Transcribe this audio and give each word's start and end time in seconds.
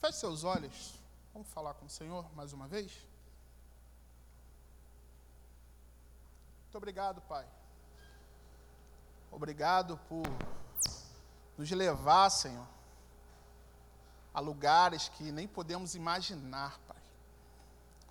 Feche 0.00 0.18
seus 0.18 0.44
olhos. 0.44 0.94
Vamos 1.32 1.48
falar 1.48 1.74
com 1.74 1.86
o 1.86 1.90
Senhor 1.90 2.24
mais 2.36 2.52
uma 2.52 2.68
vez? 2.68 2.92
Muito 6.62 6.76
obrigado, 6.76 7.20
Pai. 7.22 7.44
Obrigado 9.30 9.98
por 10.08 10.22
nos 11.56 11.68
levar, 11.70 12.30
Senhor, 12.30 12.66
a 14.32 14.38
lugares 14.38 15.08
que 15.08 15.32
nem 15.32 15.48
podemos 15.48 15.96
imaginar, 15.96 16.78
Pai. 16.86 17.02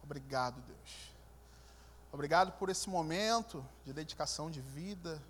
Obrigado, 0.03 0.59
Deus. 0.61 1.13
Obrigado 2.11 2.51
por 2.53 2.69
esse 2.69 2.89
momento 2.89 3.65
de 3.85 3.93
dedicação 3.93 4.51
de 4.51 4.59
vida, 4.59 5.21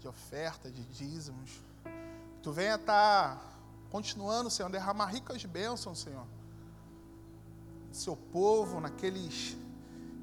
de 0.00 0.06
oferta, 0.06 0.70
de 0.70 0.84
dízimos. 0.84 1.58
Tu 2.42 2.52
venha 2.52 2.74
estar 2.74 3.36
tá 3.36 3.55
continuando, 3.90 4.50
Senhor, 4.50 4.70
derramar 4.70 5.06
ricas 5.06 5.44
bênçãos, 5.44 6.00
Senhor. 6.00 6.26
Seu 7.92 8.16
povo, 8.16 8.80
naqueles 8.80 9.56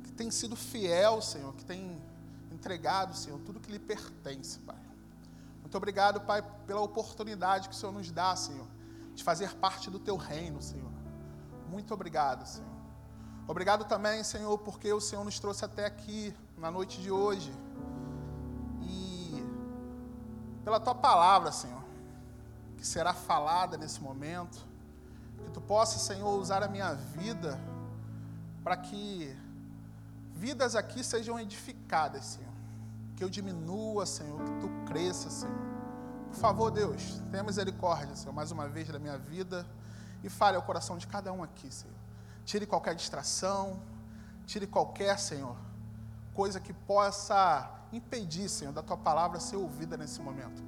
que 0.04 0.12
tem 0.12 0.30
sido 0.30 0.56
fiel, 0.56 1.22
Senhor, 1.22 1.54
que 1.54 1.66
tem 1.66 2.02
entregado, 2.52 3.16
Senhor, 3.16 3.40
tudo 3.40 3.60
que 3.60 3.72
lhe 3.72 3.80
pertence, 3.80 4.60
Pai. 4.60 4.78
Muito 5.62 5.76
obrigado, 5.76 6.22
Pai, 6.22 6.44
pela 6.68 6.82
oportunidade 6.82 7.70
que 7.70 7.76
o 7.76 7.78
Senhor 7.78 7.92
nos 7.92 8.12
dá, 8.12 8.36
Senhor, 8.36 8.68
de 9.16 9.24
fazer 9.24 9.56
parte 9.56 9.90
do 9.90 10.00
Teu 10.00 10.18
reino, 10.18 10.62
Senhor. 10.62 10.92
Muito 11.70 11.94
obrigado, 11.94 12.46
Senhor. 12.46 12.70
Obrigado 13.48 13.86
também, 13.86 14.24
Senhor, 14.24 14.58
porque 14.60 14.92
o 14.94 15.02
Senhor 15.02 15.24
nos 15.24 15.40
trouxe 15.40 15.66
até 15.66 15.86
aqui 15.86 16.34
na 16.58 16.70
noite 16.70 17.02
de 17.02 17.12
hoje. 17.12 17.52
E 18.82 19.44
pela 20.64 20.80
Tua 20.80 20.96
palavra, 20.96 21.52
Senhor 21.52 21.83
que 22.84 22.88
será 22.88 23.14
falada 23.14 23.78
nesse 23.78 24.02
momento. 24.02 24.62
Que 25.46 25.52
tu 25.52 25.62
possa, 25.62 25.98
Senhor, 25.98 26.38
usar 26.38 26.62
a 26.62 26.68
minha 26.68 26.94
vida 26.94 27.58
para 28.62 28.76
que 28.76 29.34
vidas 30.34 30.76
aqui 30.76 31.02
sejam 31.02 31.40
edificadas, 31.40 32.26
Senhor. 32.26 32.52
Que 33.16 33.24
eu 33.24 33.30
diminua, 33.30 34.06
Senhor, 34.06 34.38
que 34.38 34.60
tu 34.60 34.70
cresça, 34.86 35.30
Senhor. 35.30 35.56
Por 36.30 36.36
favor, 36.36 36.72
Deus, 36.72 37.22
tenha 37.32 37.42
misericórdia, 37.42 38.18
Senhor, 38.18 38.34
mais 38.34 38.52
uma 38.52 38.68
vez 38.68 38.90
da 38.90 39.00
minha 39.00 39.18
vida 39.18 39.66
e 40.22 40.28
fale 40.28 40.58
ao 40.58 40.64
coração 40.64 40.98
de 40.98 41.08
cada 41.08 41.32
um 41.32 41.42
aqui, 41.42 41.74
Senhor. 41.74 41.96
Tire 42.44 42.66
qualquer 42.66 42.96
distração, 42.96 43.80
tire 44.46 44.68
qualquer, 44.68 45.18
Senhor, 45.20 45.56
coisa 46.34 46.60
que 46.60 46.74
possa 46.74 47.72
impedir, 47.94 48.50
Senhor, 48.50 48.74
da 48.74 48.84
tua 48.84 48.98
palavra 48.98 49.40
ser 49.40 49.56
ouvida 49.56 49.96
nesse 49.96 50.22
momento. 50.22 50.62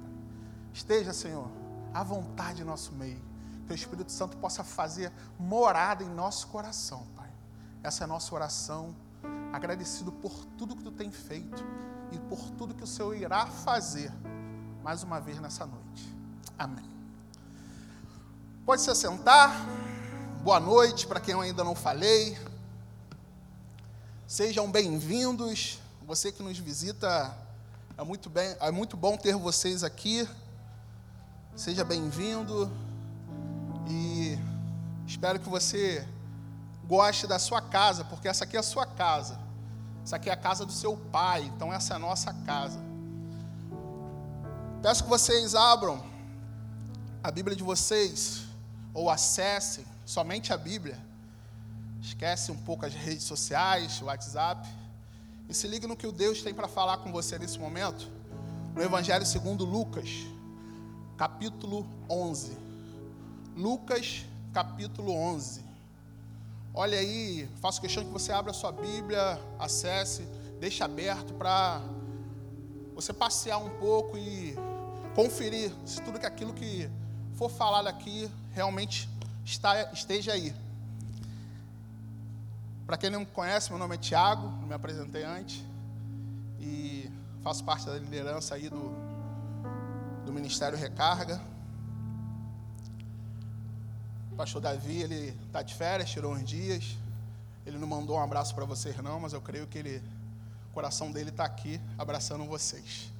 Esteja, 0.72 1.12
Senhor, 1.12 1.65
à 1.96 2.02
vontade 2.02 2.60
em 2.60 2.64
nosso 2.64 2.92
meio. 2.92 3.20
Que 3.66 3.72
o 3.72 3.74
Espírito 3.74 4.12
Santo 4.12 4.36
possa 4.36 4.62
fazer 4.62 5.10
morada 5.38 6.04
em 6.04 6.08
nosso 6.08 6.46
coração, 6.48 7.06
Pai. 7.16 7.30
Essa 7.82 8.02
é 8.02 8.04
a 8.04 8.06
nossa 8.06 8.34
oração. 8.34 8.94
Agradecido 9.52 10.12
por 10.12 10.44
tudo 10.58 10.76
que 10.76 10.82
tu 10.82 10.92
tem 10.92 11.10
feito 11.10 11.64
e 12.12 12.18
por 12.18 12.50
tudo 12.50 12.74
que 12.74 12.84
o 12.84 12.86
Senhor 12.86 13.16
irá 13.16 13.46
fazer 13.46 14.12
mais 14.82 15.02
uma 15.02 15.18
vez 15.18 15.40
nessa 15.40 15.64
noite. 15.66 16.14
Amém. 16.58 16.84
Pode 18.64 18.82
se 18.82 18.90
assentar. 18.90 19.50
Boa 20.44 20.60
noite 20.60 21.06
para 21.06 21.18
quem 21.18 21.32
eu 21.32 21.40
ainda 21.40 21.64
não 21.64 21.74
falei. 21.74 22.38
Sejam 24.26 24.70
bem-vindos. 24.70 25.80
Você 26.06 26.30
que 26.30 26.42
nos 26.42 26.58
visita, 26.58 27.36
é 27.96 28.04
muito, 28.04 28.28
bem, 28.28 28.54
é 28.60 28.70
muito 28.70 28.96
bom 28.96 29.16
ter 29.16 29.34
vocês 29.34 29.82
aqui. 29.82 30.28
Seja 31.56 31.84
bem-vindo 31.84 32.70
e 33.88 34.38
espero 35.06 35.40
que 35.40 35.48
você 35.48 36.06
goste 36.86 37.26
da 37.26 37.38
sua 37.38 37.62
casa, 37.62 38.04
porque 38.04 38.28
essa 38.28 38.44
aqui 38.44 38.58
é 38.58 38.60
a 38.60 38.62
sua 38.62 38.84
casa. 38.84 39.40
Essa 40.04 40.16
aqui 40.16 40.28
é 40.28 40.34
a 40.34 40.36
casa 40.36 40.66
do 40.66 40.72
seu 40.72 40.98
pai, 40.98 41.44
então 41.44 41.72
essa 41.72 41.94
é 41.94 41.96
a 41.96 41.98
nossa 41.98 42.30
casa. 42.44 42.78
Peço 44.82 45.04
que 45.04 45.08
vocês 45.08 45.54
abram 45.54 46.04
a 47.24 47.30
Bíblia 47.30 47.56
de 47.56 47.62
vocês 47.62 48.42
ou 48.92 49.08
acessem 49.08 49.86
somente 50.04 50.52
a 50.52 50.58
Bíblia. 50.58 50.98
Esquece 52.02 52.52
um 52.52 52.58
pouco 52.58 52.84
as 52.84 52.92
redes 52.92 53.24
sociais, 53.24 54.02
o 54.02 54.04
WhatsApp. 54.04 54.68
E 55.48 55.54
se 55.54 55.66
ligue 55.66 55.86
no 55.86 55.96
que 55.96 56.06
o 56.06 56.12
Deus 56.12 56.42
tem 56.42 56.52
para 56.52 56.68
falar 56.68 56.98
com 56.98 57.10
você 57.10 57.38
nesse 57.38 57.58
momento. 57.58 58.12
No 58.74 58.82
Evangelho 58.82 59.24
segundo 59.24 59.64
Lucas, 59.64 60.35
capítulo 61.16 61.86
11. 62.10 62.56
Lucas, 63.56 64.24
capítulo 64.52 65.12
11. 65.12 65.64
Olha 66.74 66.98
aí, 66.98 67.48
faço 67.60 67.80
questão 67.80 68.04
que 68.04 68.10
você 68.10 68.32
abra 68.32 68.50
a 68.50 68.54
sua 68.54 68.70
Bíblia, 68.70 69.40
acesse, 69.58 70.22
deixe 70.60 70.84
aberto 70.84 71.32
para 71.34 71.80
você 72.94 73.12
passear 73.12 73.56
um 73.56 73.70
pouco 73.78 74.18
e 74.18 74.54
conferir 75.14 75.72
se 75.86 76.02
tudo 76.02 76.18
que 76.18 76.26
aquilo 76.26 76.52
que 76.52 76.88
for 77.34 77.48
falado 77.48 77.86
aqui 77.86 78.30
realmente 78.52 79.08
está, 79.42 79.90
esteja 79.92 80.32
aí. 80.32 80.54
Para 82.86 82.98
quem 82.98 83.08
não 83.08 83.20
me 83.20 83.26
conhece, 83.26 83.70
meu 83.70 83.78
nome 83.78 83.94
é 83.94 83.98
Tiago, 83.98 84.48
me 84.66 84.74
apresentei 84.74 85.24
antes 85.24 85.64
e 86.60 87.10
faço 87.42 87.64
parte 87.64 87.86
da 87.86 87.94
liderança 87.94 88.54
aí 88.54 88.68
do 88.68 89.15
do 89.15 89.15
Ministério 90.36 90.76
Recarga. 90.76 91.40
O 94.30 94.36
pastor 94.36 94.60
Davi, 94.60 95.00
ele 95.00 95.34
está 95.46 95.62
de 95.62 95.74
férias, 95.74 96.10
tirou 96.10 96.34
uns 96.34 96.44
dias. 96.44 96.94
Ele 97.64 97.78
não 97.78 97.88
mandou 97.88 98.18
um 98.18 98.22
abraço 98.22 98.54
para 98.54 98.66
vocês 98.66 98.94
não, 98.98 99.18
mas 99.18 99.32
eu 99.32 99.40
creio 99.40 99.66
que 99.66 99.78
ele, 99.78 100.02
o 100.70 100.74
coração 100.74 101.10
dele 101.10 101.30
está 101.30 101.46
aqui 101.46 101.80
abraçando 101.96 102.44
vocês. 102.44 103.10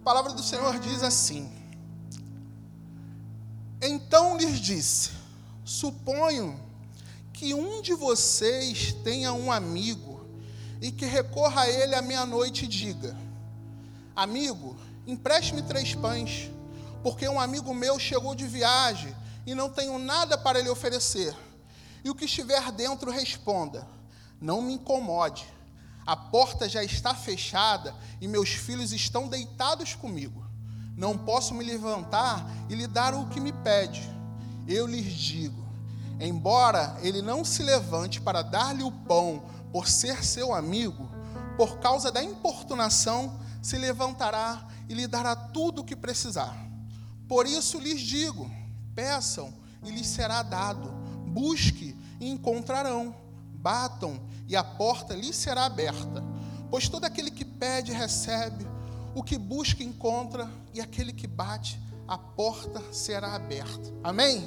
A 0.00 0.04
palavra 0.04 0.32
do 0.32 0.42
Senhor 0.42 0.76
diz 0.80 1.04
assim: 1.04 1.48
Então 3.80 4.36
lhes 4.36 4.58
disse: 4.58 5.12
Suponho 5.64 6.58
que 7.32 7.54
um 7.54 7.80
de 7.80 7.94
vocês 7.94 8.92
tenha 9.04 9.32
um 9.32 9.52
amigo 9.52 10.26
e 10.80 10.90
que 10.90 11.06
recorra 11.06 11.62
a 11.62 11.70
ele 11.70 11.94
à 11.94 12.02
meia-noite 12.02 12.64
e 12.64 12.68
diga: 12.68 13.16
Amigo, 14.16 14.76
Empreste-me 15.06 15.62
três 15.62 15.94
pães, 15.94 16.50
porque 17.02 17.28
um 17.28 17.40
amigo 17.40 17.74
meu 17.74 17.98
chegou 17.98 18.34
de 18.34 18.46
viagem 18.46 19.14
e 19.44 19.54
não 19.54 19.68
tenho 19.68 19.98
nada 19.98 20.38
para 20.38 20.60
lhe 20.60 20.68
oferecer. 20.68 21.34
E 22.04 22.10
o 22.10 22.14
que 22.14 22.24
estiver 22.24 22.70
dentro 22.72 23.10
responda: 23.10 23.86
Não 24.40 24.62
me 24.62 24.74
incomode. 24.74 25.46
A 26.06 26.16
porta 26.16 26.68
já 26.68 26.82
está 26.82 27.14
fechada 27.14 27.94
e 28.20 28.26
meus 28.26 28.50
filhos 28.50 28.92
estão 28.92 29.28
deitados 29.28 29.94
comigo. 29.94 30.44
Não 30.96 31.16
posso 31.16 31.54
me 31.54 31.64
levantar 31.64 32.44
e 32.68 32.74
lhe 32.74 32.86
dar 32.86 33.14
o 33.14 33.28
que 33.28 33.40
me 33.40 33.52
pede. 33.52 34.08
Eu 34.68 34.86
lhes 34.86 35.12
digo: 35.12 35.64
embora 36.20 36.96
ele 37.02 37.22
não 37.22 37.44
se 37.44 37.62
levante 37.62 38.20
para 38.20 38.42
dar-lhe 38.42 38.82
o 38.82 38.92
pão 38.92 39.42
por 39.72 39.88
ser 39.88 40.24
seu 40.24 40.54
amigo, 40.54 41.08
por 41.56 41.78
causa 41.78 42.12
da 42.12 42.22
importunação, 42.22 43.40
se 43.60 43.76
levantará 43.78 44.68
e 44.88 44.94
lhe 44.94 45.06
dará 45.06 45.34
tudo 45.34 45.82
o 45.82 45.84
que 45.84 45.96
precisar. 45.96 46.56
Por 47.28 47.46
isso 47.46 47.78
lhes 47.78 48.00
digo: 48.00 48.50
peçam 48.94 49.52
e 49.84 49.90
lhes 49.90 50.06
será 50.06 50.42
dado, 50.42 50.90
busque 51.28 51.96
e 52.20 52.28
encontrarão, 52.28 53.14
batam 53.54 54.20
e 54.48 54.56
a 54.56 54.62
porta 54.62 55.14
lhes 55.14 55.36
será 55.36 55.64
aberta. 55.64 56.22
Pois 56.70 56.88
todo 56.88 57.04
aquele 57.04 57.30
que 57.30 57.44
pede 57.44 57.92
recebe, 57.92 58.66
o 59.14 59.22
que 59.22 59.36
busca 59.36 59.82
encontra, 59.82 60.50
e 60.72 60.80
aquele 60.80 61.12
que 61.12 61.26
bate, 61.26 61.78
a 62.08 62.16
porta 62.16 62.82
será 62.92 63.34
aberta. 63.34 63.92
Amém? 64.02 64.42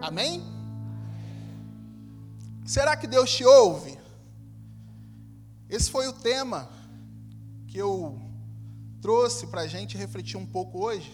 Amém? 0.00 0.42
Será 2.64 2.96
que 2.96 3.06
Deus 3.06 3.30
te 3.30 3.44
ouve? 3.44 3.98
Esse 5.68 5.90
foi 5.90 6.06
o 6.08 6.12
tema 6.12 6.68
que 7.68 7.78
eu 7.78 8.20
trouxe 9.02 9.48
para 9.48 9.62
a 9.62 9.66
gente 9.66 9.98
refletir 9.98 10.36
um 10.36 10.46
pouco 10.46 10.84
hoje, 10.84 11.12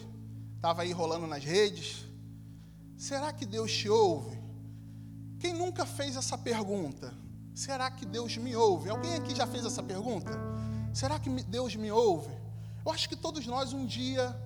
estava 0.54 0.82
aí 0.82 0.92
rolando 0.92 1.26
nas 1.26 1.42
redes. 1.42 2.04
Será 2.98 3.32
que 3.32 3.46
Deus 3.46 3.72
te 3.72 3.88
ouve? 3.88 4.38
Quem 5.40 5.54
nunca 5.54 5.86
fez 5.86 6.14
essa 6.14 6.36
pergunta? 6.36 7.14
Será 7.54 7.90
que 7.90 8.04
Deus 8.04 8.36
me 8.36 8.54
ouve? 8.54 8.90
Alguém 8.90 9.14
aqui 9.14 9.34
já 9.34 9.46
fez 9.46 9.64
essa 9.64 9.82
pergunta? 9.82 10.30
Será 10.92 11.18
que 11.18 11.30
Deus 11.30 11.74
me 11.76 11.90
ouve? 11.90 12.30
Eu 12.84 12.92
acho 12.92 13.08
que 13.08 13.16
todos 13.16 13.46
nós 13.46 13.72
um 13.72 13.86
dia, 13.86 14.36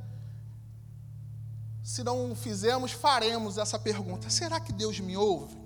se 1.82 2.04
não 2.04 2.36
fizermos, 2.36 2.92
faremos 2.92 3.58
essa 3.58 3.78
pergunta: 3.78 4.30
será 4.30 4.60
que 4.60 4.72
Deus 4.72 5.00
me 5.00 5.16
ouve? 5.16 5.56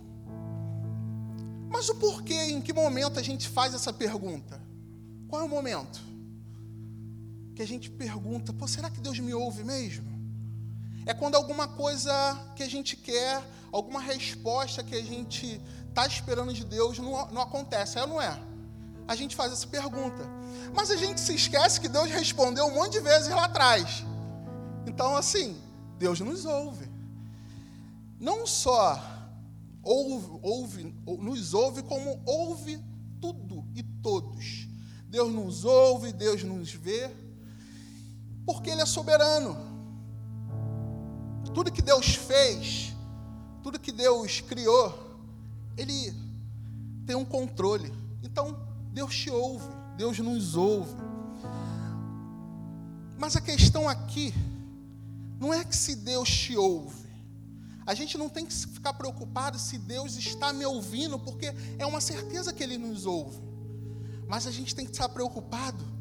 Mas 1.69 1.91
o 1.91 1.95
porquê, 1.97 2.45
em 2.45 2.63
que 2.63 2.73
momento 2.73 3.19
a 3.19 3.23
gente 3.23 3.49
faz 3.49 3.75
essa 3.75 3.93
pergunta? 3.93 4.59
Qual 5.29 5.43
é 5.43 5.45
o 5.45 5.49
momento? 5.49 6.16
Que 7.57 7.63
a 7.63 7.67
gente 7.67 7.91
pergunta: 7.91 8.53
Pô, 8.53 8.69
será 8.69 8.89
que 8.89 9.01
Deus 9.01 9.19
me 9.19 9.35
ouve 9.35 9.65
mesmo? 9.65 10.17
é 11.07 11.15
quando 11.15 11.37
alguma 11.37 11.69
coisa 11.69 12.13
que 12.57 12.65
a 12.65 12.69
gente 12.69 12.97
quer, 12.97 13.41
alguma 13.71 14.01
resposta 14.01 14.83
que 14.83 14.95
a 14.95 15.03
gente 15.03 15.63
está 15.89 16.05
esperando 16.05 16.53
de 16.53 16.65
Deus 16.65 16.99
não, 16.99 17.31
não 17.31 17.41
acontece, 17.41 17.97
é 17.97 18.03
ou 18.03 18.09
não 18.09 18.21
é? 18.21 18.37
A 19.07 19.15
gente 19.15 19.37
faz 19.37 19.53
essa 19.53 19.69
pergunta. 19.69 20.29
Mas 20.75 20.91
a 20.91 20.97
gente 20.97 21.21
se 21.21 21.33
esquece 21.33 21.81
que 21.81 21.89
Deus 21.89 22.11
respondeu 22.11 22.67
um 22.67 22.75
monte 22.75 22.95
de 22.95 23.01
vezes 23.01 23.29
lá 23.29 23.45
atrás. 23.45 24.05
Então, 24.85 25.17
assim, 25.17 25.57
Deus 25.97 26.19
nos 26.19 26.45
ouve. 26.45 26.91
Não 28.19 28.45
só 28.45 29.01
ouve, 29.85 30.41
ouve, 30.43 30.95
nos 31.07 31.55
ouve, 31.55 31.85
como 31.85 32.21
ouve 32.27 32.83
tudo 33.21 33.65
e 33.77 33.83
todos. 34.03 34.67
Deus 35.09 35.33
nos 35.33 35.65
ouve, 35.65 36.13
Deus 36.13 36.43
nos 36.43 36.73
vê, 36.73 37.09
porque 38.47 38.71
Ele 38.71 38.81
é 38.81 38.87
soberano. 38.87 39.57
Tudo 41.53 41.73
que 41.73 41.83
Deus 41.83 42.15
fez, 42.15 42.95
tudo 43.63 43.81
que 43.81 43.91
Deus 43.91 44.41
criou, 44.41 45.19
Ele 45.77 46.15
tem 47.05 47.17
um 47.17 47.25
controle. 47.25 47.93
Então, 48.23 48.57
Deus 48.93 49.15
te 49.15 49.31
ouve, 49.31 49.67
Deus 49.97 50.19
nos 50.21 50.55
ouve. 50.55 50.95
Mas 53.19 53.35
a 53.35 53.41
questão 53.41 53.89
aqui 53.89 54.33
não 55.41 55.53
é 55.53 55.65
que 55.65 55.75
se 55.75 55.97
Deus 55.97 56.29
te 56.29 56.57
ouve. 56.57 57.05
A 57.85 57.95
gente 57.95 58.19
não 58.19 58.29
tem 58.29 58.45
que 58.45 58.53
ficar 58.53 58.95
preocupado 58.95 59.59
se 59.59 59.79
Deus 59.79 60.17
está 60.17 60.53
me 60.53 60.67
ouvindo, 60.67 61.19
porque 61.19 61.53
é 61.79 61.87
uma 61.87 62.01
certeza 62.01 62.53
que 62.53 62.63
Ele 62.63 62.79
nos 62.79 63.07
ouve. 63.07 63.41
Mas 64.29 64.47
a 64.47 64.51
gente 64.51 64.75
tem 64.75 64.85
que 64.85 64.93
estar 64.93 65.09
preocupado 65.09 65.96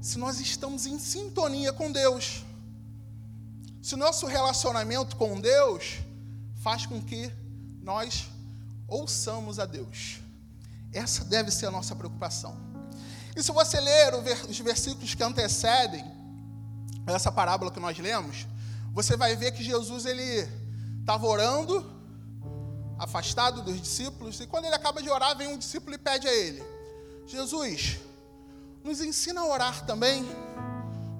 se 0.00 0.18
nós 0.18 0.40
estamos 0.40 0.86
em 0.86 0.98
sintonia 0.98 1.72
com 1.72 1.90
Deus. 1.90 2.44
Se 3.82 3.96
nosso 3.96 4.26
relacionamento 4.26 5.16
com 5.16 5.40
Deus 5.40 5.98
faz 6.62 6.86
com 6.86 7.00
que 7.00 7.32
nós 7.82 8.28
ouçamos 8.86 9.58
a 9.58 9.66
Deus. 9.66 10.20
Essa 10.92 11.24
deve 11.24 11.50
ser 11.50 11.66
a 11.66 11.70
nossa 11.70 11.94
preocupação. 11.94 12.56
E 13.36 13.42
se 13.42 13.52
você 13.52 13.80
ler 13.80 14.14
os 14.48 14.58
versículos 14.58 15.14
que 15.14 15.22
antecedem 15.22 16.04
essa 17.06 17.30
parábola 17.30 17.70
que 17.70 17.80
nós 17.80 17.98
lemos, 17.98 18.46
você 18.92 19.16
vai 19.16 19.36
ver 19.36 19.52
que 19.52 19.62
Jesus 19.62 20.06
ele 20.06 20.48
estava 21.00 21.26
orando, 21.26 21.88
afastado 22.98 23.62
dos 23.62 23.80
discípulos, 23.80 24.40
e 24.40 24.46
quando 24.46 24.64
ele 24.64 24.74
acaba 24.74 25.00
de 25.00 25.08
orar, 25.08 25.36
vem 25.36 25.48
um 25.48 25.56
discípulo 25.56 25.94
e 25.94 25.98
pede 25.98 26.26
a 26.26 26.34
ele: 26.34 26.62
Jesus, 27.26 27.98
nos 28.88 29.02
ensina 29.02 29.42
a 29.42 29.46
orar 29.46 29.84
também. 29.84 30.24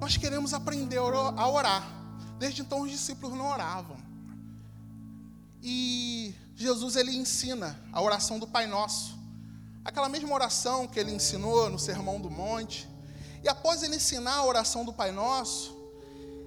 Nós 0.01 0.17
queremos 0.17 0.55
aprender 0.55 0.97
a 0.97 1.47
orar. 1.47 1.87
Desde 2.39 2.63
então 2.63 2.81
os 2.81 2.89
discípulos 2.89 3.37
não 3.37 3.47
oravam. 3.47 3.95
E 5.61 6.33
Jesus 6.55 6.95
ele 6.95 7.15
ensina 7.15 7.79
a 7.93 8.01
oração 8.01 8.39
do 8.39 8.47
Pai 8.47 8.65
Nosso. 8.65 9.15
Aquela 9.85 10.09
mesma 10.09 10.33
oração 10.33 10.87
que 10.87 10.99
ele 10.99 11.11
ensinou 11.11 11.69
no 11.69 11.77
Sermão 11.77 12.19
do 12.19 12.31
Monte. 12.31 12.89
E 13.43 13.47
após 13.47 13.83
ele 13.83 13.97
ensinar 13.97 14.37
a 14.37 14.45
oração 14.45 14.83
do 14.83 14.91
Pai 14.91 15.11
Nosso, 15.11 15.77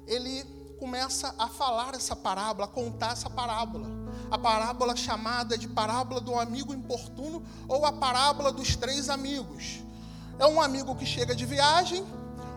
ele 0.08 0.44
começa 0.80 1.32
a 1.38 1.46
falar 1.46 1.94
essa 1.94 2.16
parábola, 2.16 2.64
a 2.64 2.68
contar 2.68 3.12
essa 3.12 3.30
parábola. 3.30 3.86
A 4.28 4.36
parábola 4.36 4.96
chamada 4.96 5.56
de 5.56 5.68
parábola 5.68 6.20
do 6.20 6.34
amigo 6.34 6.74
importuno 6.74 7.44
ou 7.68 7.86
a 7.86 7.92
parábola 7.92 8.50
dos 8.50 8.74
três 8.74 9.08
amigos. 9.08 9.82
É 10.38 10.46
um 10.46 10.60
amigo 10.60 10.94
que 10.94 11.06
chega 11.06 11.34
de 11.34 11.46
viagem, 11.46 12.04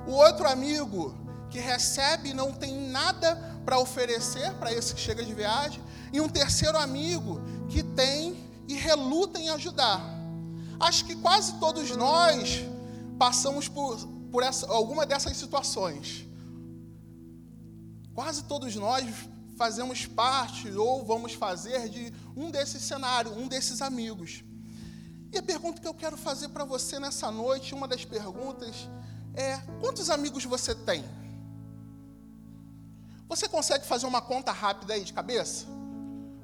o 0.07 0.11
outro 0.11 0.47
amigo 0.47 1.15
que 1.49 1.59
recebe 1.59 2.29
e 2.29 2.33
não 2.33 2.51
tem 2.51 2.89
nada 2.89 3.35
para 3.65 3.79
oferecer 3.79 4.53
para 4.55 4.71
esse 4.71 4.93
que 4.93 5.01
chega 5.01 5.23
de 5.23 5.33
viagem, 5.33 5.81
e 6.11 6.21
um 6.21 6.29
terceiro 6.29 6.77
amigo 6.77 7.41
que 7.69 7.81
tem 7.81 8.35
e 8.67 8.75
reluta 8.75 9.39
em 9.39 9.49
ajudar. 9.49 10.01
Acho 10.79 11.05
que 11.05 11.15
quase 11.15 11.53
todos 11.59 11.95
nós 11.95 12.63
passamos 13.17 13.67
por, 13.67 13.97
por 14.31 14.43
essa, 14.43 14.67
alguma 14.67 15.05
dessas 15.05 15.35
situações. 15.37 16.25
Quase 18.13 18.43
todos 18.43 18.75
nós 18.75 19.05
fazemos 19.57 20.05
parte 20.05 20.69
ou 20.71 21.05
vamos 21.05 21.33
fazer 21.33 21.89
de 21.89 22.13
um 22.35 22.51
desses 22.51 22.81
cenários, 22.81 23.35
um 23.35 23.47
desses 23.47 23.81
amigos. 23.81 24.43
E 25.35 25.37
a 25.37 25.43
pergunta 25.43 25.81
que 25.81 25.87
eu 25.87 25.93
quero 25.93 26.15
fazer 26.15 26.47
para 26.47 26.63
você 26.63 26.97
nessa 26.97 27.29
noite, 27.29 27.75
uma 27.75 27.89
das 27.89 28.05
perguntas 28.05 28.87
é: 29.33 29.57
quantos 29.81 30.09
amigos 30.09 30.45
você 30.45 30.73
tem? 30.73 31.03
Você 33.27 33.49
consegue 33.49 33.85
fazer 33.85 34.05
uma 34.05 34.21
conta 34.21 34.53
rápida 34.53 34.93
aí 34.93 35.03
de 35.03 35.11
cabeça? 35.11 35.65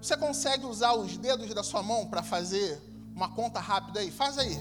Você 0.01 0.17
consegue 0.17 0.65
usar 0.65 0.91
os 0.91 1.15
dedos 1.15 1.53
da 1.53 1.63
sua 1.63 1.81
mão 1.81 2.05
para 2.05 2.21
fazer 2.21 2.81
uma 3.15 3.29
conta 3.29 3.61
rápida 3.61 4.01
aí? 4.01 4.11
Faz 4.11 4.38
aí. 4.38 4.59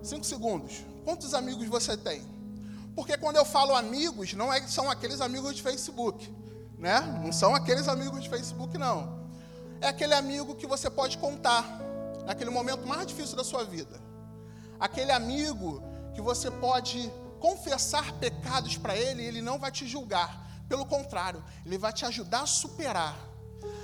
Cinco 0.00 0.24
segundos. 0.24 0.84
Quantos 1.04 1.34
amigos 1.34 1.66
você 1.66 1.96
tem? 1.96 2.22
Porque 2.94 3.18
quando 3.18 3.34
eu 3.34 3.44
falo 3.44 3.74
amigos, 3.74 4.32
não 4.32 4.52
é, 4.52 4.64
são 4.68 4.88
aqueles 4.88 5.20
amigos 5.20 5.56
de 5.56 5.62
Facebook, 5.62 6.32
né? 6.78 7.00
Não 7.20 7.32
são 7.32 7.52
aqueles 7.52 7.88
amigos 7.88 8.22
de 8.22 8.28
Facebook, 8.28 8.78
não. 8.78 9.28
É 9.80 9.88
aquele 9.88 10.14
amigo 10.14 10.54
que 10.54 10.68
você 10.68 10.88
pode 10.88 11.18
contar 11.18 11.89
naquele 12.30 12.50
momento 12.50 12.86
mais 12.86 13.08
difícil 13.08 13.36
da 13.36 13.42
sua 13.42 13.64
vida. 13.64 14.00
Aquele 14.78 15.10
amigo 15.10 15.82
que 16.14 16.20
você 16.20 16.48
pode 16.48 17.10
confessar 17.40 18.12
pecados 18.20 18.76
para 18.76 18.96
ele 18.96 19.20
e 19.22 19.26
ele 19.26 19.42
não 19.42 19.58
vai 19.58 19.72
te 19.72 19.84
julgar. 19.84 20.30
Pelo 20.68 20.86
contrário, 20.86 21.42
ele 21.66 21.76
vai 21.76 21.92
te 21.92 22.04
ajudar 22.04 22.42
a 22.42 22.46
superar. 22.46 23.16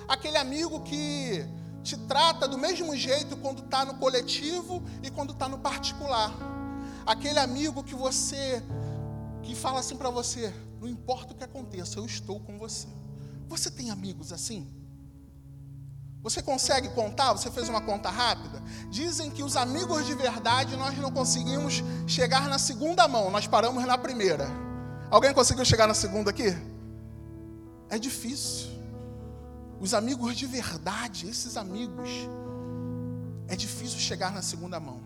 Aquele 0.06 0.36
amigo 0.36 0.80
que 0.82 1.44
te 1.82 1.96
trata 1.96 2.46
do 2.46 2.56
mesmo 2.56 2.96
jeito 2.96 3.36
quando 3.36 3.64
está 3.64 3.84
no 3.84 3.94
coletivo 3.94 4.80
e 5.02 5.10
quando 5.10 5.32
está 5.32 5.48
no 5.48 5.58
particular. 5.58 6.32
Aquele 7.04 7.40
amigo 7.40 7.82
que 7.82 7.96
você, 7.96 8.62
que 9.42 9.56
fala 9.56 9.80
assim 9.80 9.96
para 9.96 10.08
você: 10.08 10.54
não 10.80 10.86
importa 10.86 11.32
o 11.32 11.36
que 11.36 11.42
aconteça, 11.42 11.98
eu 11.98 12.06
estou 12.06 12.38
com 12.38 12.56
você. 12.56 12.86
Você 13.48 13.72
tem 13.72 13.90
amigos 13.90 14.32
assim? 14.32 14.72
Você 16.26 16.42
consegue 16.42 16.88
contar? 16.88 17.34
Você 17.34 17.52
fez 17.52 17.68
uma 17.68 17.80
conta 17.80 18.10
rápida? 18.10 18.60
Dizem 18.90 19.30
que 19.30 19.44
os 19.44 19.56
amigos 19.56 20.04
de 20.04 20.12
verdade 20.12 20.76
nós 20.76 20.98
não 20.98 21.08
conseguimos 21.08 21.84
chegar 22.04 22.48
na 22.48 22.58
segunda 22.58 23.06
mão, 23.06 23.30
nós 23.30 23.46
paramos 23.46 23.86
na 23.86 23.96
primeira. 23.96 24.48
Alguém 25.08 25.32
conseguiu 25.32 25.64
chegar 25.64 25.86
na 25.86 25.94
segunda 25.94 26.30
aqui? 26.30 26.48
É 27.88 27.96
difícil. 27.96 28.66
Os 29.80 29.94
amigos 29.94 30.36
de 30.36 30.46
verdade, 30.46 31.28
esses 31.28 31.56
amigos, 31.56 32.10
é 33.46 33.54
difícil 33.54 34.00
chegar 34.00 34.32
na 34.32 34.42
segunda 34.42 34.80
mão. 34.80 35.00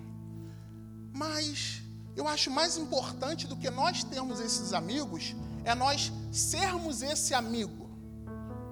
Mas 1.13 1.83
eu 2.17 2.27
acho 2.27 2.51
mais 2.51 2.79
importante 2.79 3.47
do 3.47 3.59
que 3.59 3.69
nós 3.69 4.03
termos 4.05 4.41
esses 4.41 4.73
amigos 4.73 5.37
é 5.67 5.75
nós 5.75 6.11
sermos 6.33 7.03
esse 7.03 7.35
amigo. 7.35 7.91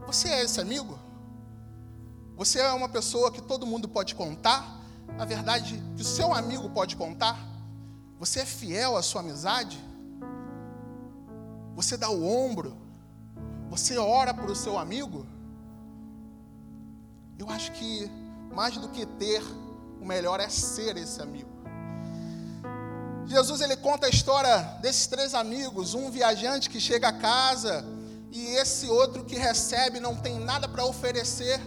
Você 0.06 0.30
é 0.30 0.44
esse 0.44 0.62
amigo? 0.62 1.07
Você 2.38 2.60
é 2.60 2.72
uma 2.72 2.88
pessoa 2.88 3.32
que 3.32 3.42
todo 3.42 3.66
mundo 3.66 3.88
pode 3.88 4.14
contar? 4.14 4.80
Na 5.16 5.24
verdade, 5.24 5.82
que 5.96 6.02
o 6.02 6.04
seu 6.04 6.32
amigo 6.32 6.70
pode 6.70 6.94
contar? 6.94 7.36
Você 8.16 8.38
é 8.38 8.46
fiel 8.46 8.96
à 8.96 9.02
sua 9.02 9.22
amizade? 9.22 9.76
Você 11.74 11.96
dá 11.96 12.08
o 12.08 12.24
ombro? 12.24 12.76
Você 13.68 13.98
ora 13.98 14.32
para 14.32 14.52
o 14.52 14.54
seu 14.54 14.78
amigo? 14.78 15.26
Eu 17.36 17.50
acho 17.50 17.72
que 17.72 18.08
mais 18.54 18.76
do 18.76 18.88
que 18.88 19.04
ter, 19.04 19.42
o 20.00 20.06
melhor 20.06 20.38
é 20.38 20.48
ser 20.48 20.96
esse 20.96 21.20
amigo. 21.20 21.50
Jesus 23.26 23.60
ele 23.60 23.76
conta 23.76 24.06
a 24.06 24.10
história 24.10 24.58
desses 24.80 25.08
três 25.08 25.34
amigos, 25.34 25.92
um 25.92 26.08
viajante 26.08 26.70
que 26.70 26.80
chega 26.80 27.08
a 27.08 27.12
casa 27.12 27.84
e 28.30 28.54
esse 28.54 28.86
outro 28.86 29.24
que 29.24 29.34
recebe 29.34 29.98
não 29.98 30.14
tem 30.14 30.38
nada 30.38 30.68
para 30.68 30.84
oferecer, 30.84 31.60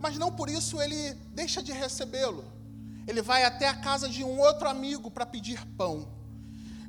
mas 0.00 0.16
não 0.16 0.32
por 0.32 0.48
isso 0.48 0.80
ele 0.80 1.14
deixa 1.34 1.62
de 1.62 1.72
recebê-lo. 1.72 2.44
Ele 3.06 3.22
vai 3.22 3.44
até 3.44 3.66
a 3.66 3.74
casa 3.74 4.08
de 4.08 4.22
um 4.22 4.38
outro 4.38 4.68
amigo 4.68 5.10
para 5.10 5.24
pedir 5.24 5.64
pão. 5.76 6.08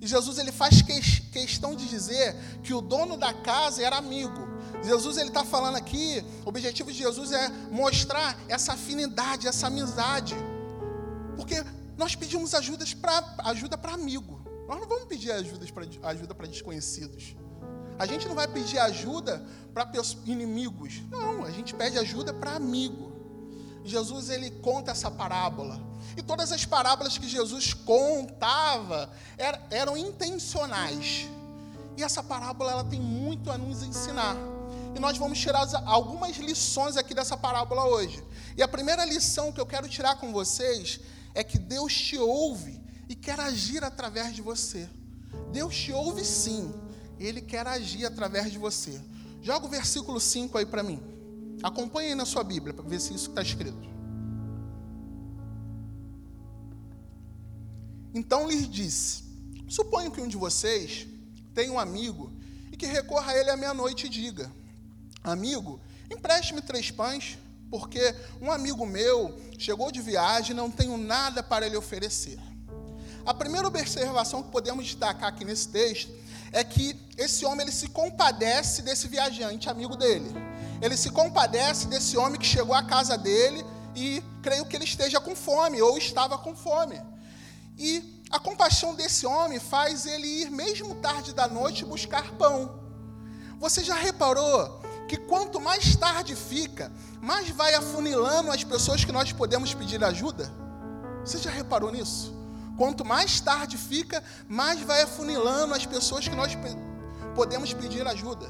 E 0.01 0.07
Jesus 0.07 0.37
ele 0.37 0.51
faz 0.51 0.81
questão 0.81 1.75
de 1.75 1.87
dizer 1.87 2.35
que 2.63 2.73
o 2.73 2.81
dono 2.81 3.17
da 3.17 3.33
casa 3.33 3.83
era 3.83 3.97
amigo. 3.97 4.47
Jesus 4.83 5.17
ele 5.17 5.29
está 5.29 5.43
falando 5.43 5.75
aqui, 5.75 6.23
o 6.45 6.49
objetivo 6.49 6.91
de 6.91 6.97
Jesus 6.97 7.31
é 7.31 7.49
mostrar 7.71 8.37
essa 8.47 8.73
afinidade, 8.73 9.47
essa 9.47 9.67
amizade. 9.67 10.35
Porque 11.35 11.63
nós 11.97 12.15
pedimos 12.15 12.53
ajudas 12.53 12.93
pra, 12.93 13.35
ajuda 13.39 13.77
para 13.77 13.93
amigo. 13.93 14.39
Nós 14.67 14.79
não 14.79 14.87
vamos 14.87 15.05
pedir 15.05 15.31
ajudas 15.31 15.69
ajuda 16.03 16.35
para 16.35 16.47
desconhecidos. 16.47 17.35
A 17.99 18.05
gente 18.05 18.27
não 18.27 18.33
vai 18.33 18.47
pedir 18.47 18.79
ajuda 18.79 19.45
para 19.73 19.91
inimigos. 20.25 21.01
Não, 21.11 21.43
a 21.43 21.51
gente 21.51 21.75
pede 21.75 21.99
ajuda 21.99 22.33
para 22.33 22.55
amigo. 22.55 23.11
Jesus 23.83 24.29
ele 24.29 24.49
conta 24.51 24.91
essa 24.91 25.11
parábola. 25.11 25.81
E 26.15 26.23
todas 26.23 26.53
as 26.53 26.65
parábolas 26.65 27.17
que 27.17 27.27
Jesus 27.27 27.73
contava 27.73 29.11
eram 29.69 29.97
intencionais. 29.97 31.27
E 31.97 32.03
essa 32.03 32.23
parábola 32.23 32.71
ela 32.71 32.83
tem 32.85 33.01
muito 33.01 33.51
a 33.51 33.57
nos 33.57 33.83
ensinar. 33.83 34.37
E 34.95 34.99
nós 34.99 35.17
vamos 35.17 35.37
tirar 35.37 35.67
algumas 35.85 36.37
lições 36.37 36.95
aqui 36.95 37.13
dessa 37.13 37.35
parábola 37.35 37.85
hoje. 37.85 38.23
E 38.55 38.63
a 38.63 38.67
primeira 38.67 39.03
lição 39.03 39.51
que 39.51 39.59
eu 39.59 39.65
quero 39.65 39.89
tirar 39.89 40.15
com 40.15 40.31
vocês 40.31 41.01
é 41.35 41.43
que 41.43 41.59
Deus 41.59 41.93
te 41.93 42.17
ouve 42.17 42.81
e 43.09 43.15
quer 43.15 43.39
agir 43.39 43.83
através 43.83 44.33
de 44.33 44.41
você. 44.41 44.89
Deus 45.51 45.75
te 45.75 45.91
ouve 45.91 46.23
sim, 46.23 46.73
Ele 47.19 47.41
quer 47.41 47.67
agir 47.67 48.05
através 48.05 48.51
de 48.51 48.57
você. 48.57 48.99
Joga 49.41 49.65
o 49.65 49.69
versículo 49.69 50.19
5 50.19 50.57
aí 50.57 50.65
para 50.65 50.83
mim. 50.83 51.01
Acompanhe 51.61 52.09
aí 52.09 52.15
na 52.15 52.25
sua 52.25 52.43
Bíblia 52.43 52.73
para 52.73 52.87
ver 52.87 52.99
se 53.01 53.13
isso 53.13 53.29
está 53.29 53.41
escrito. 53.41 53.89
Então 58.13 58.47
lhes 58.47 58.69
disse: 58.69 59.23
Suponho 59.67 60.11
que 60.11 60.21
um 60.21 60.27
de 60.27 60.37
vocês 60.37 61.07
tenha 61.53 61.71
um 61.71 61.79
amigo 61.79 62.31
e 62.71 62.77
que 62.77 62.85
recorra 62.85 63.33
a 63.33 63.37
ele 63.37 63.49
à 63.49 63.57
meia-noite 63.57 64.07
e 64.07 64.09
diga: 64.09 64.51
Amigo, 65.23 65.79
empreste-me 66.09 66.61
três 66.61 66.89
pães, 66.89 67.37
porque 67.69 68.15
um 68.41 68.51
amigo 68.51 68.85
meu 68.85 69.39
chegou 69.57 69.91
de 69.91 70.01
viagem 70.01 70.51
e 70.51 70.55
não 70.55 70.71
tenho 70.71 70.97
nada 70.97 71.43
para 71.43 71.67
lhe 71.67 71.77
oferecer. 71.77 72.39
A 73.25 73.33
primeira 73.33 73.67
observação 73.67 74.41
que 74.41 74.51
podemos 74.51 74.85
destacar 74.85 75.29
aqui 75.29 75.45
nesse 75.45 75.67
texto 75.67 76.11
é 76.51 76.63
que 76.63 76.95
esse 77.17 77.45
homem 77.45 77.61
ele 77.61 77.71
se 77.71 77.87
compadece 77.89 78.81
desse 78.81 79.07
viajante 79.07 79.69
amigo 79.69 79.95
dele. 79.95 80.33
Ele 80.81 80.95
se 80.95 81.09
compadece 81.09 81.87
desse 81.87 82.17
homem 82.17 82.39
que 82.39 82.45
chegou 82.45 82.73
à 82.73 82.83
casa 82.83 83.17
dele 83.17 83.65
e 83.95 84.23
creio 84.41 84.65
que 84.65 84.75
ele 84.75 84.85
esteja 84.85 85.19
com 85.19 85.35
fome 85.35 85.81
ou 85.81 85.97
estava 85.97 86.37
com 86.37 86.55
fome. 86.55 87.01
E 87.77 88.21
a 88.29 88.39
compaixão 88.39 88.95
desse 88.95 89.25
homem 89.25 89.59
faz 89.59 90.05
ele 90.05 90.27
ir, 90.27 90.51
mesmo 90.51 90.95
tarde 90.95 91.33
da 91.33 91.47
noite, 91.47 91.85
buscar 91.85 92.31
pão. 92.33 92.79
Você 93.59 93.83
já 93.83 93.95
reparou 93.95 94.81
que 95.07 95.17
quanto 95.17 95.59
mais 95.59 95.95
tarde 95.95 96.35
fica, 96.35 96.91
mais 97.21 97.49
vai 97.49 97.73
afunilando 97.73 98.51
as 98.51 98.63
pessoas 98.63 99.03
que 99.03 99.11
nós 99.11 99.33
podemos 99.33 99.73
pedir 99.73 100.03
ajuda? 100.03 100.51
Você 101.25 101.37
já 101.39 101.49
reparou 101.49 101.91
nisso? 101.91 102.38
Quanto 102.79 103.03
mais 103.03 103.41
tarde 103.41 103.77
fica, 103.77 104.23
mais 104.47 104.79
vai 104.79 105.01
afunilando 105.01 105.73
as 105.73 105.85
pessoas 105.85 106.25
que 106.25 106.33
nós 106.33 106.57
podemos 107.35 107.73
pedir 107.73 108.07
ajuda. 108.07 108.49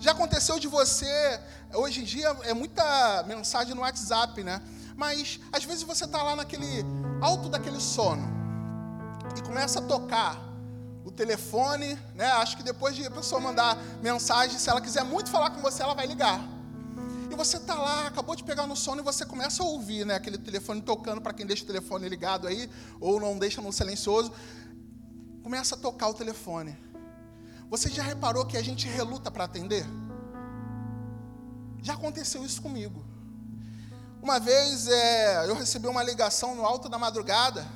Já 0.00 0.10
aconteceu 0.10 0.58
de 0.58 0.66
você, 0.66 1.40
hoje 1.74 2.00
em 2.00 2.04
dia 2.04 2.36
é 2.42 2.52
muita 2.52 3.22
mensagem 3.28 3.72
no 3.72 3.82
WhatsApp, 3.82 4.42
né? 4.42 4.60
Mas 4.96 5.38
às 5.52 5.62
vezes 5.62 5.84
você 5.84 6.04
está 6.04 6.20
lá 6.20 6.34
naquele 6.34 6.84
alto 7.20 7.48
daquele 7.48 7.80
sono 7.80 8.28
e 9.38 9.42
começa 9.42 9.78
a 9.78 9.82
tocar 9.82 10.36
o 11.04 11.12
telefone, 11.12 11.96
né? 12.16 12.26
Acho 12.42 12.56
que 12.56 12.64
depois 12.64 12.96
de 12.96 13.06
a 13.06 13.10
pessoa 13.10 13.40
mandar 13.40 13.76
mensagem, 14.02 14.58
se 14.58 14.68
ela 14.68 14.80
quiser 14.80 15.04
muito 15.04 15.30
falar 15.30 15.50
com 15.50 15.60
você, 15.60 15.80
ela 15.80 15.94
vai 15.94 16.08
ligar. 16.08 16.40
E 17.30 17.34
você 17.34 17.56
está 17.56 17.74
lá, 17.74 18.06
acabou 18.06 18.34
de 18.34 18.42
pegar 18.42 18.66
no 18.66 18.76
sono 18.76 19.00
e 19.00 19.04
você 19.04 19.24
começa 19.24 19.62
a 19.62 19.66
ouvir, 19.66 20.04
né? 20.04 20.14
Aquele 20.14 20.36
telefone 20.36 20.82
tocando 20.82 21.20
para 21.20 21.32
quem 21.32 21.46
deixa 21.46 21.64
o 21.64 21.66
telefone 21.66 22.08
ligado 22.08 22.46
aí, 22.46 22.68
ou 23.00 23.20
não 23.20 23.38
deixa 23.38 23.62
no 23.62 23.72
silencioso. 23.72 24.32
Começa 25.42 25.74
a 25.74 25.78
tocar 25.78 26.08
o 26.08 26.14
telefone. 26.14 26.76
Você 27.68 27.88
já 27.88 28.02
reparou 28.02 28.44
que 28.44 28.56
a 28.56 28.62
gente 28.62 28.88
reluta 28.88 29.30
para 29.30 29.44
atender? 29.44 29.86
Já 31.80 31.94
aconteceu 31.94 32.44
isso 32.44 32.60
comigo. 32.60 33.04
Uma 34.20 34.38
vez 34.38 34.88
é, 34.88 35.48
eu 35.48 35.54
recebi 35.54 35.86
uma 35.86 36.02
ligação 36.02 36.54
no 36.54 36.66
alto 36.66 36.88
da 36.88 36.98
madrugada 36.98 37.66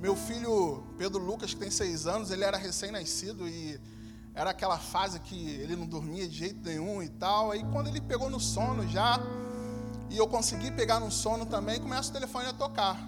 meu 0.00 0.16
filho 0.16 0.82
Pedro 0.96 1.22
Lucas, 1.22 1.52
que 1.52 1.60
tem 1.60 1.70
seis 1.70 2.06
anos, 2.06 2.30
ele 2.30 2.42
era 2.42 2.56
recém-nascido 2.56 3.46
e 3.46 3.78
era 4.34 4.50
aquela 4.50 4.78
fase 4.78 5.18
que 5.20 5.50
ele 5.50 5.76
não 5.76 5.86
dormia 5.86 6.28
de 6.28 6.36
jeito 6.36 6.60
nenhum 6.62 7.02
e 7.02 7.08
tal. 7.08 7.50
Aí 7.50 7.64
quando 7.72 7.88
ele 7.88 8.00
pegou 8.00 8.30
no 8.30 8.40
sono 8.40 8.86
já, 8.88 9.18
e 10.08 10.16
eu 10.16 10.26
consegui 10.26 10.70
pegar 10.70 10.98
no 10.98 11.10
sono 11.10 11.46
também, 11.46 11.80
começa 11.80 12.10
o 12.10 12.12
telefone 12.12 12.46
a 12.46 12.52
tocar. 12.52 12.98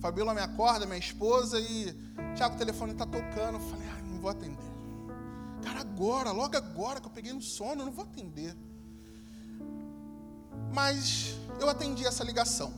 Fabíola 0.00 0.34
me 0.34 0.40
acorda, 0.40 0.86
minha 0.86 0.98
esposa, 0.98 1.60
e 1.60 1.92
Tiago, 2.36 2.54
o 2.54 2.58
telefone 2.58 2.92
está 2.92 3.06
tocando. 3.06 3.54
Eu 3.54 3.60
falei, 3.60 3.88
ah, 3.88 4.02
não 4.02 4.20
vou 4.20 4.30
atender. 4.30 4.72
Cara, 5.62 5.80
agora, 5.80 6.30
logo 6.32 6.56
agora 6.56 7.00
que 7.00 7.06
eu 7.06 7.10
peguei 7.10 7.32
no 7.32 7.42
sono, 7.42 7.82
eu 7.82 7.86
não 7.86 7.92
vou 7.92 8.04
atender. 8.04 8.56
Mas 10.72 11.36
eu 11.60 11.68
atendi 11.68 12.06
essa 12.06 12.24
ligação. 12.24 12.72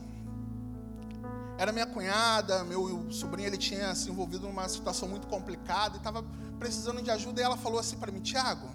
Era 1.57 1.71
minha 1.71 1.85
cunhada, 1.85 2.63
meu 2.63 3.11
sobrinho 3.11 3.47
ele 3.47 3.57
tinha 3.57 3.95
se 3.95 4.09
envolvido 4.09 4.45
numa 4.45 4.67
situação 4.67 5.07
muito 5.07 5.25
complicada 5.27 5.95
e 5.95 5.97
estava 5.97 6.23
precisando 6.55 7.01
de 7.01 7.11
ajuda. 7.11 7.41
E 7.41 7.43
ela 7.43 7.57
falou 7.57 7.79
assim 7.79 7.97
para 7.97 8.11
mim: 8.11 8.21
Tiago, 8.21 8.67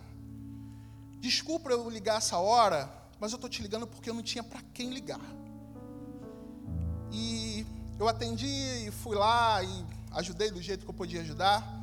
desculpa 1.18 1.70
eu 1.70 1.88
ligar 1.88 2.18
essa 2.18 2.38
hora, 2.38 2.92
mas 3.18 3.32
eu 3.32 3.36
estou 3.36 3.50
te 3.50 3.62
ligando 3.62 3.86
porque 3.86 4.10
eu 4.10 4.14
não 4.14 4.22
tinha 4.22 4.42
para 4.42 4.60
quem 4.74 4.90
ligar. 4.90 5.20
E 7.12 7.66
eu 7.98 8.08
atendi 8.08 8.46
e 8.86 8.90
fui 8.90 9.16
lá 9.16 9.62
e 9.62 9.86
ajudei 10.12 10.50
do 10.50 10.62
jeito 10.62 10.84
que 10.84 10.90
eu 10.90 10.94
podia 10.94 11.20
ajudar. 11.20 11.80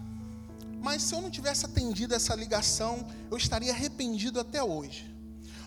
Mas 0.82 1.04
se 1.04 1.14
eu 1.14 1.22
não 1.22 1.30
tivesse 1.30 1.66
atendido 1.66 2.14
essa 2.14 2.36
ligação, 2.36 3.06
eu 3.30 3.38
estaria 3.38 3.72
arrependido 3.72 4.40
até 4.40 4.64
hoje. 4.64 5.14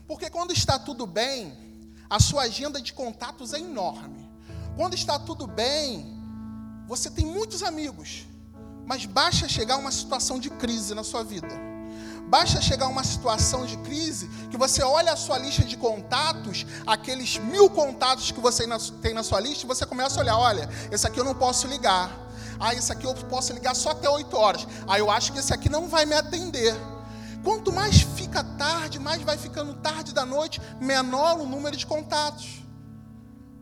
Porque 0.06 0.30
quando 0.30 0.52
está 0.52 0.78
tudo 0.78 1.06
bem, 1.06 1.56
a 2.08 2.18
sua 2.18 2.42
agenda 2.42 2.80
de 2.80 2.92
contatos 2.92 3.52
é 3.52 3.58
enorme. 3.58 4.28
Quando 4.76 4.94
está 4.94 5.18
tudo 5.18 5.46
bem, 5.46 6.18
você 6.86 7.10
tem 7.10 7.24
muitos 7.24 7.62
amigos, 7.62 8.24
mas 8.90 9.06
basta 9.06 9.48
chegar 9.48 9.76
uma 9.76 9.92
situação 9.92 10.40
de 10.40 10.50
crise 10.50 10.96
na 10.96 11.04
sua 11.04 11.22
vida. 11.22 11.46
Basta 12.26 12.60
chegar 12.60 12.88
uma 12.88 13.04
situação 13.04 13.64
de 13.64 13.76
crise 13.76 14.26
que 14.50 14.56
você 14.56 14.82
olha 14.82 15.12
a 15.12 15.16
sua 15.16 15.38
lista 15.38 15.62
de 15.62 15.76
contatos, 15.76 16.66
aqueles 16.84 17.38
mil 17.38 17.70
contatos 17.70 18.32
que 18.32 18.40
você 18.40 18.66
tem 19.00 19.14
na 19.14 19.22
sua 19.22 19.38
lista, 19.38 19.64
e 19.64 19.68
você 19.68 19.86
começa 19.86 20.18
a 20.18 20.22
olhar: 20.24 20.36
olha, 20.36 20.68
esse 20.90 21.06
aqui 21.06 21.20
eu 21.20 21.24
não 21.24 21.36
posso 21.36 21.68
ligar. 21.68 22.10
Ah, 22.58 22.74
esse 22.74 22.90
aqui 22.90 23.06
eu 23.06 23.14
posso 23.14 23.52
ligar 23.52 23.76
só 23.76 23.90
até 23.90 24.10
8 24.10 24.36
horas. 24.36 24.66
Ah, 24.88 24.98
eu 24.98 25.08
acho 25.08 25.32
que 25.32 25.38
esse 25.38 25.54
aqui 25.54 25.68
não 25.68 25.86
vai 25.86 26.04
me 26.04 26.16
atender. 26.16 26.74
Quanto 27.44 27.72
mais 27.72 28.00
fica 28.00 28.42
tarde, 28.42 28.98
mais 28.98 29.22
vai 29.22 29.38
ficando 29.38 29.74
tarde 29.74 30.12
da 30.12 30.26
noite, 30.26 30.60
menor 30.80 31.38
o 31.38 31.46
número 31.46 31.76
de 31.76 31.86
contatos 31.86 32.60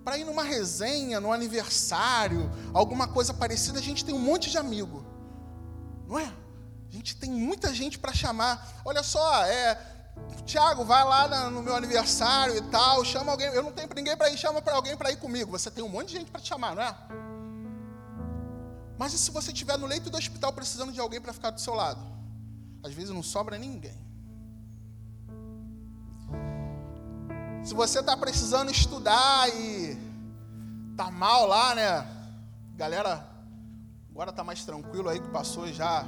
para 0.03 0.17
ir 0.17 0.25
numa 0.25 0.43
resenha, 0.43 1.21
num 1.21 1.35
aniversário, 1.35 2.51
alguma 2.73 3.07
coisa 3.07 3.35
parecida, 3.35 3.79
a 3.79 3.83
gente 3.83 4.07
tem 4.07 4.15
um 4.15 4.19
monte 4.19 4.49
de 4.49 4.57
amigo. 4.57 5.08
Não 6.09 6.19
é? 6.19 6.25
A 6.25 6.93
gente 6.93 7.17
tem 7.17 7.31
muita 7.31 7.73
gente 7.75 7.99
para 7.99 8.15
chamar. 8.15 8.67
Olha 8.85 9.03
só, 9.03 9.45
é, 9.45 9.79
Tiago, 10.47 10.85
vai 10.85 11.05
lá 11.05 11.51
no 11.51 11.63
meu 11.63 11.77
aniversário 11.77 12.57
e 12.57 12.63
tal, 12.63 13.05
chama 13.05 13.31
alguém. 13.31 13.49
Eu 13.49 13.63
não 13.63 13.71
tenho 13.71 13.89
ninguém 13.95 14.17
para 14.17 14.31
ir, 14.31 14.39
chama 14.39 14.63
para 14.63 14.75
alguém 14.75 14.97
para 14.97 15.13
ir 15.13 15.17
comigo. 15.17 15.51
Você 15.51 15.71
tem 15.71 15.85
um 15.85 15.89
monte 15.89 16.09
de 16.09 16.15
gente 16.15 16.31
para 16.31 16.41
te 16.41 16.49
chamar, 16.49 16.75
não 16.75 16.83
é? 16.83 16.97
Mas 18.97 19.13
e 19.13 19.19
se 19.19 19.31
você 19.31 19.53
estiver 19.53 19.77
no 19.77 19.87
leito 19.87 20.09
do 20.09 20.17
hospital 20.17 20.53
precisando 20.53 20.91
de 20.91 20.99
alguém 20.99 21.21
para 21.21 21.33
ficar 21.33 21.51
do 21.51 21.61
seu 21.61 21.75
lado? 21.75 22.01
Às 22.83 22.93
vezes 22.93 23.11
não 23.11 23.23
sobra 23.23 23.59
ninguém. 23.59 23.97
Se 27.63 27.75
você 27.75 28.01
está 28.01 28.17
precisando 28.17 28.71
estudar 28.71 29.49
e 29.51 29.97
tá 30.97 31.11
mal 31.11 31.47
lá, 31.47 31.75
né? 31.75 32.07
Galera, 32.75 33.25
agora 34.19 34.33
tá 34.33 34.43
mais 34.43 34.65
tranquilo 34.65 35.09
aí 35.09 35.21
que 35.21 35.29
passou 35.29 35.73
já 35.73 36.05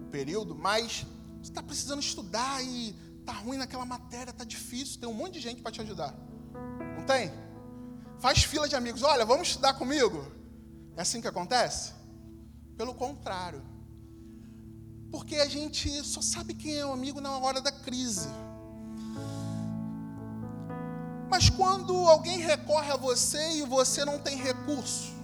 o 0.00 0.06
período, 0.06 0.54
mas 0.54 1.04
você 1.38 1.50
está 1.50 1.62
precisando 1.62 2.00
estudar 2.00 2.64
e 2.64 2.94
tá 3.22 3.32
ruim 3.34 3.58
naquela 3.58 3.84
matéria, 3.84 4.32
tá 4.32 4.44
difícil, 4.44 4.98
tem 4.98 5.06
um 5.06 5.12
monte 5.12 5.32
de 5.34 5.40
gente 5.40 5.60
para 5.60 5.72
te 5.72 5.82
ajudar. 5.82 6.14
Não 6.96 7.04
tem? 7.04 7.30
Faz 8.18 8.44
fila 8.44 8.66
de 8.66 8.76
amigos, 8.76 9.02
olha, 9.02 9.26
vamos 9.26 9.48
estudar 9.48 9.74
comigo. 9.74 10.24
É 10.96 11.02
assim 11.02 11.20
que 11.20 11.28
acontece? 11.28 11.92
Pelo 12.78 12.94
contrário. 12.94 13.62
Porque 15.10 15.36
a 15.36 15.50
gente 15.50 16.02
só 16.02 16.22
sabe 16.22 16.54
quem 16.54 16.78
é 16.78 16.86
o 16.86 16.94
amigo 16.94 17.20
na 17.20 17.36
hora 17.36 17.60
da 17.60 17.70
crise. 17.70 18.30
Mas 21.28 21.50
quando 21.50 21.94
alguém 22.08 22.38
recorre 22.38 22.90
a 22.90 22.96
você 22.96 23.58
e 23.58 23.66
você 23.66 24.02
não 24.02 24.18
tem 24.18 24.38
recurso, 24.38 25.19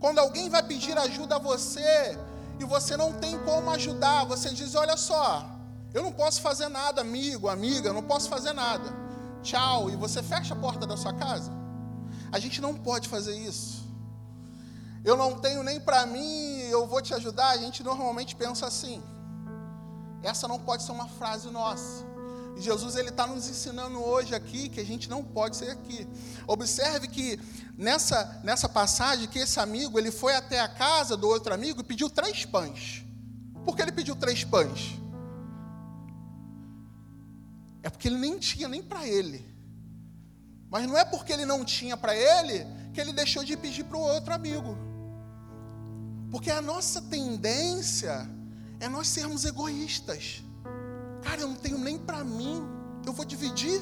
quando 0.00 0.18
alguém 0.18 0.48
vai 0.48 0.62
pedir 0.62 0.96
ajuda 0.98 1.36
a 1.36 1.38
você 1.38 2.18
e 2.58 2.64
você 2.64 2.96
não 2.96 3.12
tem 3.12 3.38
como 3.40 3.70
ajudar, 3.70 4.24
você 4.24 4.48
diz: 4.50 4.74
Olha 4.74 4.96
só, 4.96 5.46
eu 5.92 6.02
não 6.02 6.12
posso 6.12 6.40
fazer 6.40 6.68
nada, 6.68 7.02
amigo, 7.02 7.48
amiga, 7.48 7.88
eu 7.90 7.94
não 7.94 8.02
posso 8.02 8.28
fazer 8.28 8.54
nada. 8.54 8.88
Tchau, 9.42 9.90
e 9.90 9.96
você 9.96 10.22
fecha 10.22 10.54
a 10.54 10.56
porta 10.56 10.86
da 10.86 10.96
sua 10.96 11.12
casa. 11.12 11.52
A 12.32 12.38
gente 12.38 12.60
não 12.60 12.74
pode 12.74 13.08
fazer 13.08 13.36
isso. 13.36 13.80
Eu 15.04 15.16
não 15.16 15.38
tenho 15.38 15.62
nem 15.62 15.78
para 15.80 16.04
mim, 16.06 16.60
eu 16.76 16.86
vou 16.86 17.00
te 17.02 17.12
ajudar. 17.14 17.50
A 17.50 17.56
gente 17.58 17.82
normalmente 17.82 18.34
pensa 18.36 18.66
assim. 18.66 19.02
Essa 20.22 20.46
não 20.46 20.58
pode 20.58 20.82
ser 20.82 20.92
uma 20.92 21.08
frase 21.08 21.48
nossa. 21.50 22.04
E 22.56 22.60
Jesus 22.60 22.96
ele 22.96 23.08
está 23.10 23.26
nos 23.26 23.48
ensinando 23.48 23.98
hoje 23.98 24.34
aqui 24.34 24.68
que 24.68 24.80
a 24.80 24.84
gente 24.84 25.08
não 25.08 25.24
pode 25.24 25.56
ser 25.56 25.70
aqui. 25.70 26.06
Observe 26.46 27.08
que 27.08 27.38
nessa, 27.76 28.40
nessa 28.44 28.68
passagem 28.68 29.28
que 29.28 29.38
esse 29.38 29.58
amigo 29.58 29.98
ele 29.98 30.10
foi 30.10 30.34
até 30.34 30.60
a 30.60 30.68
casa 30.68 31.16
do 31.16 31.28
outro 31.28 31.54
amigo 31.54 31.80
e 31.80 31.84
pediu 31.84 32.10
três 32.10 32.44
pães. 32.44 33.04
Por 33.64 33.76
que 33.76 33.82
ele 33.82 33.92
pediu 33.92 34.16
três 34.16 34.44
pães? 34.44 35.00
é 37.82 37.88
porque 37.88 38.08
ele 38.08 38.18
nem 38.18 38.38
tinha 38.38 38.68
nem 38.68 38.82
para 38.82 39.06
ele. 39.06 39.44
Mas 40.70 40.86
não 40.86 40.96
é 40.96 41.04
porque 41.04 41.32
ele 41.32 41.44
não 41.44 41.64
tinha 41.64 41.96
para 41.96 42.14
ele 42.14 42.66
que 42.92 43.00
ele 43.00 43.12
deixou 43.12 43.42
de 43.44 43.56
pedir 43.56 43.84
para 43.84 43.96
o 43.96 44.00
outro 44.00 44.32
amigo. 44.32 44.76
Porque 46.30 46.50
a 46.50 46.60
nossa 46.60 47.02
tendência 47.02 48.28
é 48.78 48.88
nós 48.88 49.08
sermos 49.08 49.44
egoístas. 49.44 50.42
Cara, 51.22 51.40
eu 51.40 51.48
não 51.48 51.56
tenho 51.56 51.78
nem 51.78 51.98
para 51.98 52.24
mim, 52.24 52.66
eu 53.06 53.12
vou 53.12 53.24
dividir. 53.24 53.80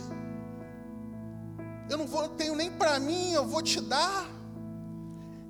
Eu 1.89 1.97
não 1.97 2.07
vou, 2.07 2.29
tenho 2.31 2.55
nem 2.55 2.71
para 2.71 2.99
mim, 3.01 3.33
eu 3.33 3.47
vou 3.47 3.63
te 3.63 3.81
dar. 3.81 4.27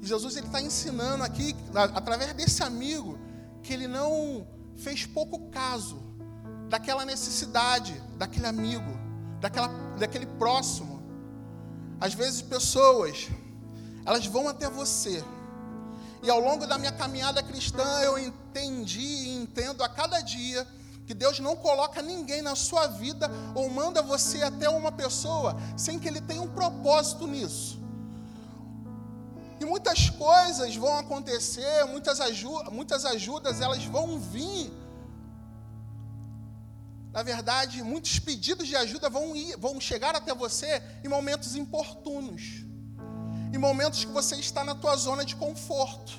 Jesus 0.00 0.36
ele 0.36 0.46
está 0.46 0.60
ensinando 0.60 1.24
aqui, 1.24 1.56
através 1.94 2.32
desse 2.34 2.62
amigo, 2.62 3.18
que 3.62 3.72
ele 3.72 3.88
não 3.88 4.46
fez 4.76 5.04
pouco 5.04 5.50
caso 5.50 5.98
daquela 6.68 7.04
necessidade, 7.04 8.00
daquele 8.16 8.46
amigo, 8.46 8.90
daquela, 9.40 9.68
daquele 9.98 10.26
próximo. 10.26 11.02
Às 12.00 12.14
vezes 12.14 12.42
pessoas, 12.42 13.28
elas 14.04 14.24
vão 14.26 14.48
até 14.48 14.70
você. 14.70 15.24
E 16.22 16.30
ao 16.30 16.40
longo 16.40 16.66
da 16.66 16.78
minha 16.78 16.92
caminhada 16.92 17.42
cristã, 17.42 18.00
eu 18.02 18.18
entendi 18.18 19.00
e 19.00 19.36
entendo 19.42 19.82
a 19.82 19.88
cada 19.88 20.20
dia 20.20 20.66
que 21.08 21.14
Deus 21.14 21.40
não 21.40 21.56
coloca 21.56 22.02
ninguém 22.02 22.42
na 22.42 22.54
sua 22.54 22.86
vida 22.86 23.30
ou 23.54 23.70
manda 23.70 24.02
você 24.02 24.42
até 24.42 24.68
uma 24.68 24.92
pessoa 24.92 25.56
sem 25.74 25.98
que 25.98 26.06
Ele 26.06 26.20
tenha 26.20 26.42
um 26.42 26.50
propósito 26.50 27.26
nisso. 27.26 27.80
E 29.58 29.64
muitas 29.64 30.10
coisas 30.10 30.76
vão 30.76 30.98
acontecer, 30.98 31.86
muitas, 31.86 32.18
muitas 32.70 33.06
ajudas 33.06 33.62
elas 33.62 33.82
vão 33.86 34.18
vir. 34.18 34.70
Na 37.10 37.22
verdade, 37.22 37.82
muitos 37.82 38.18
pedidos 38.18 38.68
de 38.68 38.76
ajuda 38.76 39.08
vão, 39.08 39.34
ir, 39.34 39.56
vão 39.56 39.80
chegar 39.80 40.14
até 40.14 40.34
você 40.34 40.82
em 41.02 41.08
momentos 41.08 41.56
importunos. 41.56 42.66
Em 43.50 43.56
momentos 43.56 44.04
que 44.04 44.12
você 44.12 44.36
está 44.36 44.62
na 44.62 44.74
tua 44.74 44.94
zona 44.94 45.24
de 45.24 45.34
conforto. 45.34 46.12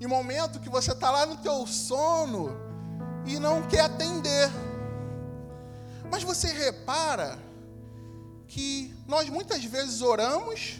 Em 0.00 0.08
momento 0.08 0.58
que 0.58 0.68
você 0.68 0.90
está 0.90 1.08
lá 1.08 1.24
no 1.24 1.36
teu 1.36 1.68
sono 1.68 2.66
e 3.28 3.38
não 3.38 3.66
quer 3.68 3.80
atender. 3.80 4.50
Mas 6.10 6.22
você 6.22 6.48
repara 6.48 7.38
que 8.46 8.94
nós 9.06 9.28
muitas 9.28 9.62
vezes 9.64 10.00
oramos, 10.00 10.78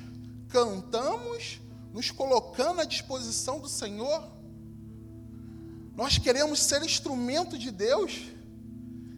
cantamos, 0.48 1.60
nos 1.92 2.10
colocando 2.10 2.80
à 2.80 2.84
disposição 2.84 3.60
do 3.60 3.68
Senhor. 3.68 4.26
Nós 5.94 6.16
queremos 6.16 6.60
ser 6.60 6.82
instrumento 6.82 7.58
de 7.58 7.70
Deus. 7.70 8.22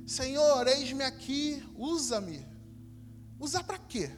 Senhor, 0.07 0.67
eis-me 0.67 1.05
aqui, 1.05 1.63
usa-me. 1.77 2.45
Usa 3.39 3.63
para 3.63 3.79
quê? 3.79 4.11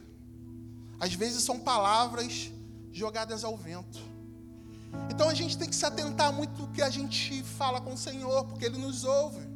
Às 0.99 1.13
vezes 1.13 1.43
são 1.43 1.59
palavras 1.59 2.51
jogadas 2.91 3.43
ao 3.43 3.55
vento. 3.55 4.12
Então 5.09 5.29
a 5.29 5.33
gente 5.33 5.57
tem 5.57 5.69
que 5.69 5.75
se 5.75 5.85
atentar 5.85 6.31
muito 6.31 6.63
o 6.63 6.67
que 6.69 6.81
a 6.81 6.89
gente 6.89 7.43
fala 7.43 7.79
com 7.79 7.93
o 7.93 7.97
Senhor, 7.97 8.45
porque 8.45 8.65
Ele 8.65 8.77
nos 8.77 9.03
ouve. 9.03 9.47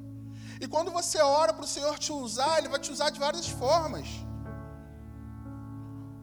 E 0.60 0.68
quando 0.68 0.92
você 0.92 1.20
ora 1.22 1.54
para 1.54 1.66
o 1.66 1.68
Senhor 1.68 1.98
te 1.98 2.12
usar, 2.12 2.58
Ele 2.58 2.70
vai 2.70 2.80
te 2.80 2.92
usar 2.92 3.10
de 3.10 3.20
várias 3.20 3.48
formas. 3.48 4.08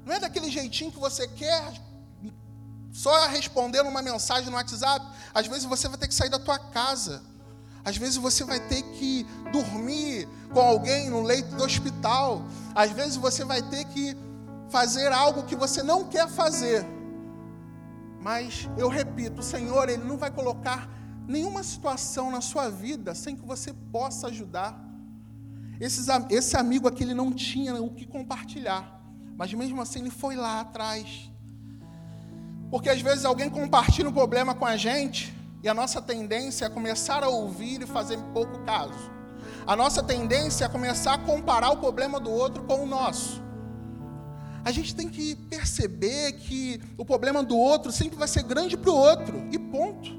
Não 0.05 0.15
é 0.15 0.21
daquele 0.21 0.51
jeitinho 0.51 0.93
que 0.93 0.99
você 0.99 1.27
quer, 1.27 1.73
só 2.93 3.27
respondendo 3.27 3.89
uma 3.89 4.03
mensagem 4.03 4.51
no 4.51 4.57
WhatsApp. 4.57 5.05
Às 5.35 5.47
vezes 5.47 5.65
você 5.65 5.89
vai 5.89 5.99
ter 5.99 6.09
que 6.09 6.15
sair 6.15 6.31
da 6.31 6.39
tua 6.39 6.59
casa. 6.59 7.23
Às 7.85 7.97
vezes 7.97 8.17
você 8.17 8.45
vai 8.45 8.61
ter 8.61 8.83
que 8.83 9.27
dormir 9.53 10.29
com 10.53 10.61
alguém 10.61 11.11
no 11.11 11.23
leito 11.23 11.55
do 11.57 11.65
hospital. 11.65 12.43
Às 12.75 12.93
vezes 12.93 13.17
você 13.17 13.45
vai 13.45 13.63
ter 13.63 13.85
que 13.87 14.17
fazer 14.71 15.13
algo 15.13 15.43
que 15.43 15.57
você 15.57 15.83
não 15.83 16.05
quer 16.05 16.29
fazer. 16.29 16.87
Mas 18.25 18.71
eu 18.79 18.89
repito, 18.89 19.41
o 19.41 19.45
Senhor, 19.45 19.87
Ele 19.87 20.03
não 20.03 20.17
vai 20.17 20.31
colocar 20.31 20.89
nenhuma 21.29 21.63
situação 21.63 22.31
na 22.31 22.41
sua 22.41 22.71
vida 22.71 23.15
sem 23.15 23.37
que 23.37 23.45
você 23.45 23.71
possa 23.93 24.29
ajudar. 24.29 24.83
Esses, 25.79 26.07
esse 26.31 26.57
amigo 26.57 26.89
aqui, 26.89 27.03
ele 27.03 27.13
não 27.13 27.31
tinha 27.31 27.75
o 27.75 27.91
que 27.91 28.07
compartilhar. 28.07 28.99
Mas 29.37 29.53
mesmo 29.53 29.83
assim, 29.83 29.99
ele 29.99 30.11
foi 30.11 30.37
lá 30.37 30.63
atrás. 30.63 31.31
Porque 32.71 32.89
às 32.89 33.03
vezes 33.03 33.27
alguém 33.27 33.51
compartilha 33.51 34.09
um 34.09 34.13
problema 34.13 34.55
com 34.55 34.65
a 34.65 34.75
gente 34.75 35.35
e 35.63 35.69
a 35.69 35.75
nossa 35.75 36.01
tendência 36.01 36.65
é 36.65 36.71
começar 36.71 37.23
a 37.23 37.29
ouvir 37.29 37.83
e 37.83 37.87
fazer 37.87 38.17
pouco 38.33 38.59
caso. 38.61 39.13
A 39.67 39.77
nossa 39.77 40.03
tendência 40.03 40.65
é 40.65 40.69
começar 40.69 41.13
a 41.13 41.19
comparar 41.19 41.73
o 41.73 41.77
problema 41.77 42.19
do 42.19 42.31
outro 42.31 42.63
com 42.65 42.85
o 42.85 42.87
nosso 42.87 43.44
a 44.65 44.73
gente 44.73 44.95
tem 44.95 45.09
que 45.09 45.37
perceber 45.37 46.33
que 46.33 46.81
o 46.97 47.05
problema 47.05 47.43
do 47.43 47.57
outro 47.57 47.93
sempre 47.93 48.17
vai 48.17 48.27
ser 48.27 48.43
grande 48.43 48.77
para 48.77 48.91
o 48.91 48.95
outro, 48.95 49.47
e 49.53 49.59
ponto. 49.59 50.11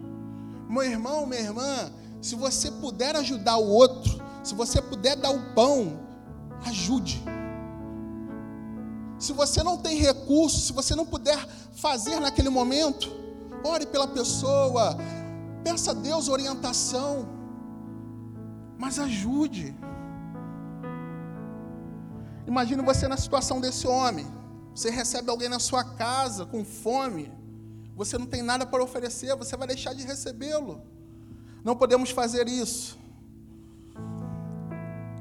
Meu 0.69 0.84
irmão, 0.84 1.25
minha 1.25 1.41
irmã, 1.41 1.91
se 2.21 2.36
você 2.36 2.69
puder 2.69 3.15
ajudar 3.15 3.58
o 3.58 3.67
outro, 3.67 4.21
se 4.43 4.53
você 4.53 4.79
puder 4.81 5.15
dar 5.15 5.31
o 5.31 5.53
pão, 5.55 5.99
ajude. 6.65 7.23
Se 9.17 9.34
você 9.34 9.63
não 9.63 9.77
tem 9.77 9.97
recurso, 9.97 10.60
se 10.60 10.73
você 10.73 10.93
não 10.93 11.05
puder 11.05 11.38
fazer 11.73 12.19
naquele 12.19 12.49
momento, 12.49 13.12
ore 13.63 13.88
pela 13.88 14.08
pessoa, 14.08 14.95
peça 15.63 15.89
a 15.91 15.93
Deus 15.95 16.29
orientação, 16.29 17.27
mas 18.77 18.99
ajude. 18.99 19.75
Imagine 22.45 22.84
você 22.84 23.08
na 23.08 23.17
situação 23.17 23.60
desse 23.60 23.88
homem. 23.88 24.35
Você 24.75 24.89
recebe 24.89 25.29
alguém 25.29 25.47
na 25.47 25.57
sua 25.57 25.85
casa 25.85 26.45
com 26.45 26.65
fome. 26.65 27.31
Você 27.95 28.17
não 28.17 28.25
tem 28.25 28.41
nada 28.41 28.65
para 28.65 28.83
oferecer, 28.83 29.33
você 29.38 29.55
vai 29.55 29.67
deixar 29.67 29.93
de 29.93 30.03
recebê-lo. 30.03 30.81
Não 31.63 31.77
podemos 31.77 32.09
fazer 32.09 32.49
isso. 32.49 32.99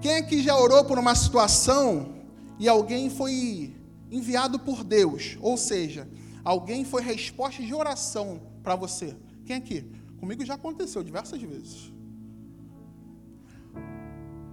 Quem 0.03 0.17
aqui 0.17 0.43
já 0.43 0.57
orou 0.57 0.85
por 0.85 0.99
uma 0.99 1.15
situação 1.15 2.17
e 2.59 2.69
alguém 2.69 3.09
foi 3.09 3.77
enviado 4.11 4.59
por 4.59 4.83
Deus? 4.83 5.39
Ou 5.41 5.57
seja, 5.57 6.09
alguém 6.43 6.85
foi 6.85 7.03
resposta 7.03 7.63
de 7.63 7.73
oração 7.73 8.43
para 8.61 8.75
você? 8.75 9.17
Quem 9.47 9.55
aqui? 9.55 9.89
Comigo 10.19 10.45
já 10.45 10.55
aconteceu 10.55 11.01
diversas 11.05 11.41
vezes. 11.41 11.93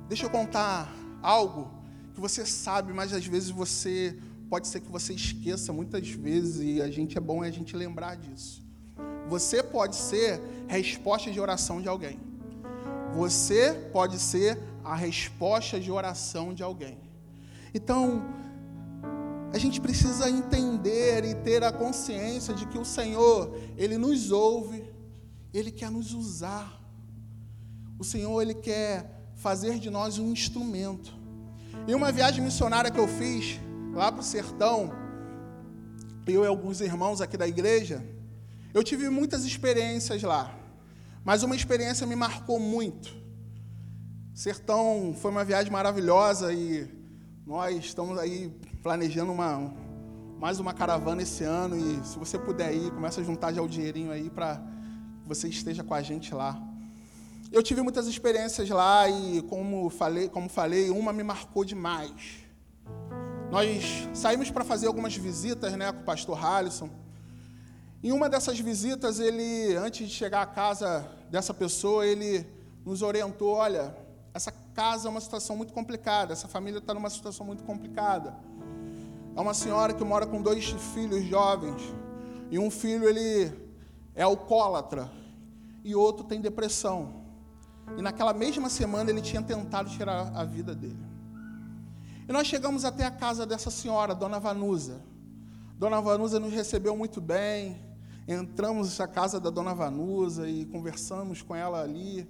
Deixa 0.07 0.27
eu 0.27 0.29
contar 0.29 0.93
algo 1.23 1.71
que 2.13 2.21
você 2.21 2.45
sabe, 2.45 2.93
mas 2.93 3.11
às 3.13 3.25
vezes 3.25 3.49
você 3.49 4.15
pode 4.51 4.67
ser 4.67 4.81
que 4.81 4.91
você 4.91 5.13
esqueça 5.13 5.71
muitas 5.71 6.09
vezes 6.09 6.59
e 6.61 6.81
a 6.81 6.91
gente 6.91 7.17
é 7.17 7.21
bom 7.21 7.41
a 7.41 7.49
gente 7.49 7.73
lembrar 7.73 8.17
disso. 8.17 8.61
Você 9.29 9.63
pode 9.63 9.95
ser 9.95 10.41
resposta 10.67 11.31
de 11.31 11.39
oração 11.39 11.81
de 11.81 11.87
alguém. 11.87 12.19
Você 13.15 13.71
pode 13.93 14.19
ser 14.19 14.59
a 14.83 14.93
resposta 14.93 15.79
de 15.79 15.89
oração 15.89 16.53
de 16.53 16.61
alguém. 16.61 16.97
Então, 17.73 18.25
a 19.53 19.57
gente 19.57 19.79
precisa 19.79 20.29
entender 20.29 21.23
e 21.23 21.33
ter 21.33 21.63
a 21.63 21.71
consciência 21.71 22.53
de 22.53 22.65
que 22.65 22.77
o 22.77 22.83
Senhor, 22.83 23.57
ele 23.77 23.97
nos 23.97 24.31
ouve, 24.31 24.83
ele 25.53 25.71
quer 25.71 25.89
nos 25.89 26.13
usar. 26.13 26.77
O 27.97 28.03
Senhor, 28.03 28.41
ele 28.41 28.55
quer 28.55 29.31
fazer 29.33 29.79
de 29.79 29.89
nós 29.89 30.19
um 30.19 30.29
instrumento. 30.29 31.13
Em 31.87 31.95
uma 31.95 32.11
viagem 32.11 32.43
missionária 32.43 32.91
que 32.91 32.99
eu 32.99 33.07
fiz 33.07 33.61
lá 33.93 34.11
para 34.11 34.21
o 34.21 34.23
sertão, 34.23 34.91
eu 36.27 36.43
e 36.43 36.47
alguns 36.47 36.79
irmãos 36.81 37.19
aqui 37.19 37.35
da 37.35 37.47
igreja, 37.47 38.03
eu 38.73 38.83
tive 38.83 39.09
muitas 39.09 39.43
experiências 39.43 40.23
lá, 40.23 40.55
mas 41.23 41.43
uma 41.43 41.55
experiência 41.55 42.07
me 42.07 42.15
marcou 42.15 42.59
muito. 42.59 43.13
Sertão 44.33 45.13
foi 45.19 45.29
uma 45.29 45.43
viagem 45.43 45.71
maravilhosa 45.71 46.53
e 46.53 46.89
nós 47.45 47.75
estamos 47.77 48.17
aí 48.17 48.49
planejando 48.81 49.31
uma, 49.31 49.73
mais 50.39 50.59
uma 50.59 50.73
caravana 50.73 51.21
esse 51.21 51.43
ano 51.43 51.75
e 51.75 52.05
se 52.05 52.17
você 52.17 52.39
puder 52.39 52.73
ir, 52.73 52.91
começa 52.91 53.19
a 53.19 53.23
juntar 53.23 53.51
já 53.51 53.61
o 53.61 53.67
dinheirinho 53.67 54.11
aí 54.11 54.29
para 54.29 54.55
que 55.21 55.27
você 55.27 55.49
esteja 55.49 55.83
com 55.83 55.93
a 55.93 56.01
gente 56.01 56.33
lá. 56.33 56.59
Eu 57.51 57.61
tive 57.61 57.81
muitas 57.81 58.07
experiências 58.07 58.69
lá 58.69 59.09
e, 59.09 59.41
como 59.43 59.89
falei, 59.89 60.29
como 60.29 60.47
falei, 60.47 60.89
uma 60.89 61.11
me 61.11 61.21
marcou 61.21 61.65
demais. 61.65 62.40
Nós 63.51 64.07
saímos 64.13 64.49
para 64.49 64.63
fazer 64.63 64.87
algumas 64.87 65.13
visitas 65.13 65.73
né, 65.73 65.91
com 65.91 65.99
o 65.99 66.03
pastor 66.05 66.41
Halisson. 66.41 66.89
Em 68.01 68.13
uma 68.13 68.29
dessas 68.29 68.57
visitas, 68.57 69.19
ele, 69.19 69.75
antes 69.75 70.07
de 70.07 70.15
chegar 70.15 70.41
à 70.41 70.45
casa 70.45 71.05
dessa 71.29 71.53
pessoa, 71.53 72.07
ele 72.07 72.47
nos 72.85 73.01
orientou: 73.01 73.55
olha, 73.55 73.93
essa 74.33 74.53
casa 74.73 75.09
é 75.09 75.11
uma 75.11 75.19
situação 75.19 75.57
muito 75.57 75.73
complicada, 75.73 76.31
essa 76.31 76.47
família 76.47 76.77
está 76.77 76.93
numa 76.93 77.09
situação 77.09 77.45
muito 77.45 77.61
complicada. 77.63 78.33
É 79.35 79.41
uma 79.41 79.53
senhora 79.53 79.93
que 79.93 80.03
mora 80.05 80.25
com 80.25 80.41
dois 80.41 80.73
filhos 80.93 81.25
jovens, 81.25 81.81
e 82.49 82.57
um 82.57 82.71
filho 82.71 83.03
ele 83.03 83.51
é 84.15 84.23
alcoólatra, 84.23 85.11
e 85.83 85.93
outro 85.93 86.23
tem 86.23 86.39
depressão. 86.39 87.15
E 87.97 88.01
naquela 88.01 88.31
mesma 88.31 88.69
semana 88.69 89.09
ele 89.09 89.21
tinha 89.21 89.41
tentado 89.41 89.89
tirar 89.89 90.31
a 90.33 90.45
vida 90.45 90.73
dele. 90.73 91.10
E 92.27 92.31
nós 92.31 92.47
chegamos 92.47 92.85
até 92.85 93.05
a 93.05 93.11
casa 93.11 93.45
dessa 93.45 93.71
senhora, 93.71 94.13
Dona 94.13 94.39
Vanusa. 94.39 95.01
Dona 95.77 95.99
Vanusa 95.99 96.39
nos 96.39 96.53
recebeu 96.53 96.95
muito 96.95 97.19
bem. 97.19 97.77
Entramos 98.27 98.97
na 98.97 99.07
casa 99.07 99.39
da 99.39 99.49
Dona 99.49 99.73
Vanusa 99.73 100.47
e 100.47 100.65
conversamos 100.65 101.41
com 101.41 101.55
ela 101.55 101.81
ali, 101.81 102.29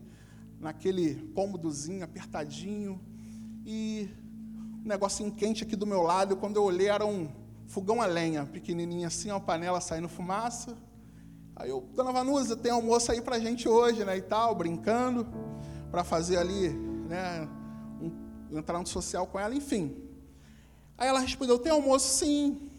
naquele 0.59 1.15
cômodozinho 1.35 2.03
apertadinho. 2.03 2.99
E 3.65 4.09
um 4.83 4.87
negocinho 4.87 5.31
quente 5.31 5.63
aqui 5.63 5.75
do 5.75 5.85
meu 5.85 6.01
lado. 6.01 6.37
Quando 6.37 6.55
eu 6.55 6.63
olhei, 6.63 6.87
era 6.87 7.05
um 7.05 7.29
fogão 7.67 8.01
a 8.01 8.05
lenha, 8.05 8.45
pequenininho 8.45 9.07
assim, 9.07 9.29
uma 9.29 9.39
panela 9.39 9.79
saindo 9.79 10.09
fumaça. 10.09 10.75
Aí 11.55 11.69
eu, 11.69 11.81
Dona 11.93 12.11
Vanusa, 12.11 12.55
tem 12.55 12.71
almoço 12.71 13.11
aí 13.11 13.21
pra 13.21 13.37
gente 13.37 13.67
hoje, 13.67 14.03
né, 14.03 14.17
e 14.17 14.21
tal, 14.21 14.55
brincando, 14.55 15.27
para 15.91 16.03
fazer 16.03 16.37
ali, 16.37 16.69
né, 17.07 17.47
entrar 18.51 18.79
no 18.79 18.87
social 18.87 19.25
com 19.27 19.39
ela, 19.39 19.55
enfim. 19.55 19.95
Aí 20.97 21.07
ela 21.07 21.19
respondeu, 21.19 21.57
tem 21.57 21.71
almoço 21.71 22.07
sim. 22.19 22.69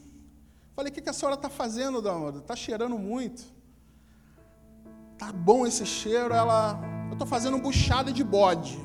Falei, 0.74 0.90
o 0.90 0.94
que, 0.94 1.00
que 1.00 1.10
a 1.10 1.12
senhora 1.12 1.34
está 1.34 1.48
fazendo, 1.48 2.00
Dona 2.00 2.38
Está 2.38 2.56
cheirando 2.56 2.98
muito. 2.98 3.42
Tá 5.18 5.32
bom 5.32 5.66
esse 5.66 5.84
cheiro. 5.84 6.32
Ela, 6.32 6.80
eu 7.08 7.12
estou 7.12 7.26
fazendo 7.26 7.58
buchada 7.58 8.12
de 8.12 8.24
bode. 8.24 8.78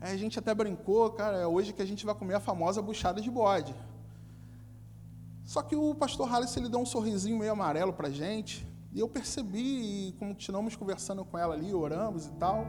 Aí 0.00 0.12
a 0.12 0.16
gente 0.16 0.38
até 0.38 0.52
brincou, 0.52 1.10
cara, 1.10 1.36
é 1.36 1.46
hoje 1.46 1.72
que 1.72 1.80
a 1.80 1.86
gente 1.86 2.04
vai 2.04 2.14
comer 2.14 2.34
a 2.34 2.40
famosa 2.40 2.82
buchada 2.82 3.20
de 3.20 3.30
bode. 3.30 3.74
Só 5.44 5.62
que 5.62 5.76
o 5.76 5.94
pastor 5.94 6.28
Hallis, 6.28 6.56
ele 6.56 6.68
deu 6.68 6.80
um 6.80 6.86
sorrisinho 6.86 7.38
meio 7.38 7.52
amarelo 7.52 7.92
para 7.92 8.10
gente, 8.10 8.66
e 8.92 8.98
eu 9.00 9.08
percebi, 9.08 10.08
e 10.08 10.12
continuamos 10.18 10.74
conversando 10.76 11.24
com 11.24 11.38
ela 11.38 11.54
ali, 11.54 11.72
oramos 11.72 12.26
e 12.26 12.32
tal. 12.32 12.66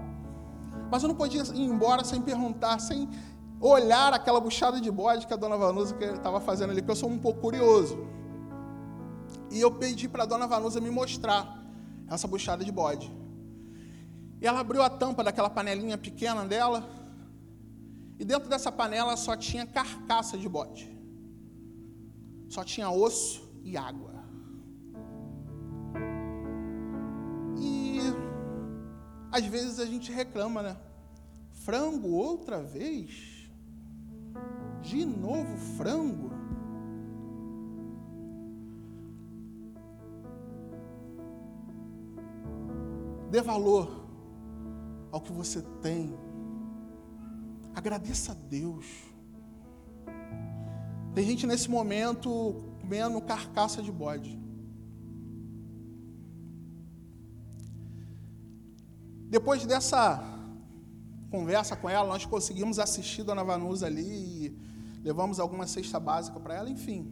Mas 0.92 1.04
eu 1.04 1.10
não 1.10 1.16
podia 1.16 1.42
ir 1.42 1.62
embora 1.62 2.04
sem 2.04 2.22
perguntar, 2.22 2.80
sem 2.80 3.10
olhar 3.60 4.14
aquela 4.14 4.40
buchada 4.40 4.80
de 4.80 4.92
bode 4.92 5.26
que 5.26 5.34
a 5.34 5.38
dona 5.38 5.58
Vanusa 5.58 5.96
estava 6.04 6.40
fazendo 6.40 6.72
ali, 6.72 6.82
porque 6.82 6.92
eu 6.92 6.96
sou 6.96 7.10
um 7.10 7.18
pouco 7.18 7.42
curioso. 7.42 7.98
E 9.50 9.60
eu 9.60 9.72
pedi 9.72 10.08
para 10.08 10.24
a 10.24 10.26
dona 10.26 10.48
Vanusa 10.48 10.82
me 10.82 10.90
mostrar 10.90 11.64
essa 12.10 12.28
buchada 12.28 12.64
de 12.64 12.72
bode. 12.72 13.12
E 14.42 14.48
ela 14.48 14.60
abriu 14.60 14.84
a 14.84 14.90
tampa 14.90 15.24
daquela 15.24 15.50
panelinha 15.50 15.98
pequena 15.98 16.46
dela, 16.46 16.88
e 18.20 18.26
dentro 18.26 18.50
dessa 18.50 18.72
panela 18.72 19.16
só 19.18 19.36
tinha 19.36 19.66
carcaça 19.66 20.38
de 20.38 20.48
bode. 20.48 20.92
Só 22.50 22.64
tinha 22.64 22.90
osso 22.90 23.50
e 23.64 23.76
água. 23.78 24.13
Às 29.34 29.44
vezes 29.48 29.80
a 29.80 29.86
gente 29.88 30.12
reclama, 30.12 30.62
né? 30.62 30.78
Frango 31.66 32.10
outra 32.10 32.62
vez? 32.62 33.50
De 34.84 35.04
novo 35.04 35.58
frango? 35.76 36.30
Dê 43.32 43.42
valor 43.42 44.06
ao 45.12 45.20
que 45.20 45.32
você 45.32 45.64
tem. 45.82 46.16
Agradeça 47.74 48.34
a 48.34 48.36
Deus. 48.36 48.86
Tem 51.16 51.26
gente 51.26 51.48
nesse 51.48 51.72
momento 51.72 52.64
comendo 52.82 53.20
carcaça 53.20 53.82
de 53.82 53.92
bode. 53.92 54.43
Depois 59.34 59.66
dessa 59.66 60.24
conversa 61.32 61.76
com 61.76 61.90
ela, 61.90 62.08
nós 62.08 62.24
conseguimos 62.24 62.78
assistir 62.78 63.24
Dona 63.24 63.44
Vanusa 63.44 63.88
ali 63.88 64.04
e 64.04 64.58
levamos 65.04 65.40
alguma 65.40 65.66
cesta 65.66 66.00
básica 66.00 66.40
para 66.40 66.54
ela, 66.54 66.70
enfim. 66.70 67.12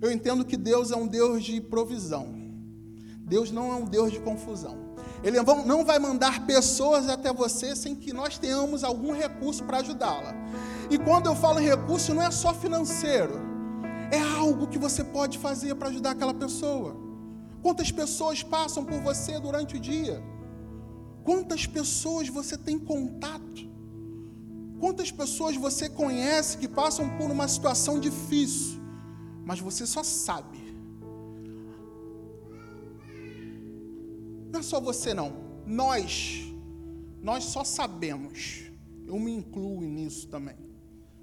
Eu 0.00 0.12
entendo 0.12 0.44
que 0.44 0.56
Deus 0.56 0.92
é 0.92 0.96
um 0.96 1.08
Deus 1.08 1.42
de 1.42 1.60
provisão. 1.60 2.28
Deus 3.18 3.50
não 3.50 3.72
é 3.72 3.74
um 3.74 3.84
Deus 3.84 4.12
de 4.12 4.20
confusão. 4.20 4.78
Ele 5.24 5.38
não 5.66 5.84
vai 5.84 5.98
mandar 5.98 6.46
pessoas 6.46 7.08
até 7.08 7.32
você 7.32 7.74
sem 7.74 7.96
que 7.96 8.12
nós 8.12 8.38
tenhamos 8.38 8.84
algum 8.84 9.12
recurso 9.12 9.64
para 9.64 9.78
ajudá-la. 9.78 10.32
E 10.88 10.96
quando 10.96 11.26
eu 11.26 11.34
falo 11.34 11.58
em 11.58 11.64
recurso, 11.64 12.14
não 12.14 12.22
é 12.22 12.30
só 12.30 12.54
financeiro, 12.54 13.40
é 14.12 14.20
algo 14.38 14.68
que 14.68 14.78
você 14.78 15.02
pode 15.02 15.36
fazer 15.38 15.74
para 15.74 15.88
ajudar 15.88 16.12
aquela 16.12 16.32
pessoa. 16.32 16.94
Quantas 17.60 17.90
pessoas 17.90 18.40
passam 18.40 18.84
por 18.84 19.00
você 19.00 19.40
durante 19.40 19.76
o 19.76 19.80
dia? 19.80 20.22
Quantas 21.24 21.66
pessoas 21.66 22.28
você 22.28 22.56
tem 22.56 22.78
contato? 22.78 23.66
Quantas 24.78 25.10
pessoas 25.10 25.56
você 25.56 25.88
conhece 25.88 26.58
que 26.58 26.68
passam 26.68 27.16
por 27.16 27.30
uma 27.30 27.48
situação 27.48 27.98
difícil, 27.98 28.78
mas 29.42 29.58
você 29.58 29.86
só 29.86 30.02
sabe? 30.02 30.58
Não 34.52 34.60
é 34.60 34.62
só 34.62 34.78
você, 34.78 35.14
não. 35.14 35.32
Nós, 35.66 36.44
nós 37.22 37.44
só 37.44 37.64
sabemos. 37.64 38.64
Eu 39.06 39.18
me 39.18 39.32
incluo 39.32 39.80
nisso 39.80 40.28
também. 40.28 40.56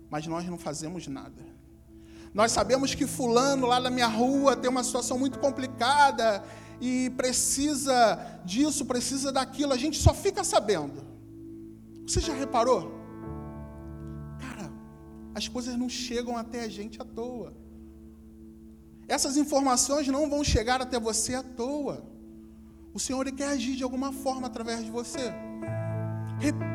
Mas 0.09 0.25
nós 0.25 0.45
não 0.47 0.57
fazemos 0.57 1.07
nada. 1.07 1.45
Nós 2.33 2.51
sabemos 2.51 2.95
que 2.95 3.05
Fulano 3.05 3.67
lá 3.67 3.79
na 3.79 3.91
minha 3.91 4.07
rua 4.07 4.55
tem 4.55 4.69
uma 4.69 4.83
situação 4.83 5.19
muito 5.19 5.37
complicada 5.37 6.43
e 6.81 7.11
precisa 7.11 8.41
disso, 8.43 8.85
precisa 8.85 9.31
daquilo. 9.31 9.71
A 9.71 9.77
gente 9.77 9.97
só 9.99 10.13
fica 10.13 10.43
sabendo. 10.43 11.03
Você 12.05 12.19
já 12.19 12.33
reparou? 12.33 12.99
as 15.33 15.47
coisas 15.47 15.77
não 15.77 15.87
chegam 15.87 16.35
até 16.35 16.65
a 16.65 16.67
gente 16.67 17.01
à 17.01 17.05
toa. 17.05 17.53
Essas 19.07 19.37
informações 19.37 20.07
não 20.07 20.29
vão 20.29 20.43
chegar 20.43 20.81
até 20.81 20.99
você 20.99 21.35
à 21.35 21.43
toa. 21.43 22.03
O 22.93 22.99
Senhor 22.99 23.25
quer 23.31 23.47
agir 23.47 23.75
de 23.75 23.83
alguma 23.83 24.11
forma 24.11 24.47
através 24.47 24.83
de 24.83 24.91
você. 24.91 25.33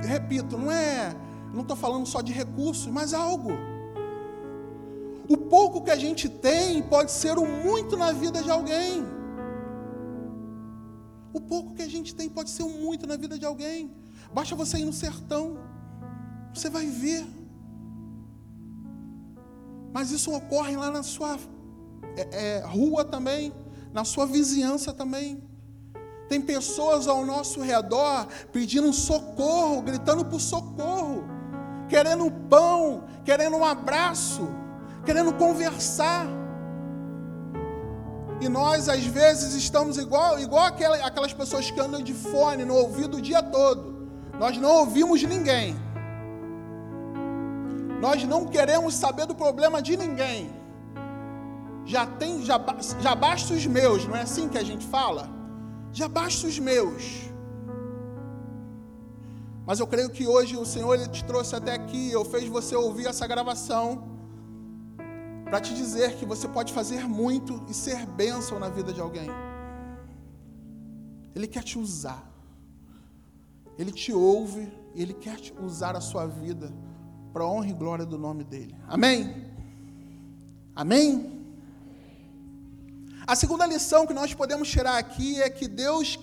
Repito, 0.02 0.56
não 0.56 0.72
é, 0.72 1.14
não 1.52 1.62
estou 1.62 1.76
falando 1.76 2.06
só 2.06 2.22
de 2.22 2.32
recursos, 2.32 2.86
mas 2.86 3.12
algo. 3.12 3.50
O 5.28 5.36
pouco 5.36 5.82
que 5.82 5.90
a 5.90 5.96
gente 5.96 6.28
tem 6.28 6.82
pode 6.82 7.10
ser 7.10 7.36
o 7.36 7.46
muito 7.46 7.96
na 7.96 8.12
vida 8.12 8.42
de 8.42 8.50
alguém. 8.50 9.15
O 11.36 11.40
pouco 11.52 11.74
que 11.76 11.82
a 11.82 11.90
gente 11.94 12.14
tem 12.18 12.28
pode 12.36 12.50
ser 12.50 12.64
o 12.68 12.72
muito 12.84 13.06
na 13.06 13.16
vida 13.16 13.38
de 13.38 13.46
alguém. 13.50 13.90
Basta 14.36 14.54
você 14.62 14.78
ir 14.78 14.86
no 14.90 14.92
sertão, 14.92 15.44
você 16.52 16.68
vai 16.76 16.86
ver 16.86 17.24
mas 19.96 20.10
isso 20.10 20.30
ocorre 20.30 20.76
lá 20.76 20.90
na 20.90 21.02
sua 21.02 21.38
é, 22.18 22.58
é, 22.58 22.64
rua 22.66 23.02
também, 23.02 23.50
na 23.94 24.04
sua 24.04 24.26
vizinhança 24.26 24.92
também. 24.92 25.42
Tem 26.28 26.38
pessoas 26.38 27.08
ao 27.08 27.24
nosso 27.24 27.62
redor 27.62 28.28
pedindo 28.52 28.92
socorro, 28.92 29.80
gritando 29.80 30.22
por 30.22 30.38
socorro, 30.38 31.24
querendo 31.88 32.30
pão, 32.30 33.04
querendo 33.24 33.56
um 33.56 33.64
abraço, 33.64 34.46
querendo 35.02 35.32
conversar. 35.32 36.26
E 38.46 38.48
nós, 38.48 38.88
às 38.88 39.04
vezes, 39.04 39.54
estamos 39.54 39.98
igual, 39.98 40.38
igual 40.38 40.66
aquelas 40.66 41.32
pessoas 41.32 41.68
que 41.68 41.80
andam 41.80 42.00
de 42.00 42.14
fone 42.14 42.64
no 42.64 42.76
ouvido 42.76 43.16
o 43.16 43.20
dia 43.20 43.42
todo. 43.42 44.08
Nós 44.38 44.56
não 44.56 44.70
ouvimos 44.82 45.20
ninguém. 45.24 45.74
Nós 48.00 48.22
não 48.22 48.46
queremos 48.46 48.94
saber 48.94 49.26
do 49.26 49.34
problema 49.34 49.82
de 49.82 49.96
ninguém. 49.96 50.48
Já 51.84 52.06
tem, 52.06 52.44
já, 52.44 52.60
já 53.00 53.16
basta 53.16 53.52
os 53.52 53.66
meus, 53.66 54.06
não 54.06 54.14
é 54.14 54.22
assim 54.22 54.48
que 54.48 54.58
a 54.58 54.62
gente 54.62 54.86
fala? 54.86 55.28
Já 55.92 56.06
basta 56.06 56.46
os 56.46 56.56
meus. 56.60 57.02
Mas 59.66 59.80
eu 59.80 59.88
creio 59.88 60.10
que 60.10 60.24
hoje 60.24 60.56
o 60.56 60.64
Senhor 60.64 60.94
ele 60.94 61.08
te 61.08 61.24
trouxe 61.24 61.56
até 61.56 61.72
aqui, 61.74 62.12
eu 62.12 62.24
fez 62.24 62.46
você 62.46 62.76
ouvir 62.76 63.08
essa 63.08 63.26
gravação 63.26 64.15
para 65.46 65.60
te 65.60 65.72
dizer 65.74 66.16
que 66.16 66.26
você 66.26 66.48
pode 66.48 66.72
fazer 66.72 67.06
muito 67.06 67.64
e 67.68 67.72
ser 67.72 68.04
bênção 68.04 68.58
na 68.58 68.68
vida 68.68 68.92
de 68.92 69.00
alguém. 69.00 69.30
Ele 71.34 71.46
quer 71.46 71.62
te 71.62 71.78
usar. 71.78 72.28
Ele 73.78 73.92
te 73.92 74.12
ouve, 74.12 74.68
ele 74.94 75.14
quer 75.14 75.38
usar 75.62 75.94
a 75.94 76.00
sua 76.00 76.26
vida 76.26 76.72
para 77.32 77.44
a 77.44 77.48
honra 77.48 77.68
e 77.68 77.72
glória 77.72 78.04
do 78.04 78.18
nome 78.18 78.42
dele. 78.42 78.74
Amém? 78.88 79.46
Amém? 80.74 81.46
A 83.24 83.36
segunda 83.36 83.66
lição 83.66 84.06
que 84.06 84.14
nós 84.14 84.34
podemos 84.34 84.68
tirar 84.68 84.98
aqui 84.98 85.40
é 85.40 85.48
que 85.48 85.68
Deus 85.68 86.18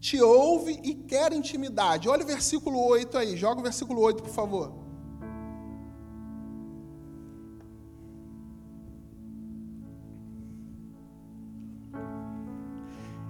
te 0.00 0.20
ouve 0.20 0.78
e 0.82 0.94
quer 0.94 1.32
intimidade. 1.32 2.10
Olha 2.10 2.24
o 2.24 2.26
versículo 2.26 2.78
8 2.78 3.16
aí, 3.16 3.36
joga 3.38 3.60
o 3.60 3.62
versículo 3.62 4.02
8, 4.02 4.22
por 4.22 4.32
favor. 4.32 4.83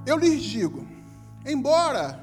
Eu 0.06 0.18
lhes 0.18 0.42
digo, 0.42 0.86
embora 1.46 2.22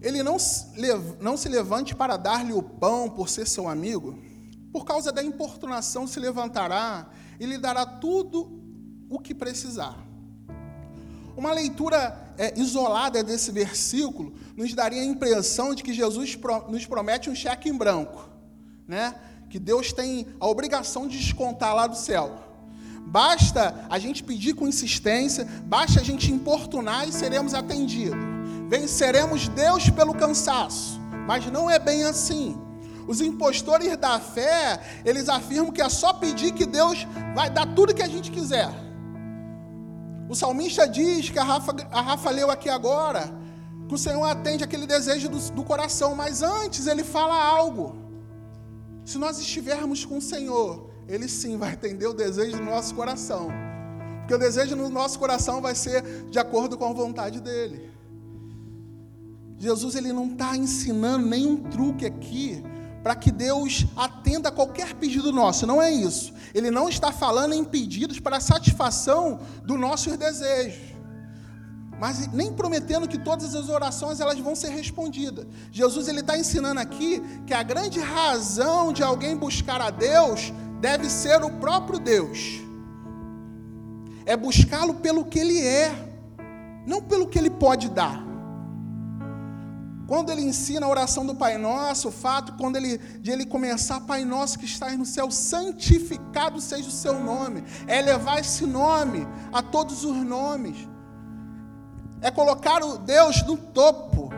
ele 0.00 0.22
não, 0.22 0.38
se 0.38 1.48
levante 1.48 1.94
para 1.94 2.16
dar-lhe 2.16 2.52
o 2.52 2.62
pão 2.62 3.08
por 3.08 3.28
ser 3.28 3.46
seu 3.46 3.68
amigo, 3.68 4.18
por 4.72 4.84
causa 4.84 5.10
da 5.10 5.22
importunação, 5.22 6.06
se 6.06 6.20
levantará 6.20 7.08
e 7.40 7.46
lhe 7.46 7.58
dará 7.58 7.86
tudo 7.86 8.60
o 9.08 9.18
que 9.18 9.34
precisar. 9.34 9.96
Uma 11.36 11.52
leitura 11.52 12.34
é, 12.36 12.58
isolada 12.58 13.22
desse 13.22 13.50
versículo 13.50 14.34
nos 14.56 14.74
daria 14.74 15.02
a 15.02 15.04
impressão 15.04 15.74
de 15.74 15.82
que 15.82 15.92
Jesus 15.92 16.36
pro, 16.36 16.68
nos 16.68 16.84
promete 16.84 17.30
um 17.30 17.34
cheque 17.34 17.68
em 17.68 17.76
branco, 17.76 18.28
né? 18.86 19.14
que 19.48 19.58
Deus 19.58 19.92
tem 19.92 20.26
a 20.38 20.46
obrigação 20.46 21.08
de 21.08 21.18
descontar 21.18 21.74
lá 21.74 21.86
do 21.86 21.96
céu. 21.96 22.47
Basta 23.08 23.86
a 23.88 23.98
gente 23.98 24.22
pedir 24.22 24.54
com 24.54 24.68
insistência, 24.68 25.46
basta 25.64 26.00
a 26.00 26.04
gente 26.04 26.30
importunar 26.30 27.08
e 27.08 27.12
seremos 27.12 27.54
atendidos. 27.54 28.18
Venceremos 28.68 29.48
Deus 29.48 29.88
pelo 29.88 30.12
cansaço, 30.14 31.00
mas 31.26 31.46
não 31.46 31.70
é 31.70 31.78
bem 31.78 32.04
assim. 32.04 32.54
Os 33.06 33.22
impostores 33.22 33.96
da 33.96 34.20
fé, 34.20 35.00
eles 35.06 35.30
afirmam 35.30 35.72
que 35.72 35.80
é 35.80 35.88
só 35.88 36.12
pedir 36.12 36.52
que 36.52 36.66
Deus 36.66 37.06
vai 37.34 37.48
dar 37.48 37.74
tudo 37.74 37.94
que 37.94 38.02
a 38.02 38.08
gente 38.08 38.30
quiser. 38.30 38.68
O 40.28 40.34
salmista 40.34 40.86
diz, 40.86 41.30
que 41.30 41.38
a 41.38 41.44
Rafa, 41.44 41.74
a 41.90 42.02
Rafa 42.02 42.28
leu 42.28 42.50
aqui 42.50 42.68
agora, 42.68 43.32
que 43.88 43.94
o 43.94 43.98
Senhor 43.98 44.24
atende 44.24 44.62
aquele 44.62 44.86
desejo 44.86 45.30
do, 45.30 45.38
do 45.52 45.64
coração, 45.64 46.14
mas 46.14 46.42
antes 46.42 46.86
ele 46.86 47.02
fala 47.02 47.42
algo. 47.42 47.96
Se 49.02 49.16
nós 49.16 49.38
estivermos 49.38 50.04
com 50.04 50.18
o 50.18 50.22
Senhor, 50.22 50.87
Ele 51.08 51.26
sim 51.28 51.56
vai 51.56 51.72
atender 51.72 52.06
o 52.06 52.12
desejo 52.12 52.58
do 52.58 52.64
nosso 52.64 52.94
coração. 52.94 53.48
Porque 54.20 54.34
o 54.34 54.38
desejo 54.38 54.76
no 54.76 54.90
nosso 54.90 55.18
coração 55.18 55.60
vai 55.60 55.74
ser 55.74 56.02
de 56.30 56.38
acordo 56.38 56.76
com 56.76 56.84
a 56.84 56.92
vontade 56.92 57.40
dEle. 57.40 57.90
Jesus 59.56 59.94
ele 59.94 60.12
não 60.12 60.26
está 60.26 60.56
ensinando 60.56 61.26
nenhum 61.26 61.56
truque 61.56 62.04
aqui 62.04 62.62
para 63.02 63.16
que 63.16 63.32
Deus 63.32 63.86
atenda 63.96 64.50
a 64.50 64.52
qualquer 64.52 64.94
pedido 64.94 65.32
nosso, 65.32 65.66
não 65.66 65.80
é 65.80 65.90
isso. 65.90 66.32
Ele 66.54 66.70
não 66.70 66.88
está 66.88 67.10
falando 67.10 67.54
em 67.54 67.64
pedidos 67.64 68.20
para 68.20 68.38
satisfação 68.38 69.40
dos 69.64 69.80
nossos 69.80 70.16
desejos 70.16 70.98
mas 71.98 72.28
nem 72.32 72.52
prometendo 72.52 73.08
que 73.08 73.18
todas 73.18 73.54
as 73.54 73.68
orações 73.68 74.20
elas 74.20 74.38
vão 74.38 74.54
ser 74.54 74.68
respondidas. 74.68 75.46
Jesus 75.72 76.06
ele 76.06 76.20
está 76.20 76.38
ensinando 76.38 76.80
aqui 76.80 77.20
que 77.44 77.52
a 77.52 77.62
grande 77.62 77.98
razão 77.98 78.92
de 78.92 79.02
alguém 79.02 79.36
buscar 79.36 79.80
a 79.80 79.90
Deus 79.90 80.52
deve 80.80 81.08
ser 81.08 81.42
o 81.42 81.50
próprio 81.50 81.98
Deus. 81.98 82.60
É 84.26 84.36
buscá-lo 84.36 84.94
pelo 84.94 85.24
que 85.24 85.38
ele 85.38 85.60
é, 85.60 85.90
não 86.86 87.02
pelo 87.02 87.26
que 87.26 87.38
ele 87.38 87.50
pode 87.50 87.88
dar. 87.88 88.26
Quando 90.06 90.30
ele 90.30 90.42
ensina 90.42 90.86
a 90.86 90.88
oração 90.88 91.26
do 91.26 91.34
Pai 91.34 91.58
Nosso, 91.58 92.08
o 92.08 92.12
fato 92.12 92.54
quando 92.54 92.76
ele, 92.76 92.96
de 93.20 93.30
ele 93.30 93.44
começar, 93.44 94.00
Pai 94.00 94.24
Nosso 94.24 94.58
que 94.58 94.64
estás 94.64 94.96
no 94.96 95.04
céu, 95.04 95.30
santificado 95.30 96.60
seja 96.60 96.88
o 96.88 96.92
seu 96.92 97.18
nome, 97.20 97.62
é 97.86 98.00
levar 98.00 98.40
esse 98.40 98.66
nome 98.66 99.26
a 99.52 99.62
todos 99.62 100.04
os 100.04 100.16
nomes 100.16 100.88
é 102.20 102.30
colocar 102.30 102.82
o 102.82 102.98
Deus 102.98 103.42
no 103.42 103.56
topo. 103.56 104.30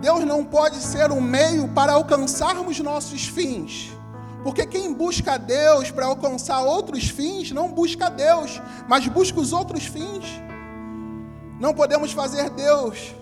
Deus 0.00 0.24
não 0.24 0.44
pode 0.44 0.76
ser 0.76 1.10
um 1.10 1.20
meio 1.20 1.68
para 1.68 1.92
alcançarmos 1.92 2.78
nossos 2.80 3.26
fins. 3.26 3.90
Porque 4.48 4.64
quem 4.64 4.94
busca 4.94 5.36
Deus 5.36 5.90
para 5.90 6.06
alcançar 6.06 6.62
outros 6.62 7.10
fins, 7.10 7.52
não 7.52 7.70
busca 7.70 8.08
Deus, 8.08 8.62
mas 8.88 9.06
busca 9.06 9.38
os 9.38 9.52
outros 9.52 9.84
fins. 9.84 10.24
Não 11.60 11.74
podemos 11.74 12.12
fazer 12.12 12.48
Deus 12.48 13.14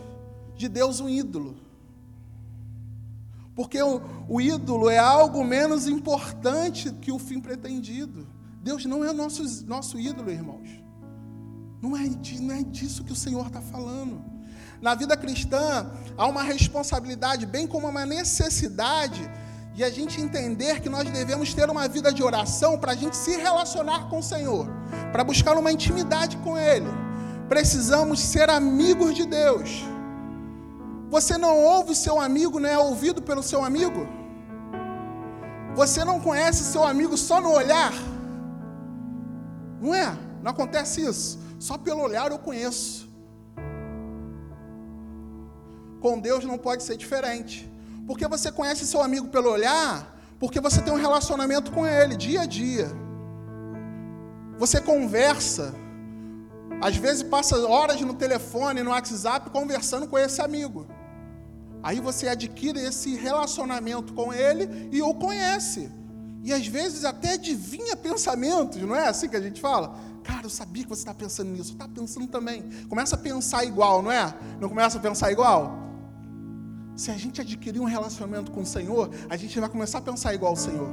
de 0.56 0.68
Deus 0.68 1.00
um 1.00 1.08
ídolo. 1.08 1.56
Porque 3.56 3.82
o, 3.82 4.00
o 4.28 4.40
ídolo 4.40 4.88
é 4.88 4.98
algo 4.98 5.42
menos 5.42 5.88
importante 5.88 6.92
que 6.92 7.10
o 7.10 7.18
fim 7.18 7.40
pretendido. 7.40 8.28
Deus 8.62 8.84
não 8.84 9.04
é 9.04 9.12
nosso, 9.12 9.66
nosso 9.66 9.98
ídolo, 9.98 10.30
irmãos. 10.30 10.80
Não 11.82 11.96
é, 11.96 12.08
não 12.40 12.54
é 12.54 12.62
disso 12.62 13.02
que 13.02 13.10
o 13.12 13.16
Senhor 13.16 13.48
está 13.48 13.60
falando. 13.60 14.24
Na 14.80 14.94
vida 14.94 15.16
cristã, 15.16 15.90
há 16.16 16.24
uma 16.28 16.44
responsabilidade, 16.44 17.46
bem 17.46 17.66
como 17.66 17.88
uma 17.88 18.06
necessidade, 18.06 19.28
de 19.76 19.84
a 19.84 19.90
gente 19.90 20.18
entender 20.22 20.80
que 20.80 20.88
nós 20.88 21.04
devemos 21.10 21.52
ter 21.52 21.68
uma 21.68 21.86
vida 21.86 22.10
de 22.10 22.22
oração 22.22 22.78
para 22.78 22.92
a 22.92 22.94
gente 22.96 23.14
se 23.14 23.36
relacionar 23.36 24.08
com 24.08 24.20
o 24.20 24.22
Senhor, 24.22 24.66
para 25.12 25.22
buscar 25.22 25.54
uma 25.58 25.70
intimidade 25.70 26.38
com 26.38 26.56
Ele. 26.56 26.88
Precisamos 27.46 28.18
ser 28.20 28.48
amigos 28.48 29.14
de 29.14 29.26
Deus. 29.26 29.84
Você 31.10 31.36
não 31.36 31.62
ouve 31.62 31.94
seu 31.94 32.18
amigo, 32.18 32.58
não 32.58 32.70
é 32.70 32.78
ouvido 32.78 33.20
pelo 33.20 33.42
seu 33.42 33.62
amigo? 33.62 34.08
Você 35.74 36.02
não 36.06 36.20
conhece 36.20 36.64
seu 36.64 36.82
amigo 36.82 37.14
só 37.18 37.38
no 37.38 37.52
olhar? 37.52 37.92
Não 39.78 39.94
é? 39.94 40.06
Não 40.42 40.52
acontece 40.52 41.04
isso. 41.04 41.38
Só 41.58 41.76
pelo 41.76 42.00
olhar 42.00 42.30
eu 42.30 42.38
conheço. 42.38 43.06
Com 46.00 46.18
Deus 46.18 46.46
não 46.46 46.56
pode 46.56 46.82
ser 46.82 46.96
diferente. 46.96 47.75
Porque 48.06 48.26
você 48.28 48.52
conhece 48.52 48.86
seu 48.86 49.02
amigo 49.02 49.28
pelo 49.28 49.50
olhar, 49.50 50.16
porque 50.38 50.60
você 50.60 50.80
tem 50.80 50.92
um 50.92 50.96
relacionamento 50.96 51.72
com 51.72 51.86
ele 51.86 52.16
dia 52.16 52.42
a 52.42 52.46
dia. 52.46 52.88
Você 54.58 54.80
conversa. 54.80 55.74
Às 56.80 56.96
vezes 56.96 57.22
passa 57.22 57.56
horas 57.66 58.00
no 58.00 58.14
telefone, 58.14 58.82
no 58.82 58.90
WhatsApp, 58.90 59.50
conversando 59.50 60.06
com 60.06 60.18
esse 60.18 60.40
amigo. 60.40 60.86
Aí 61.82 62.00
você 62.00 62.28
adquire 62.28 62.78
esse 62.78 63.14
relacionamento 63.16 64.12
com 64.12 64.32
ele 64.32 64.88
e 64.92 65.02
o 65.02 65.14
conhece. 65.14 65.90
E 66.42 66.52
às 66.52 66.66
vezes 66.66 67.04
até 67.04 67.32
adivinha 67.32 67.96
pensamentos, 67.96 68.80
não 68.82 68.94
é 68.94 69.08
assim 69.08 69.28
que 69.28 69.36
a 69.36 69.40
gente 69.40 69.60
fala? 69.60 69.96
Cara, 70.22 70.46
eu 70.46 70.50
sabia 70.50 70.82
que 70.82 70.88
você 70.88 71.02
está 71.02 71.14
pensando 71.14 71.50
nisso. 71.50 71.72
Está 71.72 71.88
pensando 71.88 72.26
também. 72.26 72.68
Começa 72.88 73.14
a 73.14 73.18
pensar 73.18 73.64
igual, 73.64 74.02
não 74.02 74.10
é? 74.10 74.34
Não 74.60 74.68
começa 74.68 74.98
a 74.98 75.00
pensar 75.00 75.30
igual? 75.30 75.76
Se 76.96 77.10
a 77.10 77.14
gente 77.14 77.40
adquirir 77.40 77.78
um 77.78 77.84
relacionamento 77.84 78.50
com 78.50 78.62
o 78.62 78.66
Senhor, 78.66 79.10
a 79.28 79.36
gente 79.36 79.60
vai 79.60 79.68
começar 79.68 79.98
a 79.98 80.00
pensar 80.00 80.34
igual 80.34 80.52
ao 80.52 80.56
Senhor. 80.56 80.88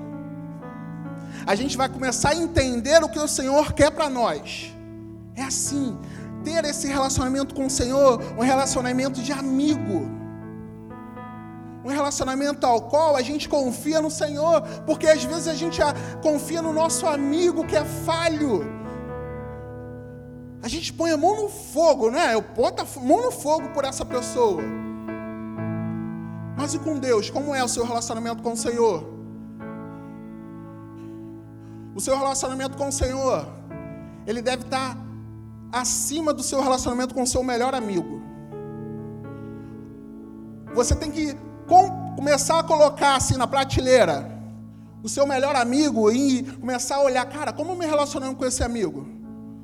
A 1.47 1.55
gente 1.55 1.77
vai 1.77 1.87
começar 1.87 2.29
a 2.29 2.35
entender 2.35 3.01
o 3.01 3.07
que 3.07 3.17
o 3.17 3.27
Senhor 3.27 3.71
quer 3.71 3.89
para 3.89 4.09
nós. 4.09 4.73
É 5.33 5.43
assim. 5.43 5.97
Ter 6.43 6.65
esse 6.65 6.87
relacionamento 6.87 7.55
com 7.55 7.67
o 7.67 7.69
Senhor, 7.69 8.21
um 8.37 8.41
relacionamento 8.41 9.21
de 9.21 9.31
amigo. 9.31 10.09
Um 11.85 11.89
relacionamento 11.89 12.65
ao 12.67 12.81
qual 12.81 13.15
a 13.15 13.21
gente 13.21 13.47
confia 13.47 14.01
no 14.01 14.11
Senhor, 14.11 14.61
porque 14.85 15.07
às 15.07 15.23
vezes 15.23 15.47
a 15.47 15.55
gente 15.55 15.79
confia 16.21 16.61
no 16.61 16.73
nosso 16.73 17.07
amigo 17.07 17.65
que 17.65 17.75
é 17.77 17.85
falho 17.85 18.83
a 20.63 20.69
gente 20.69 20.93
põe 20.93 21.11
a 21.11 21.17
mão 21.17 21.35
no 21.35 21.49
fogo, 21.49 22.09
né? 22.09 22.33
Eu 22.33 22.41
boto 22.41 22.81
a 22.81 22.99
mão 23.01 23.21
no 23.21 23.31
fogo 23.31 23.67
por 23.73 23.83
essa 23.83 24.05
pessoa. 24.05 24.63
Mas 26.63 26.73
e 26.73 26.79
com 26.79 26.97
Deus? 26.97 27.29
Como 27.29 27.53
é 27.53 27.61
o 27.61 27.67
seu 27.67 27.85
relacionamento 27.85 28.41
com 28.41 28.53
o 28.53 28.55
Senhor? 28.55 29.03
O 31.93 31.99
seu 31.99 32.17
relacionamento 32.17 32.77
com 32.77 32.87
o 32.87 32.91
Senhor, 32.91 33.45
ele 34.25 34.41
deve 34.41 34.63
estar 34.63 34.97
acima 35.73 36.33
do 36.33 36.41
seu 36.41 36.61
relacionamento 36.61 37.13
com 37.13 37.23
o 37.23 37.27
seu 37.27 37.43
melhor 37.43 37.75
amigo. 37.75 38.21
Você 40.73 40.95
tem 40.95 41.11
que 41.11 41.35
com, 41.67 42.15
começar 42.15 42.59
a 42.59 42.63
colocar 42.63 43.17
assim 43.17 43.35
na 43.35 43.45
prateleira 43.45 44.31
o 45.03 45.09
seu 45.09 45.27
melhor 45.27 45.57
amigo 45.57 46.09
e 46.11 46.43
começar 46.61 46.95
a 46.95 47.01
olhar, 47.01 47.25
cara, 47.25 47.51
como 47.51 47.73
eu 47.73 47.75
me 47.75 47.85
relacionando 47.85 48.37
com 48.37 48.45
esse 48.45 48.63
amigo? 48.63 49.05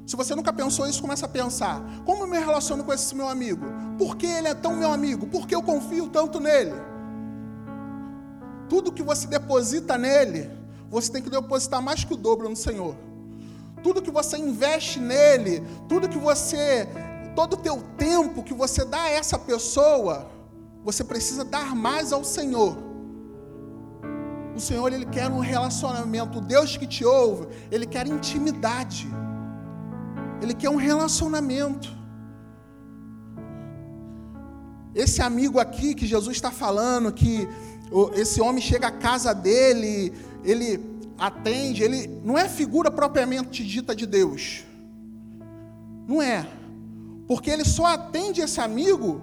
Se 0.06 0.18
você 0.18 0.36
nunca 0.36 0.52
pensou 0.52 0.86
isso, 0.86 1.02
começa 1.02 1.28
a 1.28 1.30
pensar: 1.30 1.82
como 2.06 2.24
eu 2.24 2.28
me 2.28 2.40
relaciono 2.40 2.84
com 2.84 2.92
esse 2.92 3.16
meu 3.16 3.30
amigo? 3.30 3.66
Por 3.98 4.18
que 4.18 4.26
ele 4.26 4.50
é 4.50 4.54
tão 4.54 4.76
meu 4.76 4.92
amigo? 4.92 5.28
Por 5.28 5.48
que 5.48 5.56
eu 5.56 5.64
confio 5.64 6.10
tanto 6.10 6.42
nele? 6.42 6.89
Tudo 8.70 8.92
que 8.92 9.04
você 9.04 9.28
deposita 9.28 9.98
nele, 9.98 10.50
você 10.90 11.12
tem 11.12 11.22
que 11.22 11.30
depositar 11.30 11.82
mais 11.82 12.04
que 12.04 12.14
o 12.14 12.18
dobro 12.18 12.48
no 12.48 12.56
Senhor. 12.56 12.96
Tudo 13.84 14.02
que 14.02 14.12
você 14.12 14.38
investe 14.38 15.00
nele, 15.00 15.64
tudo 15.88 16.08
que 16.08 16.18
você, 16.18 16.88
todo 17.36 17.54
o 17.54 17.58
teu 17.58 17.82
tempo 17.98 18.44
que 18.44 18.54
você 18.54 18.86
dá 18.86 19.02
a 19.04 19.10
essa 19.10 19.38
pessoa, 19.38 20.30
você 20.84 21.04
precisa 21.04 21.44
dar 21.44 21.76
mais 21.76 22.14
ao 22.14 22.24
Senhor. 22.24 22.78
O 24.56 24.60
Senhor 24.60 24.92
ele 24.92 25.06
quer 25.06 25.30
um 25.30 25.40
relacionamento, 25.40 26.40
o 26.40 26.42
Deus 26.42 26.76
que 26.76 26.86
te 26.86 27.06
ouve, 27.06 27.48
ele 27.72 27.86
quer 27.86 28.06
intimidade. 28.08 29.08
Ele 30.42 30.54
quer 30.54 30.70
um 30.70 30.76
relacionamento. 30.76 31.98
Esse 34.94 35.22
amigo 35.22 35.60
aqui 35.60 35.94
que 35.94 36.06
Jesus 36.06 36.36
está 36.36 36.52
falando, 36.52 37.12
que 37.12 37.48
esse 38.16 38.42
homem 38.42 38.62
chega 38.62 38.88
à 38.88 38.92
casa 38.92 39.34
dele, 39.34 40.14
ele 40.44 40.80
atende, 41.18 41.84
ele 41.84 42.08
não 42.24 42.38
é 42.38 42.48
figura 42.48 42.92
propriamente 42.92 43.64
dita 43.64 43.96
de 43.96 44.06
Deus. 44.06 44.64
Não 46.08 46.22
é. 46.22 46.48
Porque 47.28 47.50
ele 47.50 47.66
só 47.66 47.86
atende 47.86 48.42
esse 48.42 48.60
amigo 48.60 49.22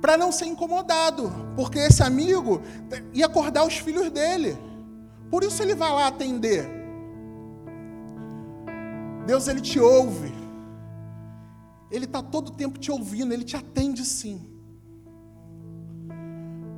para 0.00 0.16
não 0.16 0.32
ser 0.32 0.46
incomodado, 0.46 1.30
porque 1.54 1.78
esse 1.78 2.02
amigo 2.02 2.62
ia 3.12 3.26
acordar 3.26 3.66
os 3.66 3.76
filhos 3.76 4.10
dele. 4.10 4.56
Por 5.30 5.44
isso 5.44 5.62
ele 5.62 5.74
vai 5.74 5.90
lá 5.90 6.06
atender. 6.06 6.68
Deus 9.26 9.46
ele 9.46 9.60
te 9.60 9.78
ouve. 9.78 10.32
Ele 11.90 12.04
está 12.04 12.22
todo 12.22 12.48
o 12.48 12.52
tempo 12.52 12.78
te 12.78 12.90
ouvindo, 12.90 13.32
ele 13.32 13.44
te 13.44 13.56
atende 13.56 14.04
sim. 14.04 14.49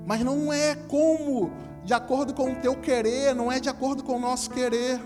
Mas 0.07 0.21
não 0.21 0.53
é 0.53 0.75
como 0.75 1.51
de 1.85 1.95
acordo 1.95 2.33
com 2.35 2.53
o 2.53 2.57
teu 2.57 2.77
querer, 2.77 3.35
não 3.35 3.51
é 3.51 3.59
de 3.59 3.69
acordo 3.69 4.03
com 4.03 4.17
o 4.17 4.21
nosso 4.21 4.51
querer. 4.51 5.01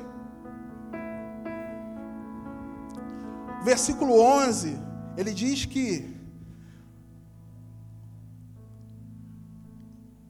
Versículo 3.62 4.20
11, 4.20 4.78
ele 5.16 5.32
diz 5.32 5.64
que 5.64 6.16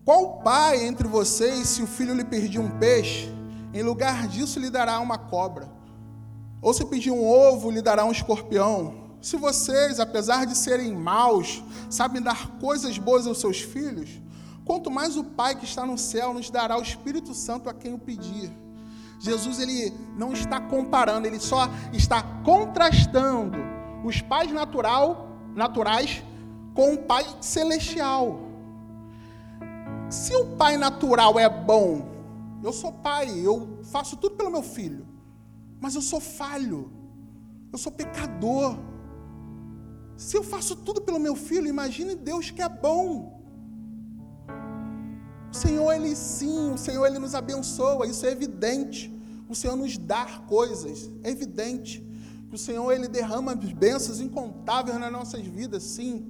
Qual 0.07 0.39
pai 0.39 0.87
entre 0.87 1.09
vocês, 1.09 1.67
se 1.67 1.83
o 1.83 1.87
filho 1.87 2.15
lhe 2.15 2.25
pedir 2.25 2.61
um 2.61 2.79
peixe, 2.79 3.29
em 3.75 3.83
lugar 3.83 4.29
disso 4.29 4.61
lhe 4.61 4.71
dará 4.71 5.01
uma 5.01 5.19
cobra? 5.19 5.69
Ou 6.63 6.73
se 6.73 6.85
pedir 6.85 7.11
um 7.11 7.27
ovo, 7.27 7.73
lhe 7.73 7.83
dará 7.83 8.05
um 8.05 8.13
escorpião? 8.13 8.95
Se 9.21 9.37
vocês, 9.37 9.99
apesar 9.99 10.47
de 10.47 10.57
serem 10.57 10.95
maus, 10.95 11.61
sabem 11.91 12.23
dar 12.23 12.53
coisas 12.61 12.97
boas 12.97 13.27
aos 13.27 13.41
seus 13.41 13.61
filhos, 13.61 14.09
quanto 14.67 14.91
mais 14.91 15.17
o 15.17 15.23
Pai 15.25 15.55
que 15.55 15.65
está 15.65 15.87
no 15.87 15.97
céu 15.97 16.35
nos 16.35 16.51
dará 16.51 16.77
o 16.77 16.83
Espírito 16.83 17.33
Santo 17.33 17.71
a 17.71 17.73
quem 17.73 17.95
o 17.95 17.99
pedir. 17.99 18.53
Jesus 19.19 19.61
ele 19.61 19.95
não 20.19 20.33
está 20.33 20.61
comparando, 20.61 21.27
ele 21.27 21.41
só 21.41 21.71
está 21.93 22.23
contrastando 22.45 23.57
os 24.05 24.21
pais 24.21 24.53
natural, 24.53 25.29
naturais 25.55 26.23
com 26.75 26.95
o 26.95 26.99
Pai 26.99 27.25
celestial. 27.41 28.41
Se 30.11 30.35
o 30.37 30.57
pai 30.57 30.77
natural 30.77 31.39
é 31.39 31.49
bom, 31.49 32.07
eu 32.63 32.73
sou 32.73 32.93
pai, 32.93 33.29
eu 33.41 33.81
faço 33.85 34.17
tudo 34.17 34.37
pelo 34.37 34.51
meu 34.51 34.63
filho, 34.63 35.07
mas 35.81 35.95
eu 35.95 36.03
sou 36.03 36.21
falho, 36.21 36.93
eu 37.73 37.79
sou 37.79 37.91
pecador. 37.91 38.79
Se 40.17 40.37
eu 40.37 40.45
faço 40.45 40.77
tudo 40.77 41.01
pelo 41.01 41.19
meu 41.19 41.35
filho, 41.35 41.67
imagine 41.67 42.15
Deus 42.15 42.51
que 42.51 42.63
é 42.63 42.69
bom. 42.69 43.36
O 45.53 45.55
Senhor, 45.55 45.93
Ele 45.93 46.15
sim, 46.15 46.73
o 46.73 46.79
Senhor, 46.79 47.07
Ele 47.07 47.19
nos 47.19 47.35
abençoa, 47.35 48.07
isso 48.07 48.25
é 48.27 48.31
evidente. 48.31 49.13
O 49.49 49.55
Senhor 49.55 49.77
nos 49.77 49.97
dá 49.97 50.25
coisas, 50.47 51.11
é 51.23 51.31
evidente. 51.31 52.05
Que 52.49 52.55
o 52.55 52.59
Senhor, 52.59 52.93
Ele 52.93 53.09
derrama 53.09 53.55
bênçãos 53.55 54.21
incontáveis 54.21 54.99
nas 54.99 55.13
nossas 55.13 55.43
vidas, 55.43 55.83
sim. 55.83 56.27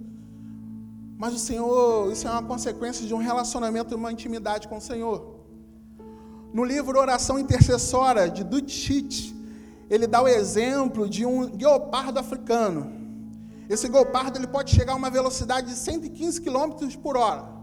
Mas 1.18 1.32
o 1.32 1.38
Senhor, 1.38 2.12
isso 2.12 2.28
é 2.28 2.30
uma 2.30 2.42
consequência 2.42 3.06
de 3.06 3.14
um 3.14 3.18
relacionamento 3.18 3.94
uma 3.94 4.12
intimidade 4.12 4.68
com 4.68 4.76
o 4.76 4.80
Senhor. 4.80 5.36
No 6.52 6.62
livro 6.62 6.98
Oração 6.98 7.38
Intercessória, 7.38 8.28
de 8.28 8.44
Dutchit, 8.44 9.34
ele 9.88 10.06
dá 10.06 10.22
o 10.22 10.28
exemplo 10.28 11.08
de 11.08 11.24
um 11.24 11.48
guepardo 11.48 12.18
africano. 12.18 12.92
Esse 13.68 13.88
guepardo 13.88 14.38
ele 14.38 14.46
pode 14.46 14.74
chegar 14.74 14.92
a 14.92 14.96
uma 14.96 15.10
velocidade 15.10 15.68
de 15.68 15.76
115 15.76 16.40
km 16.40 16.72
por 17.02 17.16
hora. 17.16 17.55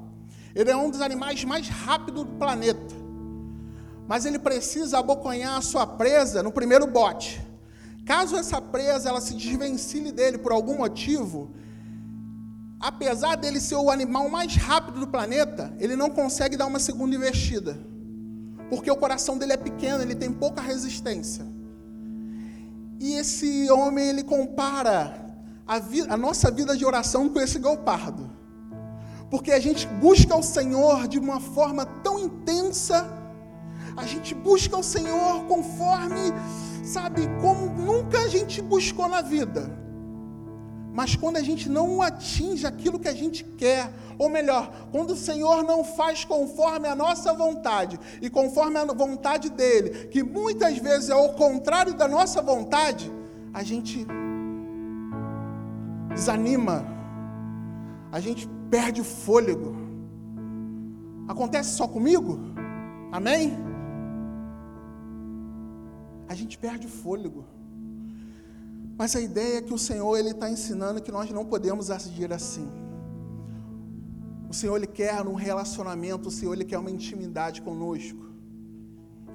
Ele 0.56 0.70
é 0.70 0.76
um 0.76 0.89
dos 0.89 1.02
animais 1.02 1.44
mais 1.44 1.68
rápidos 1.68 2.26
do 2.26 2.32
planeta. 2.32 2.96
Mas 4.08 4.26
ele 4.26 4.38
precisa 4.38 5.00
abocanhar 5.00 5.58
a 5.58 5.62
sua 5.62 5.88
presa 5.88 6.44
no 6.44 6.52
primeiro 6.52 6.86
bote. 6.86 7.42
Caso 8.06 8.36
essa 8.36 8.62
presa 8.62 9.10
ela 9.10 9.22
se 9.22 9.34
desvencilhe 9.34 10.12
dele 10.12 10.38
por 10.38 10.52
algum 10.52 10.78
motivo, 10.78 11.52
apesar 12.80 13.38
dele 13.38 13.62
ser 13.62 13.76
o 13.76 13.89
animal 13.89 14.28
mais 14.30 14.56
rápido 14.56 15.00
do 15.00 15.08
planeta, 15.08 15.74
ele 15.80 15.96
não 15.96 16.10
consegue 16.10 16.58
dar 16.58 16.66
uma 16.66 16.80
segunda 16.80 17.16
investida. 17.16 17.80
Porque 18.70 18.92
o 18.92 18.98
coração 18.98 19.38
dele 19.38 19.54
é 19.54 19.58
pequeno, 19.58 20.02
ele 20.02 20.16
tem 20.16 20.32
pouca 20.32 20.62
resistência. 20.62 21.46
E 23.00 23.13
esse 23.13 23.72
homem, 23.72 24.10
ele 24.10 24.24
compara 24.24 25.24
a, 25.66 25.80
vida, 25.80 26.13
a 26.13 26.18
nossa 26.18 26.52
vida 26.52 26.76
de 26.76 26.86
oração 26.86 27.30
com 27.30 27.39
esse 27.39 27.58
galpardo. 27.58 28.30
Porque 29.34 29.52
a 29.52 29.60
gente 29.60 29.88
busca 29.88 30.36
o 30.36 30.43
Senhor 30.43 31.08
de 31.08 31.17
uma 31.17 31.39
forma 31.39 31.88
tão 32.04 32.19
intensa, 32.19 33.12
a 33.98 34.06
gente 34.06 34.36
busca 34.36 34.78
o 34.78 34.84
Senhor 34.84 35.46
conforme, 35.46 36.32
sabe, 36.84 37.24
como 37.41 37.65
nunca 37.65 38.19
a 38.19 38.28
gente 38.28 38.62
buscou 38.62 39.08
na 39.10 39.22
vida. 39.22 39.76
Mas 40.93 41.15
quando 41.15 41.38
a 41.38 41.41
gente 41.41 41.67
não 41.67 42.00
atinge 42.00 42.67
aquilo 42.67 43.00
que 43.00 43.08
a 43.08 43.15
gente 43.15 43.43
quer, 43.43 43.91
ou 44.19 44.30
melhor, 44.30 44.72
quando 44.91 45.13
o 45.13 45.15
Senhor 45.15 45.63
não 45.63 45.84
faz 45.84 46.24
conforme 46.24 46.88
a 46.88 46.96
nossa 46.96 47.34
vontade 47.34 48.00
e 48.22 48.30
conforme 48.30 48.78
a 48.78 48.86
vontade 48.86 49.50
dele, 49.50 50.10
que 50.10 50.22
muitas 50.22 50.78
vezes 50.78 51.10
é 51.10 51.15
o 51.15 51.30
contrário 51.30 51.96
da 51.96 52.08
nossa 52.08 52.39
vontade, 52.39 53.12
a 53.52 53.63
gente 53.63 54.06
desanima, 56.13 56.86
a 58.12 58.19
gente 58.19 58.53
perde 58.74 59.02
o 59.02 59.04
fôlego. 59.04 59.72
Acontece 61.28 61.76
só 61.80 61.88
comigo? 61.88 62.40
Amém? 63.12 63.54
A 66.28 66.34
gente 66.34 66.58
perde 66.58 66.88
o 66.88 66.90
fôlego. 66.90 67.46
Mas 68.98 69.16
a 69.16 69.22
ideia 69.22 69.58
é 69.60 69.62
que 69.62 69.76
o 69.76 69.78
Senhor 69.78 70.18
ele 70.18 70.32
está 70.32 70.50
ensinando 70.50 71.04
que 71.04 71.12
nós 71.12 71.30
não 71.30 71.46
podemos 71.46 71.92
agir 71.92 72.34
assim. 72.34 72.68
O 74.50 74.54
Senhor 74.56 74.76
ele 74.76 74.88
quer 74.88 75.22
um 75.22 75.36
relacionamento, 75.36 76.30
o 76.30 76.32
Senhor 76.32 76.54
ele 76.54 76.66
quer 76.66 76.80
uma 76.80 76.90
intimidade 76.90 77.62
conosco. 77.62 78.26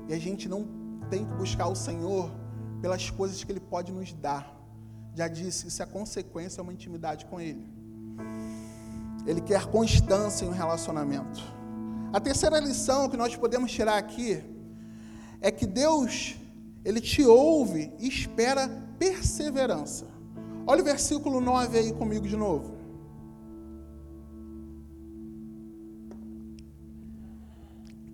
E 0.09 0.15
a 0.15 0.19
gente 0.19 0.49
não 0.49 0.67
tem 1.09 1.25
que 1.25 1.35
buscar 1.35 1.69
o 1.69 1.77
Senhor 1.77 2.29
pelas 2.83 3.09
coisas 3.09 3.45
que 3.45 3.53
Ele 3.53 3.61
pode 3.61 3.93
nos 3.93 4.13
dar. 4.13 4.45
Já 5.15 5.29
disse, 5.29 5.69
isso 5.69 5.83
é 5.83 5.87
consequência, 5.87 6.61
é 6.61 6.63
uma 6.63 6.73
intimidade 6.73 7.25
com 7.27 7.41
Ele. 7.41 7.79
Ele 9.29 9.43
quer 9.43 9.67
constância 9.67 10.47
em 10.47 10.49
um 10.49 10.53
relacionamento. 10.53 11.43
A 12.11 12.19
terceira 12.19 12.59
lição 12.59 13.11
que 13.11 13.17
nós 13.17 13.37
podemos 13.37 13.71
tirar 13.71 13.99
aqui 13.99 14.43
é 15.39 15.51
que 15.51 15.67
Deus, 15.67 16.35
Ele 16.83 16.99
te 16.99 17.23
ouve 17.23 17.93
e 17.99 18.09
espera 18.09 18.67
perseverança. 18.99 20.07
Olha 20.67 20.81
o 20.81 20.85
versículo 20.85 21.43
9 21.43 21.79
aí 21.79 21.93
comigo 21.93 22.27
de 22.27 22.39
novo. 22.39 22.75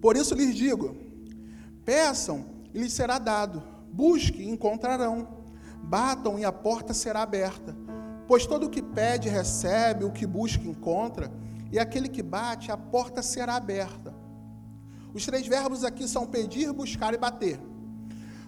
Por 0.00 0.16
isso 0.16 0.34
lhes 0.34 0.52
digo: 0.56 0.96
peçam 1.84 2.44
e 2.74 2.80
lhes 2.80 2.92
será 2.92 3.20
dado, 3.20 3.62
busquem 3.92 4.48
e 4.48 4.50
encontrarão, 4.50 5.28
batam 5.80 6.40
e 6.40 6.44
a 6.44 6.50
porta 6.50 6.92
será 6.92 7.22
aberta. 7.22 7.72
Pois 8.26 8.46
todo 8.46 8.66
o 8.66 8.70
que 8.70 8.82
pede 8.82 9.28
recebe, 9.28 10.04
o 10.04 10.10
que 10.10 10.26
busca 10.26 10.66
encontra, 10.66 11.30
e 11.70 11.78
aquele 11.78 12.08
que 12.08 12.22
bate, 12.22 12.70
a 12.70 12.76
porta 12.76 13.22
será 13.22 13.56
aberta. 13.56 14.14
Os 15.12 15.24
três 15.26 15.46
verbos 15.46 15.84
aqui 15.84 16.08
são 16.08 16.26
pedir, 16.26 16.72
buscar 16.72 17.14
e 17.14 17.18
bater. 17.18 17.60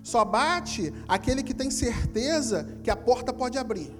Só 0.02 0.24
bate 0.24 0.92
aquele 1.08 1.42
que 1.42 1.52
tem 1.52 1.70
certeza 1.70 2.78
que 2.82 2.90
a 2.90 2.96
porta 2.96 3.32
pode 3.32 3.58
abrir. 3.58 3.92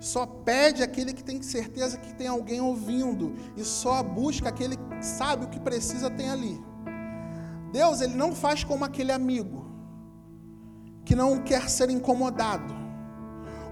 Só 0.00 0.24
pede 0.24 0.82
aquele 0.82 1.12
que 1.12 1.22
tem 1.22 1.42
certeza 1.42 1.98
que 1.98 2.14
tem 2.14 2.26
alguém 2.26 2.60
ouvindo. 2.60 3.34
E 3.56 3.62
só 3.62 4.02
busca 4.02 4.48
aquele 4.48 4.76
que 4.76 5.04
sabe 5.04 5.44
o 5.44 5.48
que 5.48 5.60
precisa 5.60 6.08
tem 6.10 6.30
ali. 6.30 6.58
Deus, 7.70 8.00
ele 8.00 8.14
não 8.14 8.34
faz 8.34 8.64
como 8.64 8.84
aquele 8.84 9.12
amigo 9.12 9.66
que 11.04 11.14
não 11.14 11.42
quer 11.42 11.68
ser 11.68 11.90
incomodado. 11.90 12.79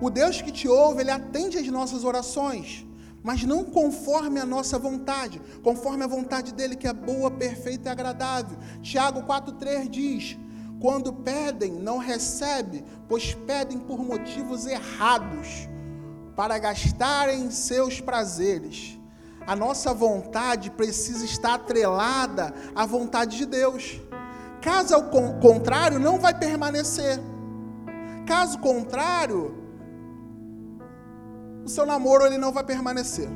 O 0.00 0.10
Deus 0.10 0.40
que 0.40 0.52
te 0.52 0.68
ouve, 0.68 1.00
ele 1.00 1.10
atende 1.10 1.58
às 1.58 1.66
nossas 1.68 2.04
orações, 2.04 2.86
mas 3.22 3.42
não 3.42 3.64
conforme 3.64 4.38
a 4.38 4.46
nossa 4.46 4.78
vontade, 4.78 5.40
conforme 5.62 6.04
a 6.04 6.06
vontade 6.06 6.54
dele 6.54 6.76
que 6.76 6.86
é 6.86 6.92
boa, 6.92 7.30
perfeita 7.30 7.88
e 7.88 7.92
agradável. 7.92 8.56
Tiago 8.80 9.22
4:3 9.22 9.88
diz: 9.88 10.38
quando 10.80 11.12
pedem, 11.12 11.72
não 11.72 11.98
recebem, 11.98 12.84
pois 13.08 13.34
pedem 13.34 13.78
por 13.78 13.98
motivos 13.98 14.64
errados, 14.66 15.68
para 16.36 16.58
gastarem 16.58 17.50
seus 17.50 18.00
prazeres. 18.00 18.96
A 19.44 19.56
nossa 19.56 19.92
vontade 19.92 20.70
precisa 20.70 21.24
estar 21.24 21.54
atrelada 21.54 22.54
à 22.74 22.86
vontade 22.86 23.36
de 23.36 23.46
Deus. 23.46 24.00
Caso 24.60 24.94
ao 24.94 25.04
contrário, 25.40 25.98
não 25.98 26.18
vai 26.18 26.38
permanecer. 26.38 27.18
Caso 28.26 28.58
contrário, 28.58 29.67
o 31.68 31.70
seu 31.70 31.84
namoro 31.84 32.24
ele 32.24 32.38
não 32.38 32.50
vai 32.50 32.64
permanecer. 32.64 33.28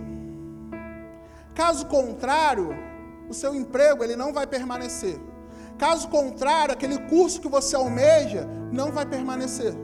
Caso 1.54 1.84
contrário, 1.84 2.74
o 3.28 3.34
seu 3.34 3.54
emprego 3.54 4.02
ele 4.02 4.16
não 4.16 4.32
vai 4.32 4.46
permanecer. 4.46 5.20
Caso 5.76 6.08
contrário, 6.08 6.72
aquele 6.72 6.98
curso 7.10 7.42
que 7.42 7.48
você 7.48 7.76
almeja 7.76 8.48
não 8.72 8.90
vai 8.90 9.04
permanecer. 9.04 9.74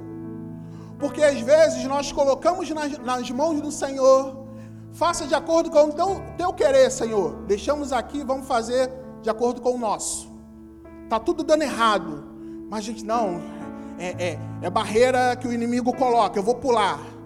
Porque 0.99 1.23
às 1.23 1.39
vezes 1.41 1.85
nós 1.85 2.11
colocamos 2.11 2.71
nas, 2.71 2.97
nas 2.99 3.31
mãos 3.31 3.61
do 3.61 3.71
Senhor, 3.71 4.47
faça 4.93 5.27
de 5.27 5.35
acordo 5.35 5.71
com 5.71 5.85
o 5.85 5.93
teu, 5.93 6.23
teu 6.39 6.53
querer, 6.55 6.91
Senhor. 6.91 7.43
Deixamos 7.47 7.93
aqui, 7.93 8.25
vamos 8.25 8.49
fazer 8.49 8.91
de 9.21 9.29
acordo 9.29 9.61
com 9.61 9.75
o 9.75 9.79
nosso. 9.79 10.27
Tá 11.11 11.21
tudo 11.21 11.45
dando 11.45 11.65
errado. 11.65 12.25
Mas 12.71 12.79
a 12.79 12.83
gente, 12.83 13.05
não, 13.05 13.43
é, 13.99 14.09
é, 14.31 14.39
é 14.63 14.71
barreira 14.71 15.37
que 15.37 15.47
o 15.47 15.53
inimigo 15.53 15.93
coloca, 15.93 16.39
eu 16.39 16.43
vou 16.43 16.55
pular. 16.55 17.18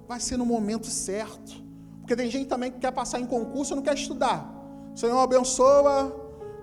vai 0.07 0.21
ser 0.21 0.37
no 0.37 0.47
momento 0.47 0.87
certo. 0.87 1.65
Porque 2.01 2.15
tem 2.15 2.31
gente 2.31 2.47
também 2.47 2.71
que 2.71 2.79
quer 2.79 2.93
passar 2.93 3.21
em 3.21 3.27
concurso 3.27 3.73
e 3.73 3.77
não 3.77 3.83
quer 3.83 3.95
estudar. 3.95 4.53
O 4.95 4.97
Senhor 4.97 5.19
abençoa, 5.19 6.15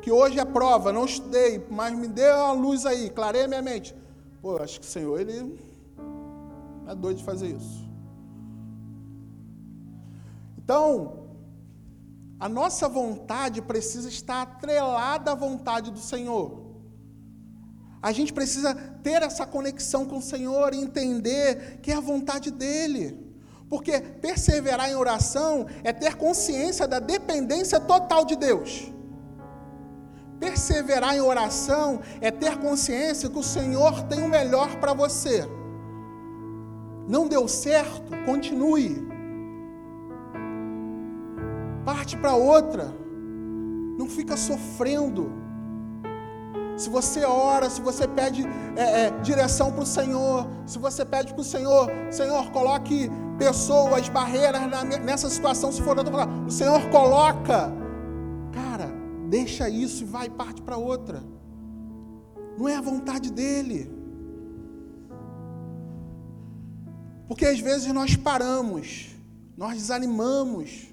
que 0.01 0.11
hoje 0.11 0.39
é 0.39 0.45
prova, 0.45 0.93
não 0.93 1.05
estudei, 1.05 1.66
mas 1.70 1.93
me 1.97 2.07
dê 2.07 2.30
a 2.30 2.51
luz 2.51 2.86
aí, 2.86 3.09
clareia 3.09 3.47
minha 3.47 3.61
mente. 3.61 3.95
Pô, 4.41 4.57
acho 4.57 4.80
que 4.80 4.86
o 4.86 4.89
Senhor, 4.89 5.20
ele 5.20 5.59
é 6.88 6.95
doido 6.95 7.18
de 7.18 7.24
fazer 7.24 7.47
isso. 7.47 7.84
Então, 10.57 11.28
a 12.39 12.47
nossa 12.47 12.88
vontade 12.88 13.61
precisa 13.61 14.07
estar 14.07 14.41
atrelada 14.41 15.32
à 15.32 15.36
vontade 15.36 15.91
do 15.91 15.99
Senhor. 15.99 16.62
A 18.04 18.12
gente 18.12 18.34
precisa 18.34 18.76
ter 19.01 19.22
essa 19.22 19.45
conexão 19.45 20.06
com 20.06 20.18
o 20.18 20.22
Senhor 20.22 20.74
e 20.74 20.78
entender 20.78 21.80
que 21.82 21.89
é 21.89 21.95
a 21.95 22.01
vontade 22.01 22.51
dEle. 22.51 23.18
Porque 23.70 23.97
perseverar 24.01 24.91
em 24.91 24.95
oração 24.95 25.66
é 25.86 25.93
ter 25.93 26.16
consciência 26.16 26.86
da 26.86 26.99
dependência 26.99 27.80
total 27.80 28.26
de 28.26 28.36
Deus. 28.36 28.91
Perseverar 30.38 31.16
em 31.16 31.22
oração 31.22 32.01
é 32.20 32.30
ter 32.30 32.58
consciência 32.58 33.30
que 33.30 33.39
o 33.39 33.43
Senhor 33.43 34.04
tem 34.04 34.22
o 34.22 34.28
melhor 34.28 34.76
para 34.82 34.93
você. 34.93 35.47
Não 37.08 37.26
deu 37.26 37.47
certo? 37.47 38.12
Continue. 38.26 39.08
Parte 41.86 42.18
para 42.18 42.36
outra. 42.36 42.93
Não 43.97 44.10
fica 44.10 44.36
sofrendo 44.36 45.43
se 46.78 46.89
você 46.89 47.24
ora, 47.24 47.69
se 47.69 47.82
você 47.82 48.07
pede 48.07 48.45
é, 48.76 49.05
é, 49.05 49.09
direção 49.21 49.71
para 49.71 49.84
o 49.84 49.86
Senhor, 49.86 50.47
se 50.65 50.80
você 50.80 51.05
pede 51.05 51.34
para 51.34 51.41
o 51.41 51.43
Senhor, 51.43 51.89
Senhor, 52.11 52.51
coloque 52.51 53.09
pessoas, 53.38 54.09
barreiras 54.09 54.69
na, 54.69 54.84
nessa 54.84 55.30
situação, 55.30 55.71
se 55.71 55.82
for 55.82 55.97
outra, 55.97 56.28
o 56.47 56.51
Senhor 56.51 56.89
coloca. 56.89 57.71
Cara, 58.51 58.91
deixa 59.30 59.69
isso 59.69 60.03
e 60.03 60.07
vai 60.07 60.30
parte 60.30 60.61
para 60.61 60.78
outra. 60.78 61.24
Não 62.57 62.67
é 62.67 62.76
a 62.76 62.82
vontade 62.82 63.32
dele. 63.32 63.91
Porque 67.28 67.45
às 67.45 67.59
vezes 67.59 67.91
nós 67.93 68.15
paramos, 68.15 69.15
nós 69.57 69.74
desanimamos. 69.76 70.88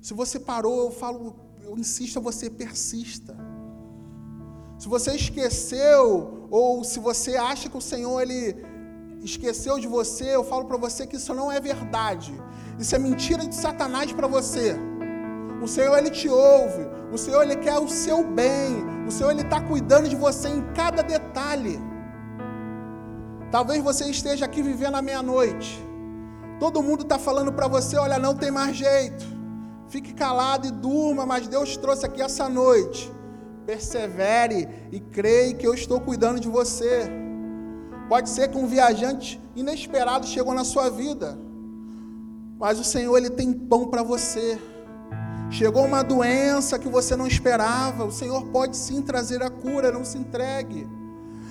Se 0.00 0.14
você 0.14 0.40
parou, 0.40 0.86
eu 0.86 0.90
falo, 0.90 1.36
eu 1.62 1.76
insisto 1.76 2.18
a 2.18 2.22
você, 2.22 2.48
persista. 2.48 3.36
Se 4.78 4.88
você 4.88 5.16
esqueceu, 5.16 6.46
ou 6.50 6.84
se 6.84 7.00
você 7.00 7.36
acha 7.36 7.68
que 7.68 7.76
o 7.76 7.80
Senhor 7.80 8.20
ele 8.20 8.64
esqueceu 9.20 9.76
de 9.80 9.88
você, 9.88 10.36
eu 10.36 10.44
falo 10.44 10.66
para 10.66 10.76
você 10.76 11.04
que 11.04 11.16
isso 11.16 11.34
não 11.34 11.50
é 11.50 11.60
verdade. 11.60 12.32
Isso 12.78 12.94
é 12.94 12.98
mentira 12.98 13.44
de 13.44 13.56
Satanás 13.56 14.12
para 14.12 14.28
você. 14.28 14.76
O 15.60 15.66
Senhor 15.66 15.98
ele 15.98 16.10
te 16.10 16.28
ouve, 16.28 16.86
o 17.12 17.18
Senhor 17.18 17.42
ele 17.42 17.56
quer 17.56 17.76
o 17.80 17.88
seu 17.88 18.22
bem, 18.22 18.84
o 19.04 19.10
Senhor 19.10 19.32
ele 19.32 19.42
está 19.42 19.60
cuidando 19.60 20.08
de 20.08 20.14
você 20.14 20.48
em 20.48 20.62
cada 20.74 21.02
detalhe. 21.02 21.80
Talvez 23.50 23.82
você 23.82 24.04
esteja 24.08 24.44
aqui 24.44 24.62
vivendo 24.62 24.94
a 24.94 25.02
meia-noite. 25.02 25.84
Todo 26.60 26.80
mundo 26.84 27.02
está 27.02 27.18
falando 27.18 27.52
para 27.52 27.66
você: 27.66 27.96
olha, 27.96 28.16
não 28.16 28.36
tem 28.36 28.52
mais 28.52 28.76
jeito. 28.76 29.26
Fique 29.88 30.14
calado 30.14 30.68
e 30.68 30.70
durma, 30.70 31.26
mas 31.26 31.48
Deus 31.48 31.76
trouxe 31.76 32.06
aqui 32.06 32.22
essa 32.22 32.48
noite 32.48 33.17
persevere 33.68 34.66
e 34.90 34.98
creia 34.98 35.52
que 35.52 35.66
eu 35.66 35.74
estou 35.74 36.00
cuidando 36.00 36.40
de 36.40 36.48
você. 36.48 37.06
Pode 38.08 38.30
ser 38.30 38.48
que 38.48 38.56
um 38.56 38.66
viajante 38.66 39.38
inesperado 39.54 40.26
chegou 40.26 40.54
na 40.54 40.64
sua 40.64 40.88
vida, 40.88 41.38
mas 42.58 42.80
o 42.80 42.84
Senhor 42.84 43.14
ele 43.18 43.28
tem 43.28 43.52
pão 43.52 43.88
para 43.88 44.02
você. 44.02 44.58
Chegou 45.50 45.84
uma 45.84 46.02
doença 46.02 46.78
que 46.78 46.88
você 46.88 47.14
não 47.14 47.26
esperava, 47.26 48.06
o 48.06 48.10
Senhor 48.10 48.46
pode 48.46 48.74
sim 48.74 49.02
trazer 49.02 49.42
a 49.42 49.50
cura, 49.50 49.92
não 49.92 50.02
se 50.02 50.16
entregue. 50.16 50.88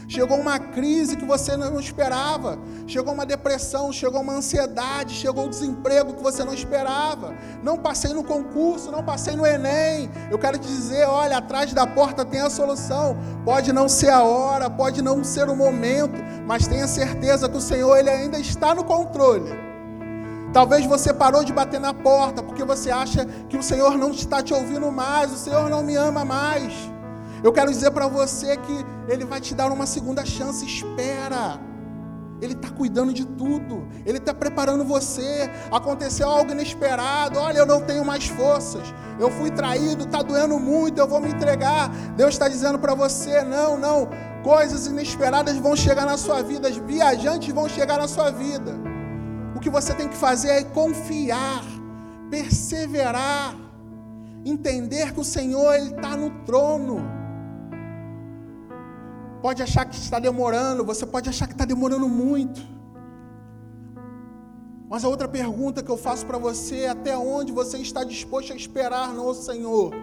Chegou 0.09 0.39
uma 0.39 0.57
crise 0.57 1.17
que 1.17 1.25
você 1.25 1.57
não 1.57 1.77
esperava. 1.79 2.57
Chegou 2.87 3.13
uma 3.13 3.25
depressão, 3.25 3.91
chegou 3.91 4.21
uma 4.21 4.33
ansiedade, 4.33 5.13
chegou 5.13 5.45
um 5.45 5.49
desemprego 5.49 6.13
que 6.13 6.23
você 6.23 6.45
não 6.45 6.53
esperava. 6.53 7.35
Não 7.61 7.77
passei 7.77 8.13
no 8.13 8.23
concurso, 8.23 8.89
não 8.89 9.03
passei 9.03 9.35
no 9.35 9.45
Enem. 9.45 10.09
Eu 10.31 10.39
quero 10.39 10.57
te 10.57 10.67
dizer, 10.67 11.05
olha, 11.05 11.37
atrás 11.37 11.73
da 11.73 11.85
porta 11.85 12.23
tem 12.23 12.39
a 12.39 12.49
solução. 12.49 13.17
Pode 13.43 13.73
não 13.73 13.89
ser 13.89 14.09
a 14.09 14.23
hora, 14.23 14.69
pode 14.69 15.01
não 15.01 15.25
ser 15.25 15.49
o 15.49 15.55
momento, 15.55 16.15
mas 16.45 16.67
tenha 16.67 16.87
certeza 16.87 17.49
que 17.49 17.57
o 17.57 17.61
Senhor 17.61 17.97
ele 17.97 18.09
ainda 18.09 18.39
está 18.39 18.73
no 18.73 18.85
controle. 18.85 19.67
Talvez 20.53 20.85
você 20.85 21.13
parou 21.13 21.43
de 21.43 21.51
bater 21.51 21.81
na 21.81 21.93
porta 21.93 22.41
porque 22.41 22.63
você 22.63 22.89
acha 22.89 23.25
que 23.49 23.57
o 23.57 23.63
Senhor 23.63 23.97
não 23.97 24.11
está 24.11 24.41
te 24.41 24.53
ouvindo 24.53 24.89
mais, 24.89 25.33
o 25.33 25.37
Senhor 25.37 25.69
não 25.69 25.83
me 25.83 25.95
ama 25.95 26.23
mais. 26.23 26.73
Eu 27.43 27.51
quero 27.51 27.71
dizer 27.71 27.91
para 27.91 28.07
você 28.07 28.57
que 28.57 28.85
Ele 29.07 29.25
vai 29.25 29.39
te 29.39 29.53
dar 29.53 29.71
uma 29.71 29.85
segunda 29.85 30.25
chance. 30.25 30.65
Espera. 30.65 31.59
Ele 32.41 32.53
está 32.53 32.69
cuidando 32.69 33.13
de 33.13 33.25
tudo. 33.25 33.87
Ele 34.05 34.17
está 34.17 34.33
preparando 34.33 34.83
você. 34.83 35.49
Aconteceu 35.71 36.29
algo 36.29 36.51
inesperado. 36.51 37.39
Olha, 37.39 37.59
eu 37.59 37.65
não 37.65 37.81
tenho 37.81 38.05
mais 38.05 38.27
forças. 38.27 38.81
Eu 39.19 39.31
fui 39.31 39.49
traído, 39.49 40.03
está 40.03 40.21
doendo 40.21 40.59
muito. 40.59 40.99
Eu 40.99 41.07
vou 41.07 41.19
me 41.19 41.29
entregar. 41.29 41.89
Deus 42.15 42.33
está 42.35 42.47
dizendo 42.47 42.77
para 42.79 42.93
você: 42.93 43.41
não, 43.43 43.77
não. 43.77 44.09
Coisas 44.43 44.87
inesperadas 44.87 45.57
vão 45.57 45.75
chegar 45.75 46.05
na 46.05 46.17
sua 46.17 46.41
vida. 46.41 46.67
As 46.67 46.77
viajantes 46.77 47.53
vão 47.53 47.67
chegar 47.67 47.97
na 47.97 48.07
sua 48.07 48.31
vida. 48.31 48.75
O 49.55 49.59
que 49.59 49.69
você 49.69 49.93
tem 49.93 50.07
que 50.07 50.15
fazer 50.15 50.49
é 50.49 50.63
confiar, 50.63 51.63
perseverar, 52.29 53.55
entender 54.45 55.11
que 55.11 55.19
o 55.19 55.23
Senhor 55.23 55.75
está 55.77 56.15
no 56.15 56.29
trono 56.45 57.16
pode 59.41 59.61
achar 59.61 59.85
que 59.85 59.95
está 59.95 60.19
demorando, 60.19 60.83
você 60.85 61.05
pode 61.05 61.29
achar 61.29 61.47
que 61.47 61.53
está 61.53 61.65
demorando 61.65 62.07
muito. 62.07 62.61
Mas 64.89 65.03
a 65.03 65.09
outra 65.09 65.27
pergunta 65.27 65.83
que 65.83 65.91
eu 65.91 65.97
faço 65.97 66.25
para 66.25 66.37
você 66.37 66.81
é 66.81 66.89
até 66.89 67.17
onde 67.17 67.51
você 67.51 67.77
está 67.77 68.03
disposto 68.03 68.53
a 68.53 68.55
esperar 68.55 69.13
no 69.13 69.33
Senhor? 69.33 69.93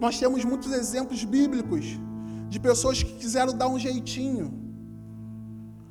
Nós 0.00 0.18
temos 0.18 0.44
muitos 0.44 0.72
exemplos 0.72 1.22
bíblicos 1.24 1.98
de 2.48 2.58
pessoas 2.58 3.02
que 3.02 3.12
quiseram 3.14 3.52
dar 3.52 3.68
um 3.68 3.78
jeitinho. 3.78 4.52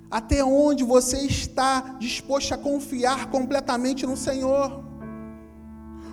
Até 0.09 0.43
onde 0.43 0.83
você 0.83 1.17
está 1.17 1.97
disposto 1.99 2.53
a 2.53 2.57
confiar 2.57 3.29
completamente 3.29 4.05
no 4.05 4.17
Senhor? 4.17 4.83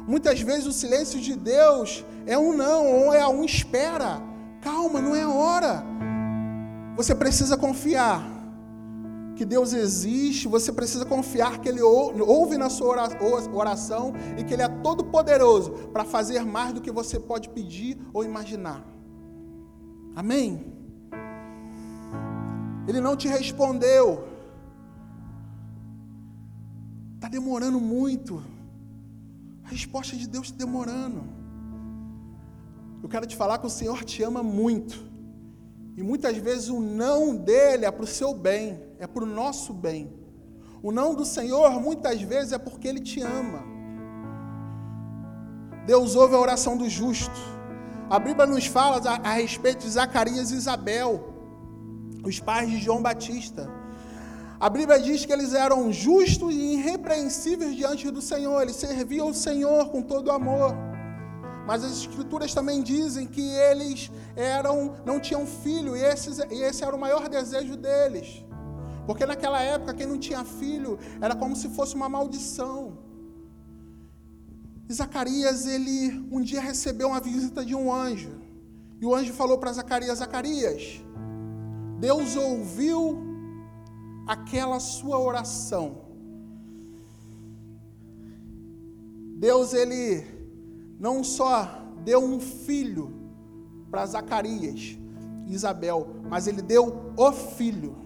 Muitas 0.07 0.41
vezes 0.41 0.67
o 0.67 0.73
silêncio 0.73 1.21
de 1.21 1.37
Deus 1.37 2.05
é 2.27 2.37
um 2.37 2.55
não, 2.55 2.87
ou 2.87 3.15
é 3.15 3.27
um 3.27 3.45
espera. 3.45 4.32
Calma, 4.63 5.01
não 5.01 5.15
é 5.15 5.27
hora. 5.27 5.85
Você 6.97 7.15
precisa 7.15 7.57
confiar. 7.57 8.31
que 9.35 9.47
Deus 9.47 9.73
existe, 9.73 10.47
você 10.47 10.71
precisa 10.73 11.05
confiar 11.05 11.59
que 11.59 11.69
Ele 11.69 11.81
ouve 11.83 12.57
na 12.57 12.69
sua 12.71 13.11
oração 13.53 14.13
e 14.39 14.45
que 14.45 14.53
Ele 14.55 14.63
é 14.63 14.69
todo 14.69 15.05
poderoso 15.05 15.71
para 15.93 16.05
fazer 16.05 16.45
mais 16.45 16.73
do 16.75 16.81
que 16.81 16.93
você 16.93 17.19
pode 17.19 17.49
pedir 17.49 17.99
ou 18.13 18.25
imaginar. 18.25 18.85
Amém? 20.15 20.73
Ele 22.87 23.01
não 23.01 23.17
te 23.17 23.27
respondeu. 23.27 24.29
Está 27.17 27.29
demorando 27.29 27.81
muito. 27.81 28.43
A 29.65 29.69
resposta 29.69 30.15
de 30.15 30.29
Deus 30.29 30.47
está 30.47 30.59
demorando. 30.65 31.23
Eu 33.03 33.09
quero 33.09 33.27
te 33.27 33.37
falar 33.37 33.59
que 33.59 33.67
o 33.67 33.71
Senhor 33.71 34.05
te 34.05 34.23
ama 34.23 34.43
muito. 34.43 35.03
E 35.97 36.03
muitas 36.03 36.37
vezes 36.37 36.69
o 36.69 36.81
não 36.81 37.37
dele 37.37 37.85
é 37.85 37.91
para 37.91 38.05
o 38.05 38.07
seu 38.07 38.33
bem, 38.33 38.81
é 38.99 39.07
para 39.07 39.25
o 39.25 39.27
nosso 39.27 39.73
bem. 39.73 40.11
O 40.83 40.91
não 40.91 41.15
do 41.15 41.25
Senhor 41.25 41.81
muitas 41.81 42.23
vezes 42.23 42.53
é 42.53 42.59
porque 42.59 42.89
ele 42.89 43.01
te 43.01 43.21
ama. 43.21 43.63
Deus 45.87 46.15
ouve 46.15 46.35
a 46.35 46.39
oração 46.39 46.77
do 46.77 46.89
justo. 46.89 47.41
A 48.09 48.19
Bíblia 48.19 48.47
nos 48.47 48.67
fala 48.67 49.01
a, 49.09 49.31
a 49.31 49.33
respeito 49.33 49.81
de 49.81 49.91
Zacarias 49.91 50.51
e 50.51 50.57
Isabel, 50.57 51.35
os 52.25 52.39
pais 52.39 52.71
de 52.71 52.79
João 52.79 53.03
Batista. 53.03 53.69
A 54.61 54.71
Bíblia 54.71 55.01
diz 55.01 55.25
que 55.27 55.33
eles 55.33 55.55
eram 55.55 55.93
justos 55.93 56.55
e 56.55 56.75
irrepreensíveis 56.75 57.75
diante 57.75 58.09
do 58.11 58.23
Senhor, 58.23 58.63
eles 58.63 58.77
serviam 58.77 59.31
o 59.31 59.35
Senhor 59.35 59.89
com 59.91 60.03
todo 60.03 60.31
amor. 60.31 60.92
Mas 61.67 61.85
as 61.85 61.93
escrituras 61.93 62.53
também 62.53 62.83
dizem 62.83 63.27
que 63.27 63.41
eles 63.41 64.11
eram, 64.35 64.97
não 65.07 65.21
tinham 65.21 65.47
filho, 65.47 65.97
e, 65.97 66.03
esses, 66.03 66.39
e 66.39 66.63
esse 66.63 66.83
era 66.85 66.95
o 66.95 66.99
maior 66.99 67.29
desejo 67.29 67.77
deles. 67.77 68.45
Porque 69.07 69.27
naquela 69.27 69.61
época, 69.61 69.95
quem 69.95 70.07
não 70.07 70.19
tinha 70.19 70.45
filho 70.45 70.99
era 71.21 71.35
como 71.35 71.55
se 71.57 71.69
fosse 71.71 71.95
uma 71.95 72.09
maldição. 72.09 72.99
E 74.89 74.93
Zacarias, 74.93 75.67
ele 75.67 76.27
um 76.31 76.41
dia 76.41 76.61
recebeu 76.61 77.09
uma 77.09 77.21
visita 77.21 77.65
de 77.65 77.75
um 77.75 77.93
anjo. 77.93 78.41
E 79.01 79.07
o 79.07 79.15
anjo 79.15 79.33
falou 79.33 79.59
para 79.59 79.73
Zacarias: 79.73 80.19
Zacarias, 80.19 81.01
Deus 81.99 82.37
ouviu 82.37 83.19
aquela 84.27 84.79
sua 84.79 85.19
oração. 85.19 86.03
Deus, 89.39 89.75
ele 89.75 90.42
não 91.03 91.25
só 91.25 91.85
deu 92.05 92.23
um 92.23 92.39
filho 92.39 93.13
para 93.91 94.07
Zacarias 94.07 94.97
e 95.49 95.53
Isabel, 95.53 96.15
mas 96.31 96.47
ele 96.47 96.63
deu 96.63 97.13
o 97.17 97.33
filho. 97.33 97.97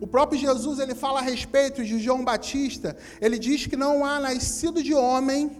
O 0.00 0.06
próprio 0.06 0.38
Jesus 0.38 0.78
ele 0.78 0.94
fala 0.94 1.18
a 1.18 1.22
respeito 1.22 1.84
de 1.84 1.98
João 1.98 2.24
Batista, 2.24 2.96
ele 3.20 3.40
diz 3.40 3.66
que 3.66 3.74
não 3.74 4.04
há 4.04 4.20
nascido 4.20 4.80
de 4.80 4.94
homem 4.94 5.50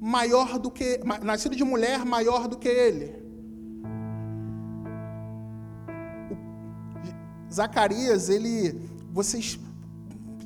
maior 0.00 0.58
do 0.58 0.70
que 0.70 1.00
nascido 1.22 1.54
de 1.54 1.62
mulher 1.62 2.02
maior 2.02 2.48
do 2.48 2.56
que 2.56 2.68
ele. 2.68 3.22
Zacarias, 7.52 8.30
ele 8.30 8.80
vocês 9.12 9.60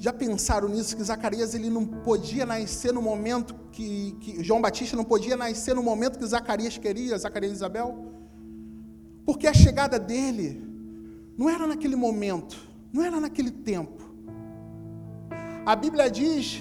já 0.00 0.12
pensaram 0.12 0.68
nisso 0.68 0.96
que 0.96 1.02
Zacarias 1.04 1.54
ele 1.54 1.70
não 1.70 1.86
podia 1.86 2.44
nascer 2.44 2.92
no 2.92 3.00
momento 3.00 3.54
que, 3.78 4.16
que, 4.20 4.42
João 4.42 4.60
Batista 4.60 4.96
não 4.96 5.04
podia 5.04 5.36
nascer 5.36 5.72
no 5.72 5.84
momento 5.84 6.18
que 6.18 6.26
Zacarias 6.26 6.76
queria, 6.76 7.16
Zacarias 7.16 7.52
e 7.52 7.54
Isabel? 7.54 8.12
Porque 9.24 9.46
a 9.46 9.54
chegada 9.54 10.00
dele 10.00 10.60
não 11.36 11.48
era 11.48 11.64
naquele 11.64 11.94
momento, 11.94 12.56
não 12.92 13.04
era 13.04 13.20
naquele 13.20 13.52
tempo. 13.52 14.02
A 15.64 15.76
Bíblia 15.76 16.10
diz 16.10 16.60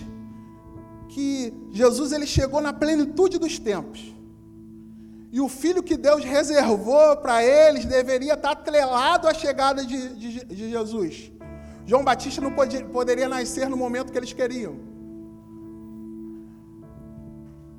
que 1.09 1.51
Jesus 1.72 2.11
ele 2.11 2.28
chegou 2.28 2.61
na 2.61 2.72
plenitude 2.72 3.39
dos 3.39 3.57
tempos. 3.57 4.13
E 5.32 5.41
o 5.41 5.49
filho 5.49 5.82
que 5.82 5.97
Deus 5.97 6.24
reservou 6.24 7.18
para 7.18 7.43
eles 7.43 7.84
deveria 7.84 8.36
estar 8.36 8.51
atrelado 8.51 9.28
à 9.28 9.34
chegada 9.34 9.84
de, 9.84 10.09
de, 10.15 10.45
de 10.45 10.70
Jesus. 10.70 11.32
João 11.84 12.03
Batista 12.03 12.41
não 12.41 12.51
podia, 12.51 12.86
poderia 12.86 13.28
nascer 13.28 13.68
no 13.68 13.76
momento 13.76 14.11
que 14.11 14.18
eles 14.20 14.34
queriam. 14.34 14.96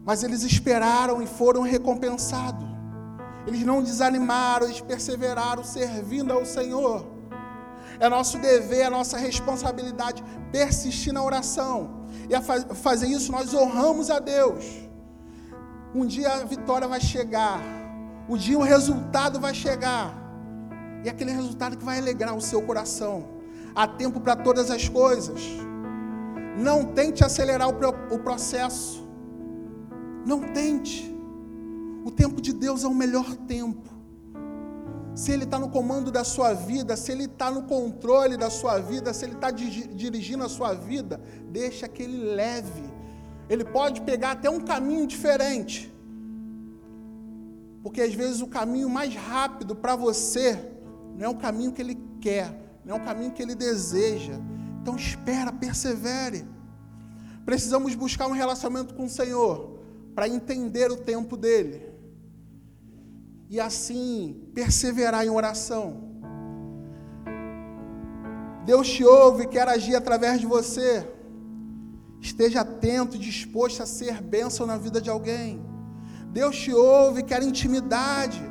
Mas 0.09 0.23
eles 0.23 0.43
esperaram 0.43 1.21
e 1.21 1.27
foram 1.27 1.61
recompensados. 1.61 2.67
Eles 3.47 3.63
não 3.63 3.83
desanimaram, 3.83 4.65
eles 4.65 4.81
perseveraram 4.81 5.63
servindo 5.63 6.33
ao 6.33 6.47
Senhor. 6.47 7.07
É 8.01 8.09
nosso 8.09 8.39
dever, 8.39 8.87
é 8.87 8.89
nossa 8.89 9.19
responsabilidade 9.19 10.25
persistir 10.51 11.13
na 11.13 11.23
oração. 11.23 12.07
E 12.27 12.35
a 12.35 12.41
fazer 12.41 13.09
isso 13.09 13.31
nós 13.31 13.53
honramos 13.53 14.09
a 14.11 14.19
Deus. 14.19 14.65
Um 15.95 16.07
dia 16.07 16.33
a 16.37 16.45
vitória 16.45 16.89
vai 16.89 17.03
chegar. 17.03 17.61
Um 18.31 18.37
dia 18.39 18.59
o 18.59 18.63
resultado 18.63 19.39
vai 19.39 19.53
chegar. 19.53 20.15
E 21.05 21.11
aquele 21.11 21.33
resultado 21.33 21.77
que 21.77 21.85
vai 21.85 21.99
alegrar 21.99 22.35
o 22.35 22.41
seu 22.41 22.63
coração 22.63 23.29
há 23.75 23.87
tempo 23.87 24.21
para 24.21 24.37
todas 24.37 24.71
as 24.71 24.89
coisas. 24.89 25.43
Não 26.57 26.83
tente 26.87 27.23
acelerar 27.23 27.69
o 27.69 28.19
processo. 28.21 29.08
Não 30.25 30.41
tente. 30.53 31.15
O 32.05 32.11
tempo 32.11 32.41
de 32.41 32.53
Deus 32.53 32.85
é 32.85 32.87
o 32.87 32.95
melhor 32.95 33.35
tempo. 33.37 33.89
Se 35.15 35.33
Ele 35.33 35.45
está 35.45 35.59
no 35.59 35.69
comando 35.69 36.13
da 36.13 36.23
sua 36.23 36.55
vida, 36.55 36.97
se 36.97 37.11
Ele 37.11 37.25
está 37.25 37.51
no 37.51 37.65
controle 37.65 38.37
da 38.37 38.49
sua 38.49 38.79
vida, 38.79 39.13
se 39.13 39.25
Ele 39.25 39.35
está 39.35 39.51
dirigindo 39.51 40.45
a 40.45 40.49
sua 40.49 40.75
vida, 40.75 41.21
deixa 41.51 41.89
que 41.89 42.03
Ele 42.03 42.19
leve. 42.35 42.85
Ele 43.49 43.65
pode 43.65 44.01
pegar 44.03 44.33
até 44.33 44.49
um 44.49 44.61
caminho 44.61 45.07
diferente. 45.07 45.93
Porque 47.83 48.01
às 48.01 48.15
vezes 48.15 48.41
o 48.41 48.47
caminho 48.47 48.89
mais 48.89 49.15
rápido 49.15 49.75
para 49.75 49.97
você 49.97 50.73
não 51.17 51.27
é 51.27 51.29
o 51.29 51.37
caminho 51.37 51.73
que 51.73 51.83
Ele 51.83 51.99
quer, 52.21 52.81
não 52.85 52.97
é 52.97 53.01
o 53.01 53.05
caminho 53.05 53.33
que 53.33 53.43
ele 53.43 53.55
deseja. 53.55 54.35
Então 54.81 54.97
espera, 54.97 55.53
persevere. 55.53 56.47
Precisamos 57.45 57.95
buscar 57.95 58.27
um 58.27 58.33
relacionamento 58.33 58.95
com 58.95 59.05
o 59.05 59.09
Senhor 59.09 59.78
para 60.19 60.27
entender 60.27 60.91
o 60.91 60.97
tempo 60.97 61.37
dele. 61.37 61.81
E 63.49 63.61
assim 63.61 64.51
perseverar 64.53 65.25
em 65.25 65.31
oração. 65.31 66.19
Deus 68.65 68.89
te 68.89 69.05
ouve 69.05 69.45
e 69.45 69.47
quer 69.47 69.69
agir 69.69 69.95
através 69.95 70.41
de 70.41 70.47
você. 70.55 71.09
Esteja 72.21 72.63
atento 72.63 73.15
e 73.15 73.21
disposto 73.21 73.81
a 73.81 73.87
ser 73.87 74.21
bênção 74.21 74.67
na 74.67 74.77
vida 74.77 75.01
de 75.01 75.09
alguém. 75.09 75.65
Deus 76.33 76.57
te 76.57 76.73
ouve 76.75 77.21
e 77.21 77.23
quer 77.23 77.41
intimidade. 77.45 78.43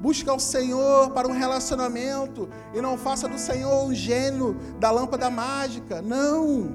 Busca 0.00 0.32
o 0.32 0.38
Senhor 0.38 1.10
para 1.10 1.26
um 1.26 1.32
relacionamento 1.32 2.48
e 2.72 2.80
não 2.80 2.96
faça 2.96 3.26
do 3.26 3.36
Senhor 3.36 3.84
um 3.84 3.92
gênio 3.92 4.56
da 4.78 4.92
lâmpada 4.92 5.28
mágica. 5.28 6.00
Não. 6.00 6.70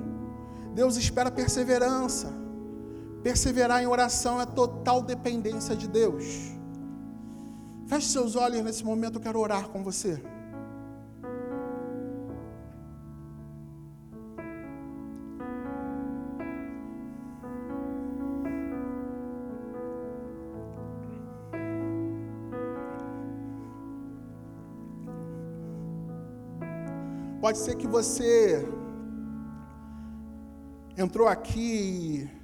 Deus 0.76 0.98
espera 0.98 1.32
perseverança. 1.32 2.41
Perseverar 3.24 3.84
em 3.84 3.88
oração 3.88 4.42
é 4.42 4.46
total 4.46 5.02
dependência 5.04 5.76
de 5.76 5.88
Deus. 5.88 6.52
Feche 7.88 8.08
seus 8.08 8.36
olhos 8.36 8.64
nesse 8.64 8.84
momento, 8.84 9.16
eu 9.16 9.22
quero 9.22 9.40
orar 9.40 9.70
com 9.70 9.84
você. 9.84 10.22
Pode 27.40 27.58
ser 27.58 27.76
que 27.76 27.88
você 27.88 28.66
entrou 30.98 31.28
aqui 31.28 32.30
e 32.30 32.41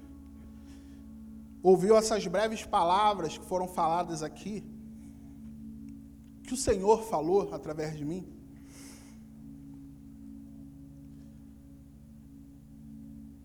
ouviu 1.70 1.97
essas 1.97 2.26
breves 2.26 2.65
palavras 2.65 3.38
que 3.38 3.45
foram 3.45 3.68
faladas 3.68 4.24
aqui, 4.24 4.63
que 6.43 6.53
o 6.53 6.57
Senhor 6.57 7.03
falou 7.03 7.53
através 7.53 7.97
de 7.97 8.05
mim. 8.05 8.26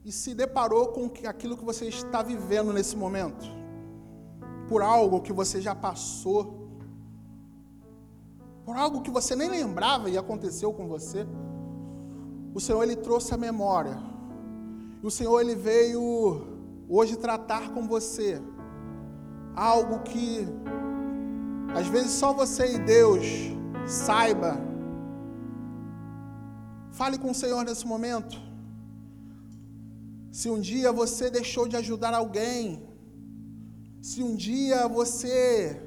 E 0.04 0.12
se 0.12 0.34
deparou 0.34 0.84
com 0.88 1.10
aquilo 1.26 1.56
que 1.56 1.64
você 1.64 1.86
está 1.86 2.22
vivendo 2.22 2.72
nesse 2.72 2.96
momento, 2.96 3.44
por 4.68 4.82
algo 4.82 5.20
que 5.20 5.32
você 5.32 5.60
já 5.60 5.74
passou, 5.74 6.68
por 8.64 8.76
algo 8.76 9.02
que 9.02 9.10
você 9.10 9.34
nem 9.34 9.50
lembrava 9.50 10.08
e 10.08 10.16
aconteceu 10.16 10.72
com 10.72 10.86
você. 10.86 11.26
O 12.54 12.60
Senhor 12.60 12.84
ele 12.84 12.94
trouxe 12.94 13.34
a 13.34 13.36
memória. 13.36 13.98
E 15.02 15.06
o 15.06 15.10
Senhor 15.10 15.40
ele 15.40 15.56
veio 15.56 16.51
hoje 16.96 17.16
tratar 17.16 17.64
com 17.74 17.86
você 17.94 18.30
algo 19.54 19.96
que 20.10 20.46
às 21.78 21.86
vezes 21.94 22.12
só 22.12 22.32
você 22.32 22.74
e 22.74 22.78
Deus 22.78 23.24
saiba 23.86 24.52
Fale 26.92 27.18
com 27.18 27.30
o 27.30 27.34
Senhor 27.34 27.64
nesse 27.64 27.86
momento. 27.86 28.36
Se 30.30 30.48
um 30.54 30.60
dia 30.60 30.92
você 30.92 31.30
deixou 31.30 31.66
de 31.66 31.76
ajudar 31.76 32.12
alguém, 32.14 32.82
se 34.00 34.22
um 34.22 34.34
dia 34.36 34.86
você 34.86 35.80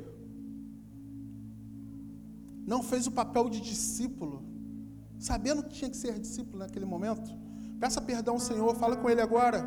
não 2.66 2.82
fez 2.82 3.06
o 3.06 3.12
papel 3.12 3.49
de 3.49 3.62
discípulo, 3.62 4.43
sabendo 5.20 5.64
que 5.64 5.76
tinha 5.76 5.89
que 5.89 5.97
ser 5.97 6.20
discípulo 6.20 6.60
naquele 6.60 6.86
momento, 6.86 7.30
peça 7.80 8.01
perdão 8.01 8.36
ao 8.36 8.39
Senhor, 8.39 8.76
fala 8.76 8.95
com 8.97 9.10
Ele 9.10 9.22
agora. 9.22 9.64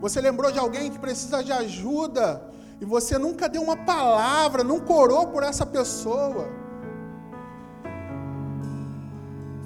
Você 0.00 0.20
lembrou 0.20 0.50
de 0.52 0.58
alguém 0.58 0.90
que 0.90 0.98
precisa 0.98 1.42
de 1.42 1.52
ajuda 1.52 2.42
e 2.80 2.84
você 2.84 3.16
nunca 3.18 3.48
deu 3.48 3.62
uma 3.62 3.76
palavra, 3.76 4.62
não 4.62 4.78
corou 4.80 5.26
por 5.28 5.42
essa 5.42 5.64
pessoa. 5.64 6.48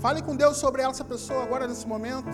Fale 0.01 0.23
com 0.23 0.35
Deus 0.35 0.57
sobre 0.57 0.83
essa 0.83 1.05
pessoa 1.05 1.43
agora 1.43 1.67
nesse 1.67 1.87
momento. 1.87 2.31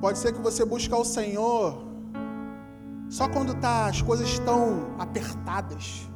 Pode 0.00 0.18
ser 0.18 0.32
que 0.34 0.40
você 0.40 0.64
busque 0.66 0.92
o 0.92 1.04
Senhor 1.04 1.94
só 3.08 3.28
quando 3.28 3.54
tá, 3.54 3.86
as 3.86 4.02
coisas 4.02 4.28
estão 4.28 4.94
apertadas. 4.98 6.08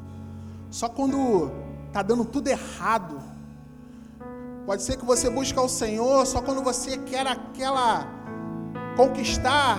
Só 0.68 0.88
quando 0.88 1.50
está 1.88 2.02
dando 2.02 2.24
tudo 2.24 2.48
errado. 2.48 3.20
Pode 4.64 4.82
ser 4.82 4.96
que 4.96 5.04
você 5.04 5.28
busque 5.28 5.58
o 5.58 5.68
Senhor 5.68 6.24
só 6.26 6.40
quando 6.40 6.62
você 6.62 6.96
quer 6.98 7.26
aquela 7.26 8.06
conquistar 8.96 9.78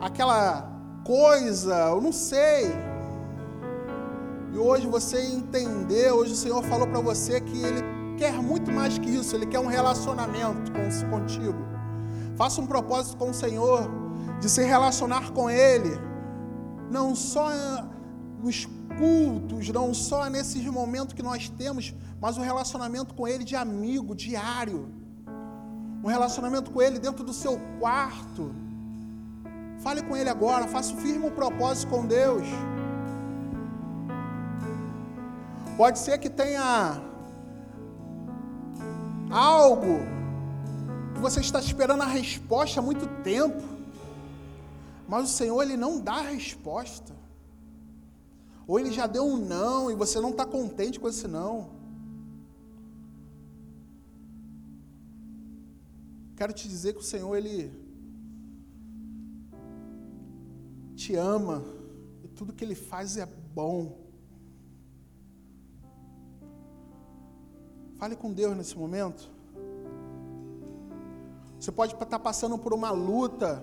aquela 0.00 0.68
coisa, 1.04 1.74
eu 1.90 2.00
não 2.00 2.12
sei. 2.12 2.70
E 4.52 4.58
hoje 4.58 4.86
você 4.86 5.24
entendeu, 5.24 6.16
hoje 6.16 6.32
o 6.32 6.36
Senhor 6.36 6.62
falou 6.64 6.86
para 6.86 7.00
você 7.00 7.40
que 7.40 7.62
Ele 7.62 7.80
quer 8.18 8.32
muito 8.32 8.70
mais 8.70 8.98
que 8.98 9.08
isso, 9.08 9.34
Ele 9.34 9.46
quer 9.46 9.60
um 9.60 9.66
relacionamento 9.66 10.72
contigo. 11.08 11.56
Faça 12.36 12.60
um 12.60 12.66
propósito 12.66 13.16
com 13.16 13.30
o 13.30 13.34
Senhor 13.34 13.88
de 14.40 14.50
se 14.50 14.64
relacionar 14.64 15.30
com 15.30 15.48
Ele, 15.48 15.98
não 16.90 17.14
só 17.14 17.48
nos 18.42 18.66
cultos, 18.98 19.68
não 19.68 19.92
só 19.92 20.28
nesses 20.28 20.64
momentos 20.66 21.14
que 21.14 21.22
nós 21.22 21.48
temos, 21.48 21.94
mas 22.20 22.36
um 22.36 22.42
relacionamento 22.42 23.14
com 23.14 23.26
Ele 23.26 23.44
de 23.44 23.56
amigo, 23.56 24.14
diário. 24.14 24.88
Um 26.02 26.08
relacionamento 26.08 26.70
com 26.70 26.80
Ele 26.82 26.98
dentro 26.98 27.24
do 27.24 27.32
seu 27.32 27.60
quarto. 27.78 28.54
Fale 29.80 30.02
com 30.02 30.16
Ele 30.16 30.28
agora, 30.28 30.66
faça 30.68 30.92
um 30.94 30.96
firme 30.96 31.30
propósito 31.30 31.90
com 31.90 32.06
Deus. 32.06 32.46
Pode 35.76 35.98
ser 35.98 36.18
que 36.18 36.28
tenha 36.28 37.00
algo 39.30 40.00
que 41.14 41.20
você 41.20 41.40
está 41.40 41.58
esperando 41.58 42.02
a 42.02 42.06
resposta 42.06 42.80
há 42.80 42.82
muito 42.82 43.06
tempo, 43.22 43.62
mas 45.08 45.30
o 45.30 45.32
Senhor 45.32 45.62
ele 45.62 45.76
não 45.76 45.98
dá 45.98 46.14
a 46.14 46.22
resposta. 46.22 47.11
Ou 48.72 48.80
ele 48.80 48.90
já 48.90 49.06
deu 49.06 49.24
um 49.26 49.36
não 49.36 49.90
e 49.90 49.94
você 49.94 50.18
não 50.18 50.30
está 50.30 50.46
contente 50.46 50.98
com 50.98 51.06
esse 51.06 51.28
não. 51.28 51.68
Quero 56.34 56.54
te 56.54 56.66
dizer 56.66 56.94
que 56.94 57.00
o 57.00 57.02
Senhor, 57.02 57.36
Ele 57.36 57.70
te 60.96 61.14
ama 61.14 61.62
e 62.24 62.28
tudo 62.28 62.54
que 62.54 62.64
Ele 62.64 62.74
faz 62.74 63.18
é 63.18 63.26
bom. 63.26 63.98
Fale 67.98 68.16
com 68.16 68.32
Deus 68.32 68.56
nesse 68.56 68.78
momento. 68.78 69.30
Você 71.60 71.70
pode 71.70 71.92
estar 71.92 72.18
passando 72.20 72.56
por 72.56 72.72
uma 72.72 72.90
luta. 72.90 73.62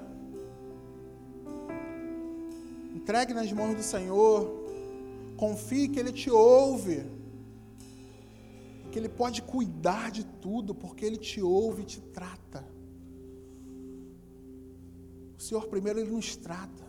Entregue 2.93 3.33
nas 3.33 3.51
mãos 3.51 3.75
do 3.75 3.81
Senhor. 3.81 4.58
Confie 5.39 5.87
que 5.87 5.97
Ele 5.97 6.11
te 6.11 6.29
ouve. 6.29 7.01
Que 8.91 8.99
Ele 8.99 9.07
pode 9.07 9.41
cuidar 9.41 10.11
de 10.11 10.25
tudo, 10.25 10.75
porque 10.75 11.05
Ele 11.05 11.15
te 11.15 11.41
ouve 11.41 11.83
e 11.83 11.85
te 11.85 12.01
trata. 12.01 12.61
O 15.37 15.41
Senhor 15.41 15.65
primeiro 15.67 15.99
Ele 15.99 16.11
nos 16.11 16.35
trata. 16.35 16.83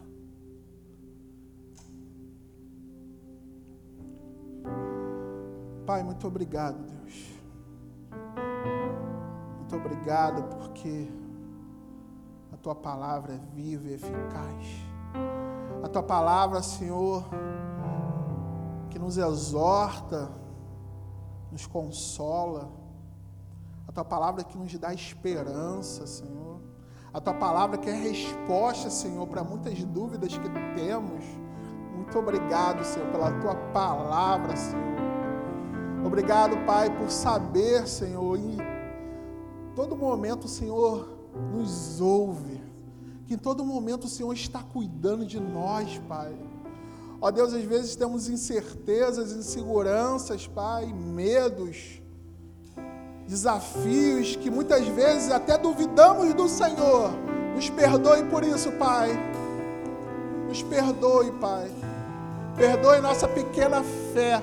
Pai, 5.87 6.03
muito 6.03 6.27
obrigado, 6.27 6.85
Deus. 6.85 7.31
Muito 9.59 9.77
obrigado 9.77 10.57
porque 10.57 11.09
a 12.53 12.57
tua 12.57 12.75
palavra 12.75 13.35
é 13.35 13.55
viva 13.55 13.89
e 13.89 13.95
eficaz. 13.95 14.67
A 15.85 15.89
tua 15.89 16.03
palavra, 16.03 16.61
Senhor, 16.63 17.25
que 18.91 18.99
nos 18.99 19.17
exorta, 19.17 20.31
nos 21.51 21.67
consola. 21.67 22.69
A 23.89 23.93
tua 23.93 24.05
palavra 24.05 24.45
que 24.45 24.59
nos 24.59 24.77
dá 24.79 24.93
esperança, 24.93 26.07
Senhor. 26.07 26.61
A 27.13 27.21
tua 27.21 27.35
palavra 27.35 27.79
que 27.79 27.89
é 27.89 27.95
resposta, 27.95 28.91
Senhor, 28.91 29.27
para 29.27 29.43
muitas 29.43 29.83
dúvidas 29.85 30.37
que 30.37 30.49
temos. 30.77 31.25
Muito 31.95 32.19
obrigado, 32.19 32.85
Senhor, 32.85 33.11
pela 33.11 33.33
tua 33.41 33.55
palavra, 33.73 34.57
Senhor. 34.57 35.01
Obrigado, 36.05 36.57
Pai, 36.67 36.91
por 36.97 37.11
saber, 37.11 37.87
Senhor, 37.87 38.39
em 38.39 38.57
todo 39.75 39.97
momento 39.97 40.45
o 40.45 40.49
Senhor 40.49 41.09
nos 41.53 42.01
ouve. 42.01 42.61
Que 43.27 43.35
em 43.35 43.39
todo 43.39 43.65
momento 43.65 44.05
o 44.05 44.09
Senhor 44.09 44.33
está 44.33 44.63
cuidando 44.63 45.27
de 45.27 45.39
nós, 45.39 45.99
Pai. 46.09 46.35
Ó 47.21 47.31
Deus, 47.31 47.53
às 47.53 47.65
vezes 47.65 47.95
temos 47.97 48.29
incertezas, 48.29 49.33
inseguranças, 49.33 50.47
Pai, 50.47 50.87
medos, 50.87 52.01
desafios 53.29 54.37
que 54.37 54.51
muitas 54.51 54.87
vezes 54.89 55.31
até 55.31 55.59
duvidamos 55.59 56.33
do 56.33 56.49
Senhor. 56.49 57.11
Nos 57.55 57.69
perdoe 57.69 58.25
por 58.25 58.43
isso, 58.43 58.73
Pai. 58.73 59.11
Nos 60.49 60.63
perdoe, 60.63 61.31
Pai. 61.33 61.71
Perdoe 62.57 63.01
nossa 63.01 63.29
pequena 63.29 63.83
fé. 64.15 64.43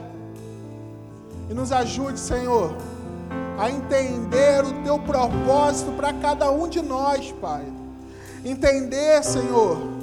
E 1.49 1.53
nos 1.55 1.71
ajude, 1.71 2.19
Senhor, 2.19 2.75
a 3.57 3.71
entender 3.71 4.63
o 4.63 4.83
teu 4.83 4.99
propósito 4.99 5.93
para 5.93 6.13
cada 6.13 6.51
um 6.51 6.67
de 6.67 6.81
nós, 6.81 7.31
Pai. 7.41 7.65
Entender, 8.45 9.23
Senhor, 9.23 9.96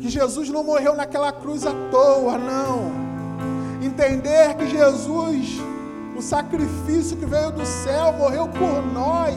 que 0.00 0.08
Jesus 0.08 0.48
não 0.48 0.64
morreu 0.64 0.96
naquela 0.96 1.30
cruz 1.30 1.66
à 1.66 1.72
toa, 1.90 2.38
não. 2.38 2.90
Entender 3.82 4.54
que 4.54 4.66
Jesus, 4.66 5.60
o 6.16 6.22
sacrifício 6.22 7.16
que 7.18 7.26
veio 7.26 7.50
do 7.50 7.66
céu, 7.66 8.12
morreu 8.14 8.48
por 8.48 8.82
nós, 8.92 9.36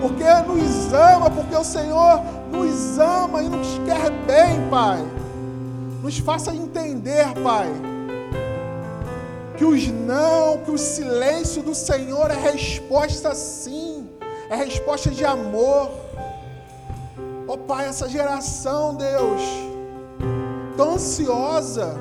porque 0.00 0.24
nos 0.50 0.92
ama, 0.92 1.30
porque 1.30 1.54
o 1.54 1.64
Senhor 1.64 2.22
nos 2.50 2.98
ama 2.98 3.42
e 3.42 3.48
nos 3.48 3.78
quer 3.84 4.10
bem, 4.26 4.68
Pai. 4.70 5.04
Nos 6.02 6.18
faça 6.18 6.54
entender, 6.54 7.26
Pai, 7.42 7.70
que 9.58 9.64
os 9.64 9.88
não, 9.88 10.58
que 10.58 10.70
o 10.70 10.78
silêncio 10.78 11.62
do 11.62 11.74
Senhor 11.74 12.30
é 12.30 12.50
resposta 12.50 13.34
sim, 13.34 14.08
é 14.48 14.56
resposta 14.56 15.10
de 15.10 15.24
amor. 15.24 15.90
Ó 17.46 17.54
oh, 17.54 17.58
Pai, 17.58 17.86
essa 17.86 18.08
geração, 18.08 18.94
Deus, 18.94 19.67
ansiosa, 20.82 21.94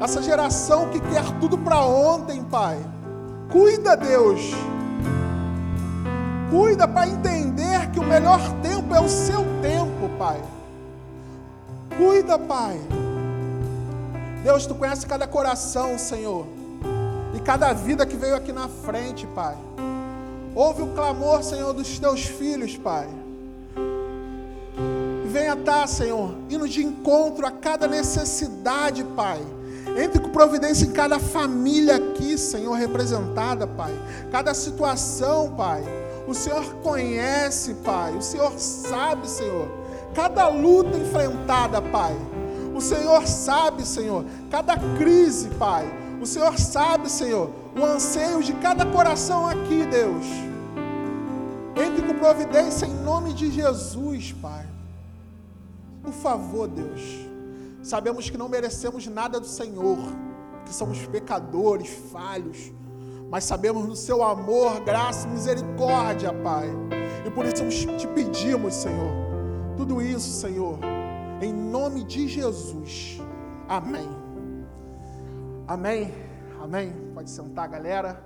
essa 0.00 0.22
geração 0.22 0.88
que 0.90 1.00
quer 1.00 1.24
tudo 1.40 1.58
para 1.58 1.80
ontem, 1.80 2.42
Pai. 2.44 2.78
Cuida, 3.50 3.96
Deus. 3.96 4.40
Cuida 6.50 6.86
para 6.86 7.08
entender 7.08 7.90
que 7.90 8.00
o 8.00 8.04
melhor 8.04 8.40
tempo 8.62 8.94
é 8.94 9.00
o 9.00 9.08
seu 9.08 9.44
tempo, 9.60 10.08
Pai. 10.18 10.40
Cuida, 11.96 12.38
Pai. 12.38 12.80
Deus, 14.42 14.66
tu 14.66 14.74
conhece 14.74 15.06
cada 15.06 15.26
coração, 15.26 15.98
Senhor. 15.98 16.46
E 17.34 17.40
cada 17.40 17.72
vida 17.72 18.06
que 18.06 18.16
veio 18.16 18.36
aqui 18.36 18.52
na 18.52 18.68
frente, 18.68 19.26
Pai. 19.28 19.56
Ouve 20.54 20.82
o 20.82 20.88
clamor, 20.88 21.42
Senhor, 21.42 21.72
dos 21.72 21.98
teus 21.98 22.24
filhos, 22.24 22.76
Pai 22.76 23.08
venha 25.28 25.54
estar, 25.54 25.86
Senhor, 25.86 26.34
indo 26.50 26.68
de 26.68 26.84
encontro 26.84 27.46
a 27.46 27.50
cada 27.50 27.86
necessidade, 27.86 29.04
Pai. 29.16 29.40
Entre 29.96 30.20
com 30.20 30.30
providência 30.30 30.84
em 30.84 30.92
cada 30.92 31.18
família 31.18 31.96
aqui, 31.96 32.36
Senhor, 32.36 32.74
representada, 32.74 33.66
Pai. 33.66 33.92
Cada 34.30 34.54
situação, 34.54 35.54
Pai. 35.56 35.82
O 36.26 36.34
Senhor 36.34 36.64
conhece, 36.82 37.74
Pai. 37.84 38.14
O 38.16 38.22
Senhor 38.22 38.52
sabe, 38.58 39.28
Senhor. 39.28 39.68
Cada 40.14 40.48
luta 40.48 40.96
enfrentada, 40.96 41.80
Pai. 41.80 42.16
O 42.74 42.80
Senhor 42.80 43.26
sabe, 43.26 43.84
Senhor, 43.84 44.24
cada 44.50 44.76
crise, 44.96 45.48
Pai. 45.58 45.84
O 46.20 46.26
Senhor 46.26 46.58
sabe, 46.58 47.10
Senhor, 47.10 47.50
o 47.76 47.84
anseio 47.84 48.42
de 48.42 48.52
cada 48.54 48.84
coração 48.86 49.48
aqui, 49.48 49.84
Deus. 49.86 50.24
Entre 51.76 52.02
com 52.02 52.14
providência 52.14 52.86
em 52.86 52.94
nome 53.02 53.32
de 53.32 53.50
Jesus, 53.50 54.32
Pai. 54.32 54.64
Por 56.08 56.14
favor, 56.14 56.66
Deus. 56.66 57.28
Sabemos 57.82 58.30
que 58.30 58.38
não 58.38 58.48
merecemos 58.48 59.06
nada 59.06 59.38
do 59.38 59.46
Senhor, 59.46 59.98
que 60.64 60.72
somos 60.72 61.06
pecadores, 61.06 61.90
falhos, 62.10 62.72
mas 63.30 63.44
sabemos 63.44 63.86
no 63.86 63.94
seu 63.94 64.22
amor, 64.22 64.80
graça 64.80 65.28
e 65.28 65.30
misericórdia, 65.32 66.32
Pai. 66.32 66.70
E 67.26 67.30
por 67.30 67.44
isso 67.44 67.68
te 67.98 68.06
pedimos, 68.08 68.72
Senhor, 68.72 69.12
tudo 69.76 70.00
isso, 70.00 70.30
Senhor, 70.40 70.78
em 71.42 71.52
nome 71.52 72.02
de 72.04 72.26
Jesus. 72.26 73.20
Amém. 73.68 74.08
Amém. 75.66 76.14
Amém. 76.62 76.90
Pode 77.12 77.28
sentar, 77.28 77.68
galera. 77.68 78.24